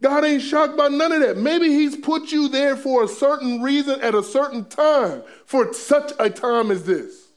God 0.01 0.25
ain't 0.25 0.41
shocked 0.41 0.75
by 0.75 0.87
none 0.87 1.11
of 1.11 1.21
that. 1.21 1.37
Maybe 1.37 1.69
He's 1.69 1.95
put 1.95 2.31
you 2.31 2.47
there 2.49 2.75
for 2.75 3.03
a 3.03 3.07
certain 3.07 3.61
reason 3.61 4.01
at 4.01 4.15
a 4.15 4.23
certain 4.23 4.65
time, 4.65 5.23
for 5.45 5.73
such 5.73 6.11
a 6.19 6.29
time 6.29 6.71
as 6.71 6.83
this. 6.85 7.27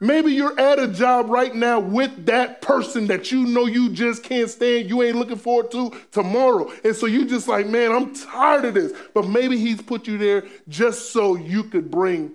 Maybe 0.00 0.32
you're 0.32 0.58
at 0.60 0.78
a 0.78 0.88
job 0.88 1.30
right 1.30 1.54
now 1.54 1.80
with 1.80 2.26
that 2.26 2.60
person 2.60 3.06
that 3.06 3.32
you 3.32 3.46
know 3.46 3.64
you 3.64 3.90
just 3.90 4.22
can't 4.22 4.50
stand, 4.50 4.90
you 4.90 5.02
ain't 5.02 5.16
looking 5.16 5.36
forward 5.36 5.70
to 5.70 5.92
tomorrow. 6.10 6.70
And 6.84 6.94
so 6.94 7.06
you 7.06 7.24
just 7.24 7.48
like, 7.48 7.66
man, 7.66 7.90
I'm 7.90 8.14
tired 8.14 8.66
of 8.66 8.74
this. 8.74 8.92
But 9.14 9.28
maybe 9.28 9.56
He's 9.56 9.80
put 9.80 10.06
you 10.06 10.18
there 10.18 10.44
just 10.68 11.12
so 11.12 11.36
you 11.36 11.64
could 11.64 11.90
bring 11.90 12.32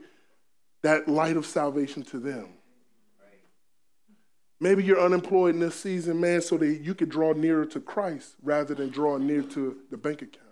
that 0.82 1.08
light 1.08 1.38
of 1.38 1.46
salvation 1.46 2.02
to 2.04 2.20
them. 2.20 2.48
Maybe 4.60 4.84
you're 4.84 4.99
unemployed 4.99 5.55
in 5.55 5.62
this 5.62 5.76
season, 5.76 6.20
man, 6.20 6.41
so 6.41 6.57
that 6.57 6.82
you 6.82 6.93
could 6.93 7.10
draw 7.10 7.32
nearer 7.32 7.66
to 7.68 7.80
Christ 7.80 8.36
rather 8.43 8.76
than 8.76 8.89
draw 8.89 9.18
near 9.18 9.41
to 9.41 9.78
the 9.89 9.97
bank 9.97 10.22
account. 10.22 10.45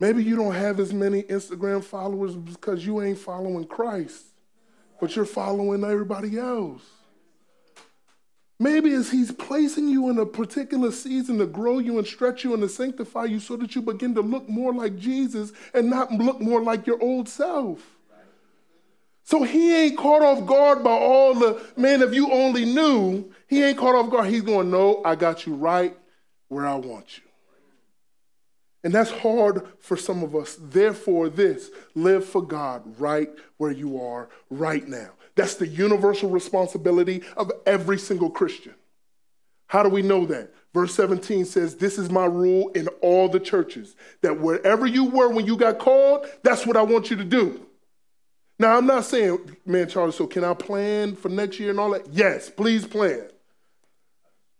Maybe 0.00 0.22
you 0.22 0.36
don't 0.36 0.54
have 0.54 0.78
as 0.78 0.92
many 0.92 1.24
Instagram 1.24 1.82
followers 1.82 2.36
because 2.36 2.86
you 2.86 3.02
ain't 3.02 3.18
following 3.18 3.66
Christ, 3.66 4.26
but 5.00 5.16
you're 5.16 5.24
following 5.24 5.82
everybody 5.82 6.38
else. 6.38 6.82
Maybe 8.60 8.92
as 8.92 9.10
he's 9.10 9.32
placing 9.32 9.88
you 9.88 10.08
in 10.10 10.18
a 10.18 10.26
particular 10.26 10.90
season 10.92 11.38
to 11.38 11.46
grow 11.46 11.78
you 11.78 11.98
and 11.98 12.06
stretch 12.06 12.42
you 12.42 12.54
and 12.54 12.62
to 12.62 12.68
sanctify 12.68 13.24
you 13.24 13.38
so 13.40 13.56
that 13.56 13.74
you 13.74 13.82
begin 13.82 14.14
to 14.14 14.20
look 14.20 14.48
more 14.48 14.72
like 14.72 14.98
Jesus 14.98 15.52
and 15.74 15.90
not 15.90 16.12
look 16.12 16.40
more 16.40 16.62
like 16.62 16.86
your 16.86 17.00
old 17.02 17.28
self. 17.28 17.97
So 19.28 19.42
he 19.42 19.74
ain't 19.76 19.98
caught 19.98 20.22
off 20.22 20.46
guard 20.46 20.82
by 20.82 20.90
all 20.90 21.34
the, 21.34 21.62
man, 21.76 22.00
if 22.00 22.14
you 22.14 22.32
only 22.32 22.64
knew, 22.64 23.30
he 23.46 23.62
ain't 23.62 23.76
caught 23.76 23.94
off 23.94 24.08
guard. 24.10 24.30
He's 24.30 24.40
going, 24.40 24.70
no, 24.70 25.02
I 25.04 25.16
got 25.16 25.44
you 25.44 25.54
right 25.54 25.94
where 26.48 26.66
I 26.66 26.76
want 26.76 27.18
you. 27.18 27.24
And 28.82 28.94
that's 28.94 29.10
hard 29.10 29.68
for 29.80 29.98
some 29.98 30.22
of 30.22 30.34
us. 30.34 30.56
Therefore, 30.58 31.28
this 31.28 31.70
live 31.94 32.24
for 32.24 32.40
God 32.40 32.98
right 32.98 33.28
where 33.58 33.70
you 33.70 34.00
are 34.00 34.30
right 34.48 34.88
now. 34.88 35.10
That's 35.34 35.56
the 35.56 35.66
universal 35.66 36.30
responsibility 36.30 37.22
of 37.36 37.52
every 37.66 37.98
single 37.98 38.30
Christian. 38.30 38.76
How 39.66 39.82
do 39.82 39.90
we 39.90 40.00
know 40.00 40.24
that? 40.24 40.54
Verse 40.72 40.94
17 40.94 41.44
says, 41.44 41.76
This 41.76 41.98
is 41.98 42.08
my 42.08 42.24
rule 42.24 42.70
in 42.70 42.88
all 43.02 43.28
the 43.28 43.40
churches 43.40 43.94
that 44.22 44.40
wherever 44.40 44.86
you 44.86 45.04
were 45.04 45.28
when 45.28 45.44
you 45.44 45.58
got 45.58 45.78
called, 45.78 46.24
that's 46.42 46.66
what 46.66 46.78
I 46.78 46.82
want 46.82 47.10
you 47.10 47.16
to 47.18 47.24
do. 47.24 47.67
Now, 48.58 48.76
I'm 48.76 48.86
not 48.86 49.04
saying, 49.04 49.56
man, 49.64 49.88
Charlie, 49.88 50.12
so 50.12 50.26
can 50.26 50.42
I 50.42 50.52
plan 50.54 51.14
for 51.14 51.28
next 51.28 51.60
year 51.60 51.70
and 51.70 51.78
all 51.78 51.90
that? 51.90 52.08
Yes, 52.10 52.50
please 52.50 52.84
plan. 52.84 53.28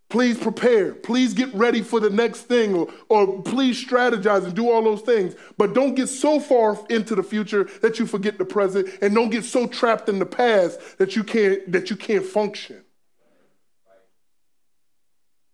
Please 0.09 0.39
prepare. 0.39 0.95
Please 0.95 1.35
get 1.35 1.53
ready 1.53 1.83
for 1.83 2.01
the 2.01 2.09
next 2.09 2.43
thing, 2.43 2.75
or, 2.75 2.89
or 3.09 3.43
please 3.43 3.85
strategize 3.85 4.45
and 4.45 4.55
do 4.55 4.71
all 4.71 4.83
those 4.83 5.03
things. 5.03 5.35
But 5.59 5.75
don't 5.75 5.95
get 5.95 6.07
so 6.07 6.41
far 6.41 6.79
into 6.89 7.15
the 7.15 7.23
future 7.23 7.65
that 7.83 7.99
you 7.99 8.07
forget 8.07 8.39
the 8.39 8.45
present, 8.45 8.89
and 9.03 9.15
don't 9.15 9.31
get 9.31 9.45
so 9.45 9.67
trapped 9.67 10.09
in 10.09 10.19
the 10.19 10.27
past 10.27 10.99
that 10.99 11.15
you 11.17 11.25
can't, 11.25 11.71
that 11.73 11.91
you 11.91 11.97
can't 11.97 12.25
function. 12.25 12.85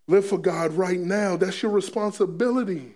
Live 0.07 0.27
for 0.27 0.39
God 0.39 0.75
right 0.75 1.01
now. 1.01 1.37
That's 1.37 1.63
your 1.63 1.73
responsibility. 1.73 2.95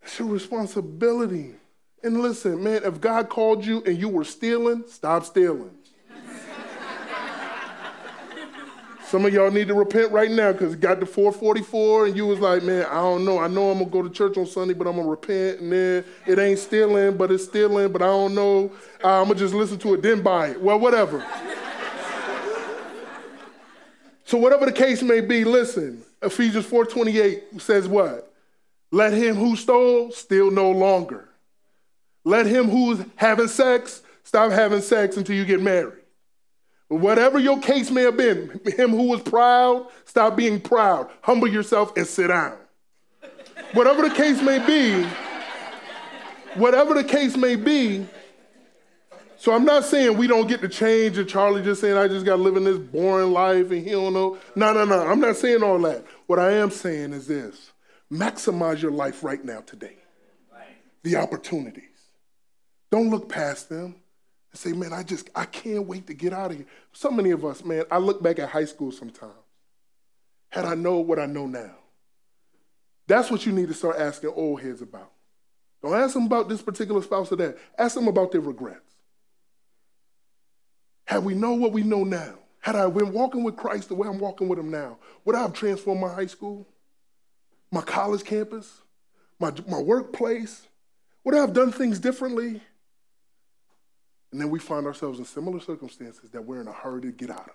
That's 0.00 0.18
your 0.18 0.28
responsibility. 0.28 1.54
And 2.02 2.20
listen, 2.20 2.62
man, 2.62 2.82
if 2.84 3.00
God 3.00 3.28
called 3.28 3.64
you 3.64 3.82
and 3.84 3.98
you 3.98 4.08
were 4.08 4.24
stealing, 4.24 4.84
stop 4.86 5.24
stealing. 5.24 5.70
Some 9.08 9.24
of 9.24 9.32
y'all 9.32 9.50
need 9.50 9.68
to 9.68 9.74
repent 9.74 10.12
right 10.12 10.30
now 10.30 10.52
because 10.52 10.74
it 10.74 10.80
got 10.80 11.00
to 11.00 11.06
444 11.06 12.08
and 12.08 12.16
you 12.16 12.26
was 12.26 12.40
like, 12.40 12.62
man, 12.62 12.84
I 12.90 12.96
don't 12.96 13.24
know. 13.24 13.38
I 13.38 13.48
know 13.48 13.70
I'm 13.70 13.78
going 13.78 13.86
to 13.86 13.90
go 13.90 14.02
to 14.02 14.10
church 14.10 14.36
on 14.36 14.44
Sunday, 14.44 14.74
but 14.74 14.86
I'm 14.86 14.96
going 14.96 15.06
to 15.06 15.10
repent. 15.10 15.60
And 15.60 15.72
then 15.72 16.04
it 16.26 16.38
ain't 16.38 16.58
stealing, 16.58 17.16
but 17.16 17.32
it's 17.32 17.44
stealing, 17.44 17.90
but 17.90 18.02
I 18.02 18.06
don't 18.06 18.34
know. 18.34 18.70
Uh, 19.02 19.22
I'm 19.22 19.28
going 19.28 19.38
to 19.38 19.44
just 19.44 19.54
listen 19.54 19.78
to 19.78 19.94
it, 19.94 20.02
then 20.02 20.20
buy 20.20 20.48
it. 20.48 20.60
Well, 20.60 20.78
whatever. 20.78 21.24
so 24.26 24.36
whatever 24.36 24.66
the 24.66 24.72
case 24.72 25.02
may 25.02 25.22
be, 25.22 25.42
listen, 25.42 26.02
Ephesians 26.20 26.66
4.28 26.66 27.62
says 27.62 27.88
what? 27.88 28.30
Let 28.90 29.14
him 29.14 29.36
who 29.36 29.56
stole 29.56 30.10
steal 30.10 30.50
no 30.50 30.70
longer. 30.70 31.27
Let 32.28 32.44
him 32.44 32.68
who's 32.68 33.02
having 33.16 33.48
sex 33.48 34.02
stop 34.22 34.52
having 34.52 34.82
sex 34.82 35.16
until 35.16 35.34
you 35.34 35.46
get 35.46 35.62
married. 35.62 35.94
Whatever 36.88 37.38
your 37.38 37.58
case 37.58 37.90
may 37.90 38.02
have 38.02 38.18
been, 38.18 38.60
him 38.66 38.90
who 38.90 39.04
was 39.04 39.22
proud, 39.22 39.86
stop 40.04 40.36
being 40.36 40.60
proud. 40.60 41.10
Humble 41.22 41.48
yourself 41.48 41.96
and 41.96 42.06
sit 42.06 42.28
down. 42.28 42.58
whatever 43.72 44.06
the 44.06 44.14
case 44.14 44.42
may 44.42 44.58
be, 44.66 45.08
whatever 46.56 46.92
the 46.92 47.04
case 47.04 47.34
may 47.34 47.56
be, 47.56 48.06
so 49.38 49.54
I'm 49.54 49.64
not 49.64 49.86
saying 49.86 50.18
we 50.18 50.26
don't 50.26 50.48
get 50.48 50.60
to 50.60 50.68
change 50.68 51.16
and 51.16 51.26
Charlie 51.26 51.62
just 51.62 51.80
saying 51.80 51.96
I 51.96 52.08
just 52.08 52.26
got 52.26 52.40
in 52.40 52.64
this 52.64 52.78
boring 52.78 53.32
life 53.32 53.70
and 53.70 53.82
he 53.82 53.92
don't 53.92 54.12
know. 54.12 54.36
No, 54.54 54.74
no, 54.74 54.84
no. 54.84 55.06
I'm 55.06 55.20
not 55.20 55.36
saying 55.36 55.62
all 55.62 55.78
that. 55.78 56.04
What 56.26 56.38
I 56.38 56.52
am 56.52 56.70
saying 56.70 57.14
is 57.14 57.26
this 57.26 57.72
maximize 58.12 58.82
your 58.82 58.90
life 58.90 59.24
right 59.24 59.42
now 59.42 59.60
today. 59.60 59.96
The 61.04 61.16
opportunity. 61.16 61.87
Don't 62.90 63.10
look 63.10 63.28
past 63.28 63.68
them 63.68 63.96
and 64.50 64.58
say, 64.58 64.72
man, 64.72 64.92
I 64.92 65.02
just, 65.02 65.30
I 65.34 65.44
can't 65.44 65.86
wait 65.86 66.06
to 66.06 66.14
get 66.14 66.32
out 66.32 66.50
of 66.50 66.56
here. 66.56 66.66
So 66.92 67.10
many 67.10 67.30
of 67.30 67.44
us, 67.44 67.64
man, 67.64 67.84
I 67.90 67.98
look 67.98 68.22
back 68.22 68.38
at 68.38 68.48
high 68.48 68.64
school 68.64 68.92
sometimes. 68.92 69.32
Had 70.50 70.64
I 70.64 70.74
known 70.74 71.06
what 71.06 71.18
I 71.18 71.26
know 71.26 71.46
now. 71.46 71.74
That's 73.06 73.30
what 73.30 73.44
you 73.46 73.52
need 73.52 73.68
to 73.68 73.74
start 73.74 73.96
asking 73.98 74.30
old 74.30 74.60
heads 74.60 74.82
about. 74.82 75.10
Don't 75.82 75.94
ask 75.94 76.14
them 76.14 76.24
about 76.24 76.48
this 76.48 76.62
particular 76.62 77.02
spouse 77.02 77.30
or 77.30 77.36
that. 77.36 77.58
Ask 77.78 77.94
them 77.94 78.08
about 78.08 78.32
their 78.32 78.40
regrets. 78.40 78.94
Had 81.04 81.24
we 81.24 81.34
know 81.34 81.52
what 81.52 81.72
we 81.72 81.82
know 81.82 82.04
now, 82.04 82.34
had 82.60 82.76
I 82.76 82.88
been 82.90 83.12
walking 83.12 83.44
with 83.44 83.56
Christ 83.56 83.88
the 83.88 83.94
way 83.94 84.08
I'm 84.08 84.18
walking 84.18 84.48
with 84.48 84.58
him 84.58 84.70
now, 84.70 84.98
would 85.24 85.36
I 85.36 85.42
have 85.42 85.54
transformed 85.54 86.00
my 86.00 86.12
high 86.12 86.26
school, 86.26 86.66
my 87.70 87.80
college 87.80 88.24
campus, 88.24 88.82
my, 89.38 89.52
my 89.66 89.78
workplace? 89.78 90.66
Would 91.24 91.34
I 91.34 91.38
have 91.38 91.52
done 91.52 91.72
things 91.72 91.98
differently? 91.98 92.60
And 94.30 94.40
then 94.40 94.50
we 94.50 94.58
find 94.58 94.86
ourselves 94.86 95.18
in 95.18 95.24
similar 95.24 95.60
circumstances 95.60 96.30
that 96.30 96.44
we're 96.44 96.60
in 96.60 96.68
a 96.68 96.72
hurry 96.72 97.00
to 97.02 97.12
get 97.12 97.30
out 97.30 97.48
of. 97.48 97.54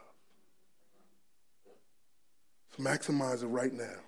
So 2.75 2.83
maximize 2.83 3.43
it 3.43 3.47
right 3.47 3.73
now. 3.73 3.99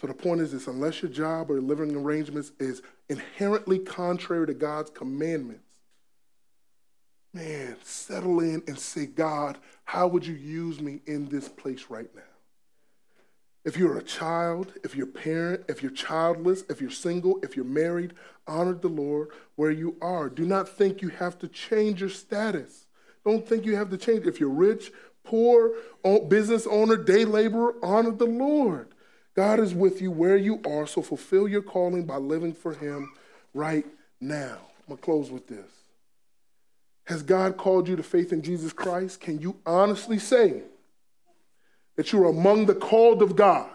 So 0.00 0.06
the 0.06 0.14
point 0.14 0.40
is 0.40 0.52
this 0.52 0.66
unless 0.66 1.02
your 1.02 1.10
job 1.10 1.50
or 1.50 1.60
living 1.60 1.94
arrangements 1.94 2.52
is 2.58 2.82
inherently 3.08 3.78
contrary 3.78 4.46
to 4.46 4.54
God's 4.54 4.90
commandments, 4.90 5.74
man, 7.34 7.76
settle 7.82 8.40
in 8.40 8.62
and 8.66 8.78
say, 8.78 9.06
God, 9.06 9.58
how 9.84 10.06
would 10.06 10.24
you 10.24 10.34
use 10.34 10.80
me 10.80 11.00
in 11.06 11.28
this 11.28 11.48
place 11.48 11.86
right 11.90 12.08
now? 12.14 12.22
If 13.68 13.76
you're 13.76 13.98
a 13.98 14.02
child, 14.02 14.72
if 14.82 14.96
you're 14.96 15.10
a 15.10 15.12
parent, 15.12 15.66
if 15.68 15.82
you're 15.82 15.92
childless, 15.92 16.64
if 16.70 16.80
you're 16.80 16.88
single, 16.88 17.38
if 17.42 17.54
you're 17.54 17.66
married, 17.66 18.14
honor 18.46 18.72
the 18.72 18.88
Lord 18.88 19.28
where 19.56 19.70
you 19.70 19.94
are. 20.00 20.30
Do 20.30 20.46
not 20.46 20.70
think 20.70 21.02
you 21.02 21.10
have 21.10 21.38
to 21.40 21.48
change 21.48 22.00
your 22.00 22.08
status. 22.08 22.86
Don't 23.26 23.46
think 23.46 23.66
you 23.66 23.76
have 23.76 23.90
to 23.90 23.98
change. 23.98 24.26
If 24.26 24.40
you're 24.40 24.48
rich, 24.48 24.90
poor, 25.22 25.72
business 26.28 26.66
owner, 26.66 26.96
day 26.96 27.26
laborer, 27.26 27.74
honor 27.82 28.12
the 28.12 28.24
Lord. 28.24 28.88
God 29.36 29.60
is 29.60 29.74
with 29.74 30.00
you 30.00 30.12
where 30.12 30.38
you 30.38 30.62
are, 30.66 30.86
so 30.86 31.02
fulfill 31.02 31.46
your 31.46 31.60
calling 31.60 32.06
by 32.06 32.16
living 32.16 32.54
for 32.54 32.72
Him 32.72 33.12
right 33.52 33.84
now. 34.18 34.60
I'm 34.78 34.94
going 34.94 34.96
to 34.96 35.04
close 35.04 35.30
with 35.30 35.46
this. 35.46 35.70
Has 37.04 37.22
God 37.22 37.58
called 37.58 37.86
you 37.86 37.96
to 37.96 38.02
faith 38.02 38.32
in 38.32 38.40
Jesus 38.40 38.72
Christ? 38.72 39.20
Can 39.20 39.38
you 39.38 39.56
honestly 39.66 40.18
say 40.18 40.62
that 41.98 42.12
you're 42.12 42.26
among 42.26 42.66
the 42.66 42.76
called 42.76 43.22
of 43.22 43.34
God? 43.34 43.68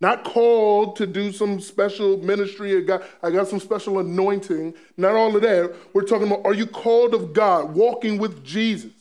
Not 0.00 0.24
called 0.24 0.96
to 0.96 1.06
do 1.06 1.30
some 1.30 1.60
special 1.60 2.18
ministry. 2.18 2.76
I 2.76 2.80
got, 2.80 3.02
I 3.22 3.30
got 3.30 3.46
some 3.46 3.60
special 3.60 4.00
anointing. 4.00 4.74
Not 4.96 5.14
all 5.14 5.34
of 5.34 5.42
that. 5.42 5.74
We're 5.94 6.02
talking 6.02 6.26
about 6.26 6.44
are 6.44 6.54
you 6.54 6.66
called 6.66 7.14
of 7.14 7.32
God, 7.32 7.74
walking 7.74 8.18
with 8.18 8.44
Jesus? 8.44 8.92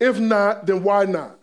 If 0.00 0.18
not, 0.18 0.66
then 0.66 0.82
why 0.82 1.04
not? 1.04 1.38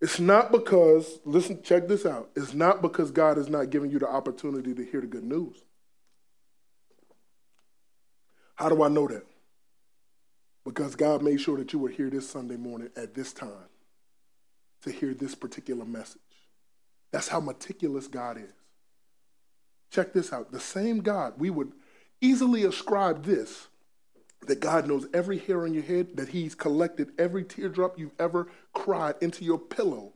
It's 0.00 0.18
not 0.18 0.50
because, 0.50 1.20
listen, 1.26 1.62
check 1.62 1.88
this 1.88 2.06
out. 2.06 2.30
It's 2.34 2.54
not 2.54 2.80
because 2.80 3.10
God 3.10 3.36
is 3.36 3.50
not 3.50 3.68
giving 3.68 3.90
you 3.90 3.98
the 3.98 4.08
opportunity 4.08 4.72
to 4.74 4.84
hear 4.84 5.02
the 5.02 5.06
good 5.06 5.24
news. 5.24 5.56
How 8.54 8.70
do 8.70 8.82
I 8.82 8.88
know 8.88 9.08
that? 9.08 9.27
Because 10.68 10.96
God 10.96 11.22
made 11.22 11.40
sure 11.40 11.56
that 11.56 11.72
you 11.72 11.78
were 11.78 11.88
here 11.88 12.10
this 12.10 12.28
Sunday 12.28 12.56
morning 12.56 12.90
at 12.94 13.14
this 13.14 13.32
time 13.32 13.70
to 14.82 14.92
hear 14.92 15.14
this 15.14 15.34
particular 15.34 15.86
message. 15.86 16.20
That's 17.10 17.28
how 17.28 17.40
meticulous 17.40 18.06
God 18.06 18.36
is. 18.36 18.52
Check 19.90 20.12
this 20.12 20.30
out. 20.30 20.52
The 20.52 20.60
same 20.60 21.00
God, 21.00 21.34
we 21.38 21.48
would 21.48 21.72
easily 22.20 22.64
ascribe 22.64 23.24
this 23.24 23.68
that 24.46 24.60
God 24.60 24.86
knows 24.86 25.06
every 25.14 25.38
hair 25.38 25.62
on 25.62 25.72
your 25.72 25.82
head, 25.82 26.16
that 26.16 26.28
He's 26.28 26.54
collected 26.54 27.12
every 27.18 27.44
teardrop 27.44 27.98
you've 27.98 28.12
ever 28.18 28.48
cried 28.74 29.14
into 29.22 29.46
your 29.46 29.58
pillow. 29.58 30.12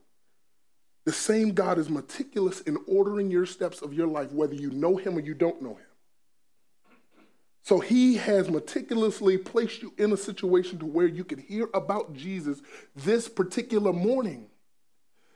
The 1.07 1.13
same 1.13 1.53
God 1.53 1.79
is 1.79 1.89
meticulous 1.89 2.61
in 2.61 2.77
ordering 2.87 3.31
your 3.31 3.47
steps 3.47 3.81
of 3.81 3.95
your 3.95 4.07
life, 4.07 4.31
whether 4.33 4.55
you 4.55 4.71
know 4.71 4.97
Him 4.97 5.17
or 5.17 5.21
you 5.21 5.33
don't 5.33 5.63
know 5.63 5.77
Him. 5.77 5.92
So 7.63 7.79
He 7.79 8.17
has 8.17 8.51
meticulously 8.51 9.39
placed 9.39 9.83
you 9.83 9.93
in 9.97 10.13
a 10.13 10.17
situation 10.17 10.79
to 10.81 10.87
where 10.87 11.07
you 11.07 11.25
can 11.25 11.39
hear 11.39 11.69
about 11.75 12.13
Jesus 12.13 12.61
this 12.97 13.29
particular 13.29 13.93
morning. 13.93 14.49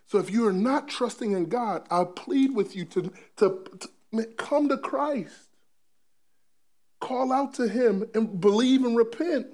So 0.07 0.19
if 0.19 0.31
you 0.31 0.47
are 0.47 0.53
not 0.53 0.89
trusting 0.89 1.33
in 1.33 1.47
God, 1.47 1.87
I 1.91 2.05
plead 2.05 2.55
with 2.55 2.77
you 2.77 2.85
to, 2.87 3.13
to, 3.37 3.65
to 4.13 4.25
come 4.37 4.69
to 4.69 4.79
Christ. 4.79 5.35
Call 7.01 7.33
out 7.33 7.55
to 7.55 7.69
him 7.69 8.09
and 8.15 8.41
believe 8.41 8.85
and 8.85 8.97
repent. 8.97 9.49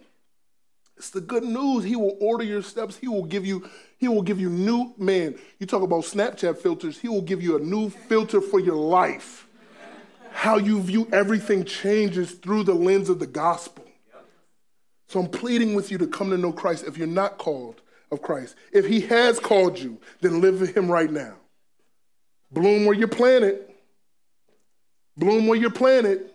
It's 0.96 1.10
the 1.10 1.20
good 1.20 1.42
news. 1.42 1.84
He 1.84 1.96
will 1.96 2.16
order 2.20 2.44
your 2.44 2.62
steps. 2.62 2.96
He 2.96 3.08
will 3.08 3.24
give 3.24 3.44
you, 3.44 3.68
he 3.98 4.08
will 4.08 4.22
give 4.22 4.38
you 4.38 4.50
new, 4.50 4.94
man, 4.98 5.36
you 5.58 5.66
talk 5.66 5.82
about 5.82 6.04
Snapchat 6.04 6.58
filters. 6.58 6.98
He 6.98 7.08
will 7.08 7.22
give 7.22 7.42
you 7.42 7.56
a 7.56 7.60
new 7.60 7.88
filter 7.90 8.40
for 8.40 8.60
your 8.60 8.76
life. 8.76 9.48
How 10.32 10.56
you 10.56 10.80
view 10.80 11.08
everything 11.12 11.64
changes 11.64 12.32
through 12.32 12.64
the 12.64 12.74
lens 12.74 13.08
of 13.08 13.18
the 13.18 13.26
gospel. 13.26 13.84
So 15.08 15.20
I'm 15.20 15.28
pleading 15.28 15.74
with 15.74 15.90
you 15.90 15.98
to 15.98 16.06
come 16.06 16.30
to 16.30 16.38
know 16.38 16.52
Christ 16.52 16.84
if 16.86 16.96
you're 16.96 17.06
not 17.06 17.38
called 17.38 17.82
of 18.10 18.22
Christ. 18.22 18.56
If 18.72 18.86
he 18.86 19.00
has 19.02 19.38
called 19.38 19.78
you, 19.78 20.00
then 20.20 20.40
live 20.40 20.60
with 20.60 20.76
him 20.76 20.90
right 20.90 21.10
now. 21.10 21.34
Bloom 22.50 22.84
where 22.84 22.94
you're 22.94 23.08
planted. 23.08 23.60
Bloom 25.16 25.46
where 25.46 25.58
you're 25.58 25.70
planted. 25.70 26.30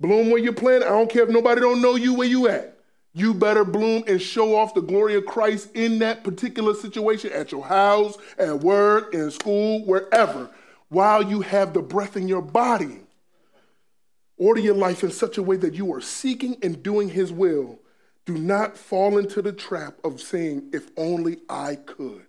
Bloom 0.00 0.30
where 0.30 0.40
you're 0.40 0.52
planted. 0.52 0.86
I 0.86 0.90
don't 0.90 1.10
care 1.10 1.22
if 1.22 1.28
nobody 1.28 1.60
don't 1.60 1.80
know 1.80 1.94
you 1.96 2.14
where 2.14 2.28
you 2.28 2.48
at. 2.48 2.78
You 3.12 3.32
better 3.32 3.64
bloom 3.64 4.02
and 4.08 4.20
show 4.20 4.56
off 4.56 4.74
the 4.74 4.80
glory 4.80 5.14
of 5.14 5.24
Christ 5.24 5.70
in 5.74 6.00
that 6.00 6.24
particular 6.24 6.74
situation 6.74 7.30
at 7.32 7.52
your 7.52 7.64
house, 7.64 8.18
at 8.38 8.60
work, 8.60 9.14
in 9.14 9.30
school, 9.30 9.84
wherever, 9.84 10.50
while 10.88 11.22
you 11.22 11.40
have 11.40 11.72
the 11.72 11.82
breath 11.82 12.16
in 12.16 12.28
your 12.28 12.42
body. 12.42 13.00
Order 14.36 14.60
your 14.60 14.74
life 14.74 15.04
in 15.04 15.10
such 15.10 15.38
a 15.38 15.42
way 15.42 15.56
that 15.56 15.74
you 15.74 15.92
are 15.94 16.00
seeking 16.00 16.56
and 16.62 16.82
doing 16.82 17.08
His 17.08 17.32
will. 17.32 17.78
Do 18.26 18.36
not 18.36 18.76
fall 18.76 19.18
into 19.18 19.42
the 19.42 19.52
trap 19.52 19.98
of 20.02 20.20
saying, 20.20 20.70
if 20.72 20.90
only 20.96 21.38
I 21.48 21.76
could. 21.76 22.26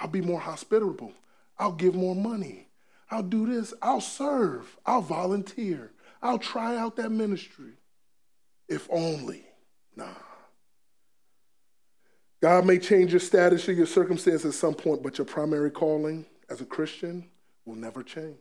I'll 0.00 0.08
be 0.08 0.20
more 0.20 0.40
hospitable. 0.40 1.12
I'll 1.58 1.72
give 1.72 1.94
more 1.94 2.16
money. 2.16 2.68
I'll 3.10 3.22
do 3.22 3.46
this. 3.46 3.74
I'll 3.82 4.00
serve. 4.00 4.76
I'll 4.84 5.02
volunteer. 5.02 5.92
I'll 6.22 6.38
try 6.38 6.76
out 6.76 6.96
that 6.96 7.10
ministry. 7.10 7.74
If 8.68 8.88
only. 8.90 9.44
Nah. 9.94 10.08
God 12.40 12.66
may 12.66 12.78
change 12.78 13.12
your 13.12 13.20
status 13.20 13.68
or 13.68 13.72
your 13.72 13.86
circumstance 13.86 14.44
at 14.44 14.54
some 14.54 14.74
point, 14.74 15.02
but 15.02 15.18
your 15.18 15.26
primary 15.26 15.70
calling 15.70 16.26
as 16.54 16.60
a 16.60 16.64
Christian 16.64 17.24
will 17.64 17.74
never 17.74 18.04
change. 18.04 18.36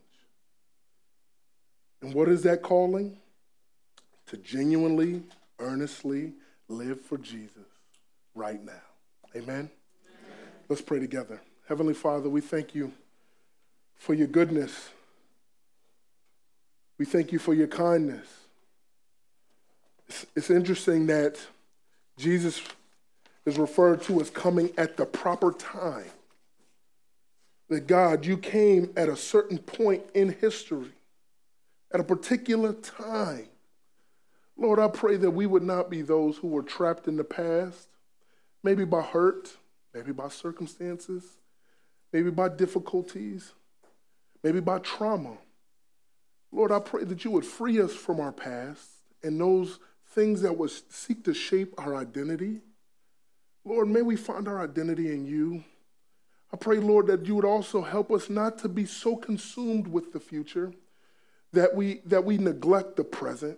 And 2.04 2.14
what 2.14 2.30
is 2.30 2.44
that 2.44 2.62
calling? 2.62 3.18
To 4.28 4.38
genuinely, 4.38 5.24
earnestly 5.58 6.34
live 6.68 7.02
for 7.02 7.18
Jesus 7.18 7.66
right 8.36 8.64
now. 8.64 8.72
Amen? 9.36 9.48
Amen? 9.48 9.70
Let's 10.70 10.82
pray 10.84 11.00
together. 11.00 11.42
Heavenly 11.68 11.96
Father, 11.96 12.30
we 12.30 12.40
thank 12.40 12.76
you 12.76 12.94
for 13.96 14.14
your 14.14 14.28
goodness. 14.28 14.90
We 17.00 17.06
thank 17.06 17.32
you 17.32 17.40
for 17.40 17.56
your 17.56 17.68
kindness. 17.68 18.28
It's, 20.08 20.26
it's 20.36 20.50
interesting 20.52 21.08
that 21.08 21.40
Jesus 22.18 22.62
is 23.48 23.58
referred 23.58 24.04
to 24.04 24.22
as 24.22 24.30
coming 24.30 24.70
at 24.78 24.98
the 24.98 25.06
proper 25.06 25.52
time. 25.52 26.12
That 27.74 27.88
God, 27.88 28.24
you 28.24 28.38
came 28.38 28.94
at 28.96 29.10
a 29.10 29.16
certain 29.16 29.58
point 29.58 30.04
in 30.14 30.30
history, 30.30 30.92
at 31.92 32.00
a 32.00 32.04
particular 32.04 32.72
time. 32.72 33.48
Lord, 34.56 34.78
I 34.78 34.88
pray 34.90 35.18
that 35.18 35.32
we 35.32 35.48
would 35.48 35.64
not 35.64 35.90
be 35.90 36.04
those 36.04 36.38
who 36.38 36.50
were 36.50 36.62
trapped 36.62 37.08
in 37.08 37.16
the 37.16 37.24
past, 37.24 37.88
maybe 38.62 38.86
by 38.86 39.02
hurt, 39.02 39.58
maybe 39.92 40.12
by 40.12 40.28
circumstances, 40.28 41.24
maybe 42.12 42.30
by 42.30 42.48
difficulties, 42.48 43.54
maybe 44.44 44.60
by 44.60 44.78
trauma. 44.78 45.38
Lord, 46.52 46.72
I 46.72 46.78
pray 46.78 47.06
that 47.06 47.26
you 47.26 47.32
would 47.32 47.46
free 47.46 47.82
us 47.82 47.96
from 47.96 48.20
our 48.20 48.32
past 48.32 48.88
and 49.24 49.42
those 49.42 49.80
things 50.10 50.44
that 50.44 50.56
would 50.56 50.70
seek 50.92 51.24
to 51.24 51.34
shape 51.34 51.74
our 51.80 51.96
identity. 51.96 52.62
Lord, 53.66 53.88
may 53.88 54.04
we 54.04 54.16
find 54.16 54.48
our 54.48 54.62
identity 54.62 55.12
in 55.12 55.26
you. 55.26 55.64
I 56.54 56.56
pray, 56.56 56.78
Lord, 56.78 57.08
that 57.08 57.26
you 57.26 57.36
would 57.36 57.46
also 57.46 57.82
help 57.82 58.12
us 58.12 58.30
not 58.30 58.60
to 58.60 58.70
be 58.70 58.86
so 58.86 59.16
consumed 59.16 59.88
with 59.88 60.14
the 60.14 60.20
future 60.20 60.72
that 61.52 61.76
we, 61.76 62.02
that 62.06 62.24
we 62.24 62.38
neglect 62.38 62.96
the 62.96 63.04
present. 63.04 63.58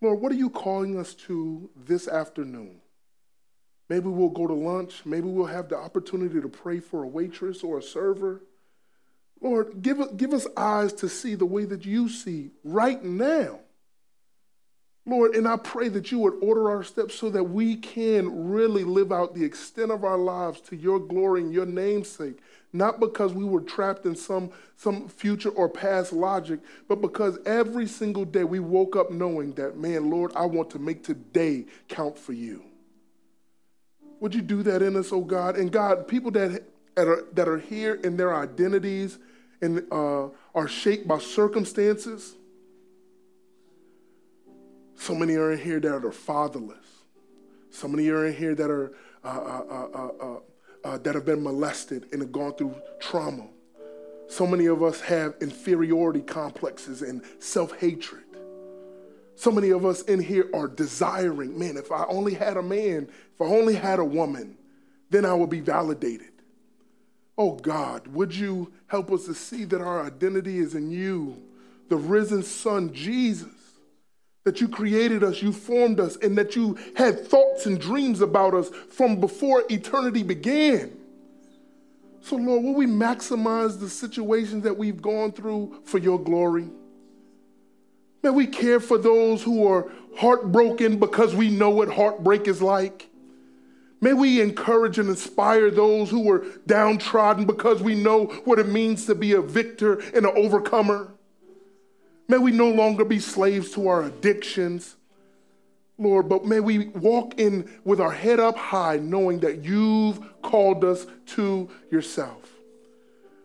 Lord, 0.00 0.20
what 0.20 0.32
are 0.32 0.36
you 0.36 0.48
calling 0.48 0.98
us 0.98 1.12
to 1.26 1.68
this 1.76 2.08
afternoon? 2.08 2.80
Maybe 3.90 4.08
we'll 4.08 4.30
go 4.30 4.46
to 4.46 4.54
lunch. 4.54 5.04
Maybe 5.04 5.28
we'll 5.28 5.46
have 5.46 5.68
the 5.68 5.76
opportunity 5.76 6.40
to 6.40 6.48
pray 6.48 6.80
for 6.80 7.02
a 7.02 7.08
waitress 7.08 7.62
or 7.62 7.78
a 7.78 7.82
server. 7.82 8.44
Lord, 9.42 9.82
give, 9.82 10.16
give 10.16 10.32
us 10.32 10.46
eyes 10.56 10.94
to 10.94 11.08
see 11.08 11.34
the 11.34 11.44
way 11.44 11.66
that 11.66 11.84
you 11.84 12.08
see 12.08 12.52
right 12.64 13.02
now. 13.02 13.60
Lord, 15.10 15.34
and 15.34 15.48
I 15.48 15.56
pray 15.56 15.88
that 15.88 16.12
you 16.12 16.20
would 16.20 16.34
order 16.40 16.70
our 16.70 16.84
steps 16.84 17.16
so 17.16 17.28
that 17.30 17.42
we 17.42 17.76
can 17.76 18.48
really 18.48 18.84
live 18.84 19.10
out 19.10 19.34
the 19.34 19.44
extent 19.44 19.90
of 19.90 20.04
our 20.04 20.16
lives 20.16 20.60
to 20.62 20.76
your 20.76 21.00
glory 21.00 21.40
and 21.40 21.52
your 21.52 21.66
namesake. 21.66 22.38
Not 22.72 23.00
because 23.00 23.32
we 23.32 23.44
were 23.44 23.62
trapped 23.62 24.06
in 24.06 24.14
some, 24.14 24.50
some 24.76 25.08
future 25.08 25.48
or 25.48 25.68
past 25.68 26.12
logic, 26.12 26.60
but 26.86 27.00
because 27.00 27.38
every 27.44 27.88
single 27.88 28.24
day 28.24 28.44
we 28.44 28.60
woke 28.60 28.94
up 28.94 29.10
knowing 29.10 29.52
that, 29.54 29.76
man, 29.76 30.08
Lord, 30.08 30.32
I 30.36 30.46
want 30.46 30.70
to 30.70 30.78
make 30.78 31.02
today 31.02 31.66
count 31.88 32.16
for 32.16 32.32
you. 32.32 32.62
Would 34.20 34.34
you 34.34 34.42
do 34.42 34.62
that 34.62 34.82
in 34.82 34.96
us, 34.96 35.12
oh 35.12 35.22
God? 35.22 35.56
And 35.56 35.72
God, 35.72 36.06
people 36.06 36.30
that, 36.32 36.62
that, 36.94 37.08
are, 37.08 37.24
that 37.32 37.48
are 37.48 37.58
here 37.58 37.94
in 37.94 38.16
their 38.16 38.36
identities 38.36 39.18
and 39.60 39.84
uh, 39.90 40.28
are 40.54 40.68
shaped 40.68 41.08
by 41.08 41.18
circumstances, 41.18 42.36
so 45.00 45.14
many 45.14 45.34
are 45.36 45.52
in 45.52 45.58
here 45.58 45.80
that 45.80 46.04
are 46.04 46.12
fatherless. 46.12 46.76
So 47.70 47.88
many 47.88 48.10
are 48.10 48.26
in 48.26 48.34
here 48.34 48.54
that 48.54 48.70
are 48.70 48.92
uh, 49.24 49.28
uh, 49.28 50.38
uh, 50.84 50.98
that 50.98 51.14
have 51.14 51.24
been 51.24 51.42
molested 51.42 52.06
and 52.12 52.20
have 52.20 52.32
gone 52.32 52.52
through 52.52 52.74
trauma. 53.00 53.46
So 54.28 54.46
many 54.46 54.66
of 54.66 54.82
us 54.82 55.00
have 55.00 55.36
inferiority 55.40 56.20
complexes 56.20 57.00
and 57.00 57.22
self 57.38 57.78
hatred. 57.80 58.24
So 59.36 59.50
many 59.50 59.70
of 59.70 59.86
us 59.86 60.02
in 60.02 60.20
here 60.20 60.50
are 60.52 60.68
desiring, 60.68 61.58
man, 61.58 61.78
if 61.78 61.90
I 61.90 62.04
only 62.04 62.34
had 62.34 62.58
a 62.58 62.62
man, 62.62 63.08
if 63.34 63.40
I 63.40 63.46
only 63.46 63.76
had 63.76 64.00
a 64.00 64.04
woman, 64.04 64.58
then 65.08 65.24
I 65.24 65.32
would 65.32 65.48
be 65.48 65.60
validated. 65.60 66.32
Oh 67.38 67.52
God, 67.52 68.06
would 68.08 68.34
you 68.34 68.70
help 68.86 69.10
us 69.10 69.24
to 69.24 69.34
see 69.34 69.64
that 69.64 69.80
our 69.80 70.04
identity 70.04 70.58
is 70.58 70.74
in 70.74 70.90
you, 70.90 71.42
the 71.88 71.96
risen 71.96 72.42
Son, 72.42 72.92
Jesus? 72.92 73.59
That 74.50 74.60
you 74.60 74.66
created 74.66 75.22
us, 75.22 75.40
you 75.40 75.52
formed 75.52 76.00
us, 76.00 76.16
and 76.16 76.36
that 76.36 76.56
you 76.56 76.76
had 76.96 77.24
thoughts 77.24 77.66
and 77.66 77.80
dreams 77.80 78.20
about 78.20 78.52
us 78.52 78.68
from 78.88 79.20
before 79.20 79.62
eternity 79.70 80.24
began. 80.24 80.90
So, 82.20 82.34
Lord, 82.34 82.64
will 82.64 82.74
we 82.74 82.86
maximize 82.86 83.78
the 83.78 83.88
situations 83.88 84.64
that 84.64 84.76
we've 84.76 85.00
gone 85.00 85.30
through 85.30 85.82
for 85.84 85.98
your 85.98 86.18
glory? 86.18 86.68
May 88.24 88.30
we 88.30 88.48
care 88.48 88.80
for 88.80 88.98
those 88.98 89.40
who 89.40 89.68
are 89.68 89.88
heartbroken 90.16 90.98
because 90.98 91.32
we 91.32 91.48
know 91.48 91.70
what 91.70 91.88
heartbreak 91.88 92.48
is 92.48 92.60
like. 92.60 93.08
May 94.00 94.14
we 94.14 94.40
encourage 94.40 94.98
and 94.98 95.08
inspire 95.08 95.70
those 95.70 96.10
who 96.10 96.28
are 96.28 96.44
downtrodden 96.66 97.44
because 97.44 97.84
we 97.84 97.94
know 97.94 98.24
what 98.46 98.58
it 98.58 98.66
means 98.66 99.06
to 99.06 99.14
be 99.14 99.30
a 99.34 99.40
victor 99.40 100.00
and 100.12 100.26
an 100.26 100.32
overcomer. 100.34 101.14
May 102.30 102.38
we 102.38 102.52
no 102.52 102.70
longer 102.70 103.04
be 103.04 103.18
slaves 103.18 103.72
to 103.72 103.88
our 103.88 104.04
addictions, 104.04 104.94
Lord, 105.98 106.28
but 106.28 106.44
may 106.44 106.60
we 106.60 106.86
walk 106.90 107.40
in 107.40 107.68
with 107.84 108.00
our 108.00 108.12
head 108.12 108.38
up 108.38 108.56
high, 108.56 108.98
knowing 108.98 109.40
that 109.40 109.64
you've 109.64 110.20
called 110.40 110.84
us 110.84 111.08
to 111.34 111.68
yourself. 111.90 112.48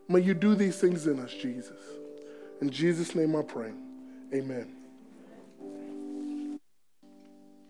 May 0.08 0.20
you 0.20 0.36
do 0.36 0.54
these 0.54 0.78
things 0.78 1.08
in 1.08 1.20
us, 1.20 1.34
Jesus. 1.34 1.80
In 2.62 2.70
Jesus' 2.70 3.16
name 3.16 3.36
I 3.36 3.42
pray. 3.42 3.72
Amen. 4.32 4.75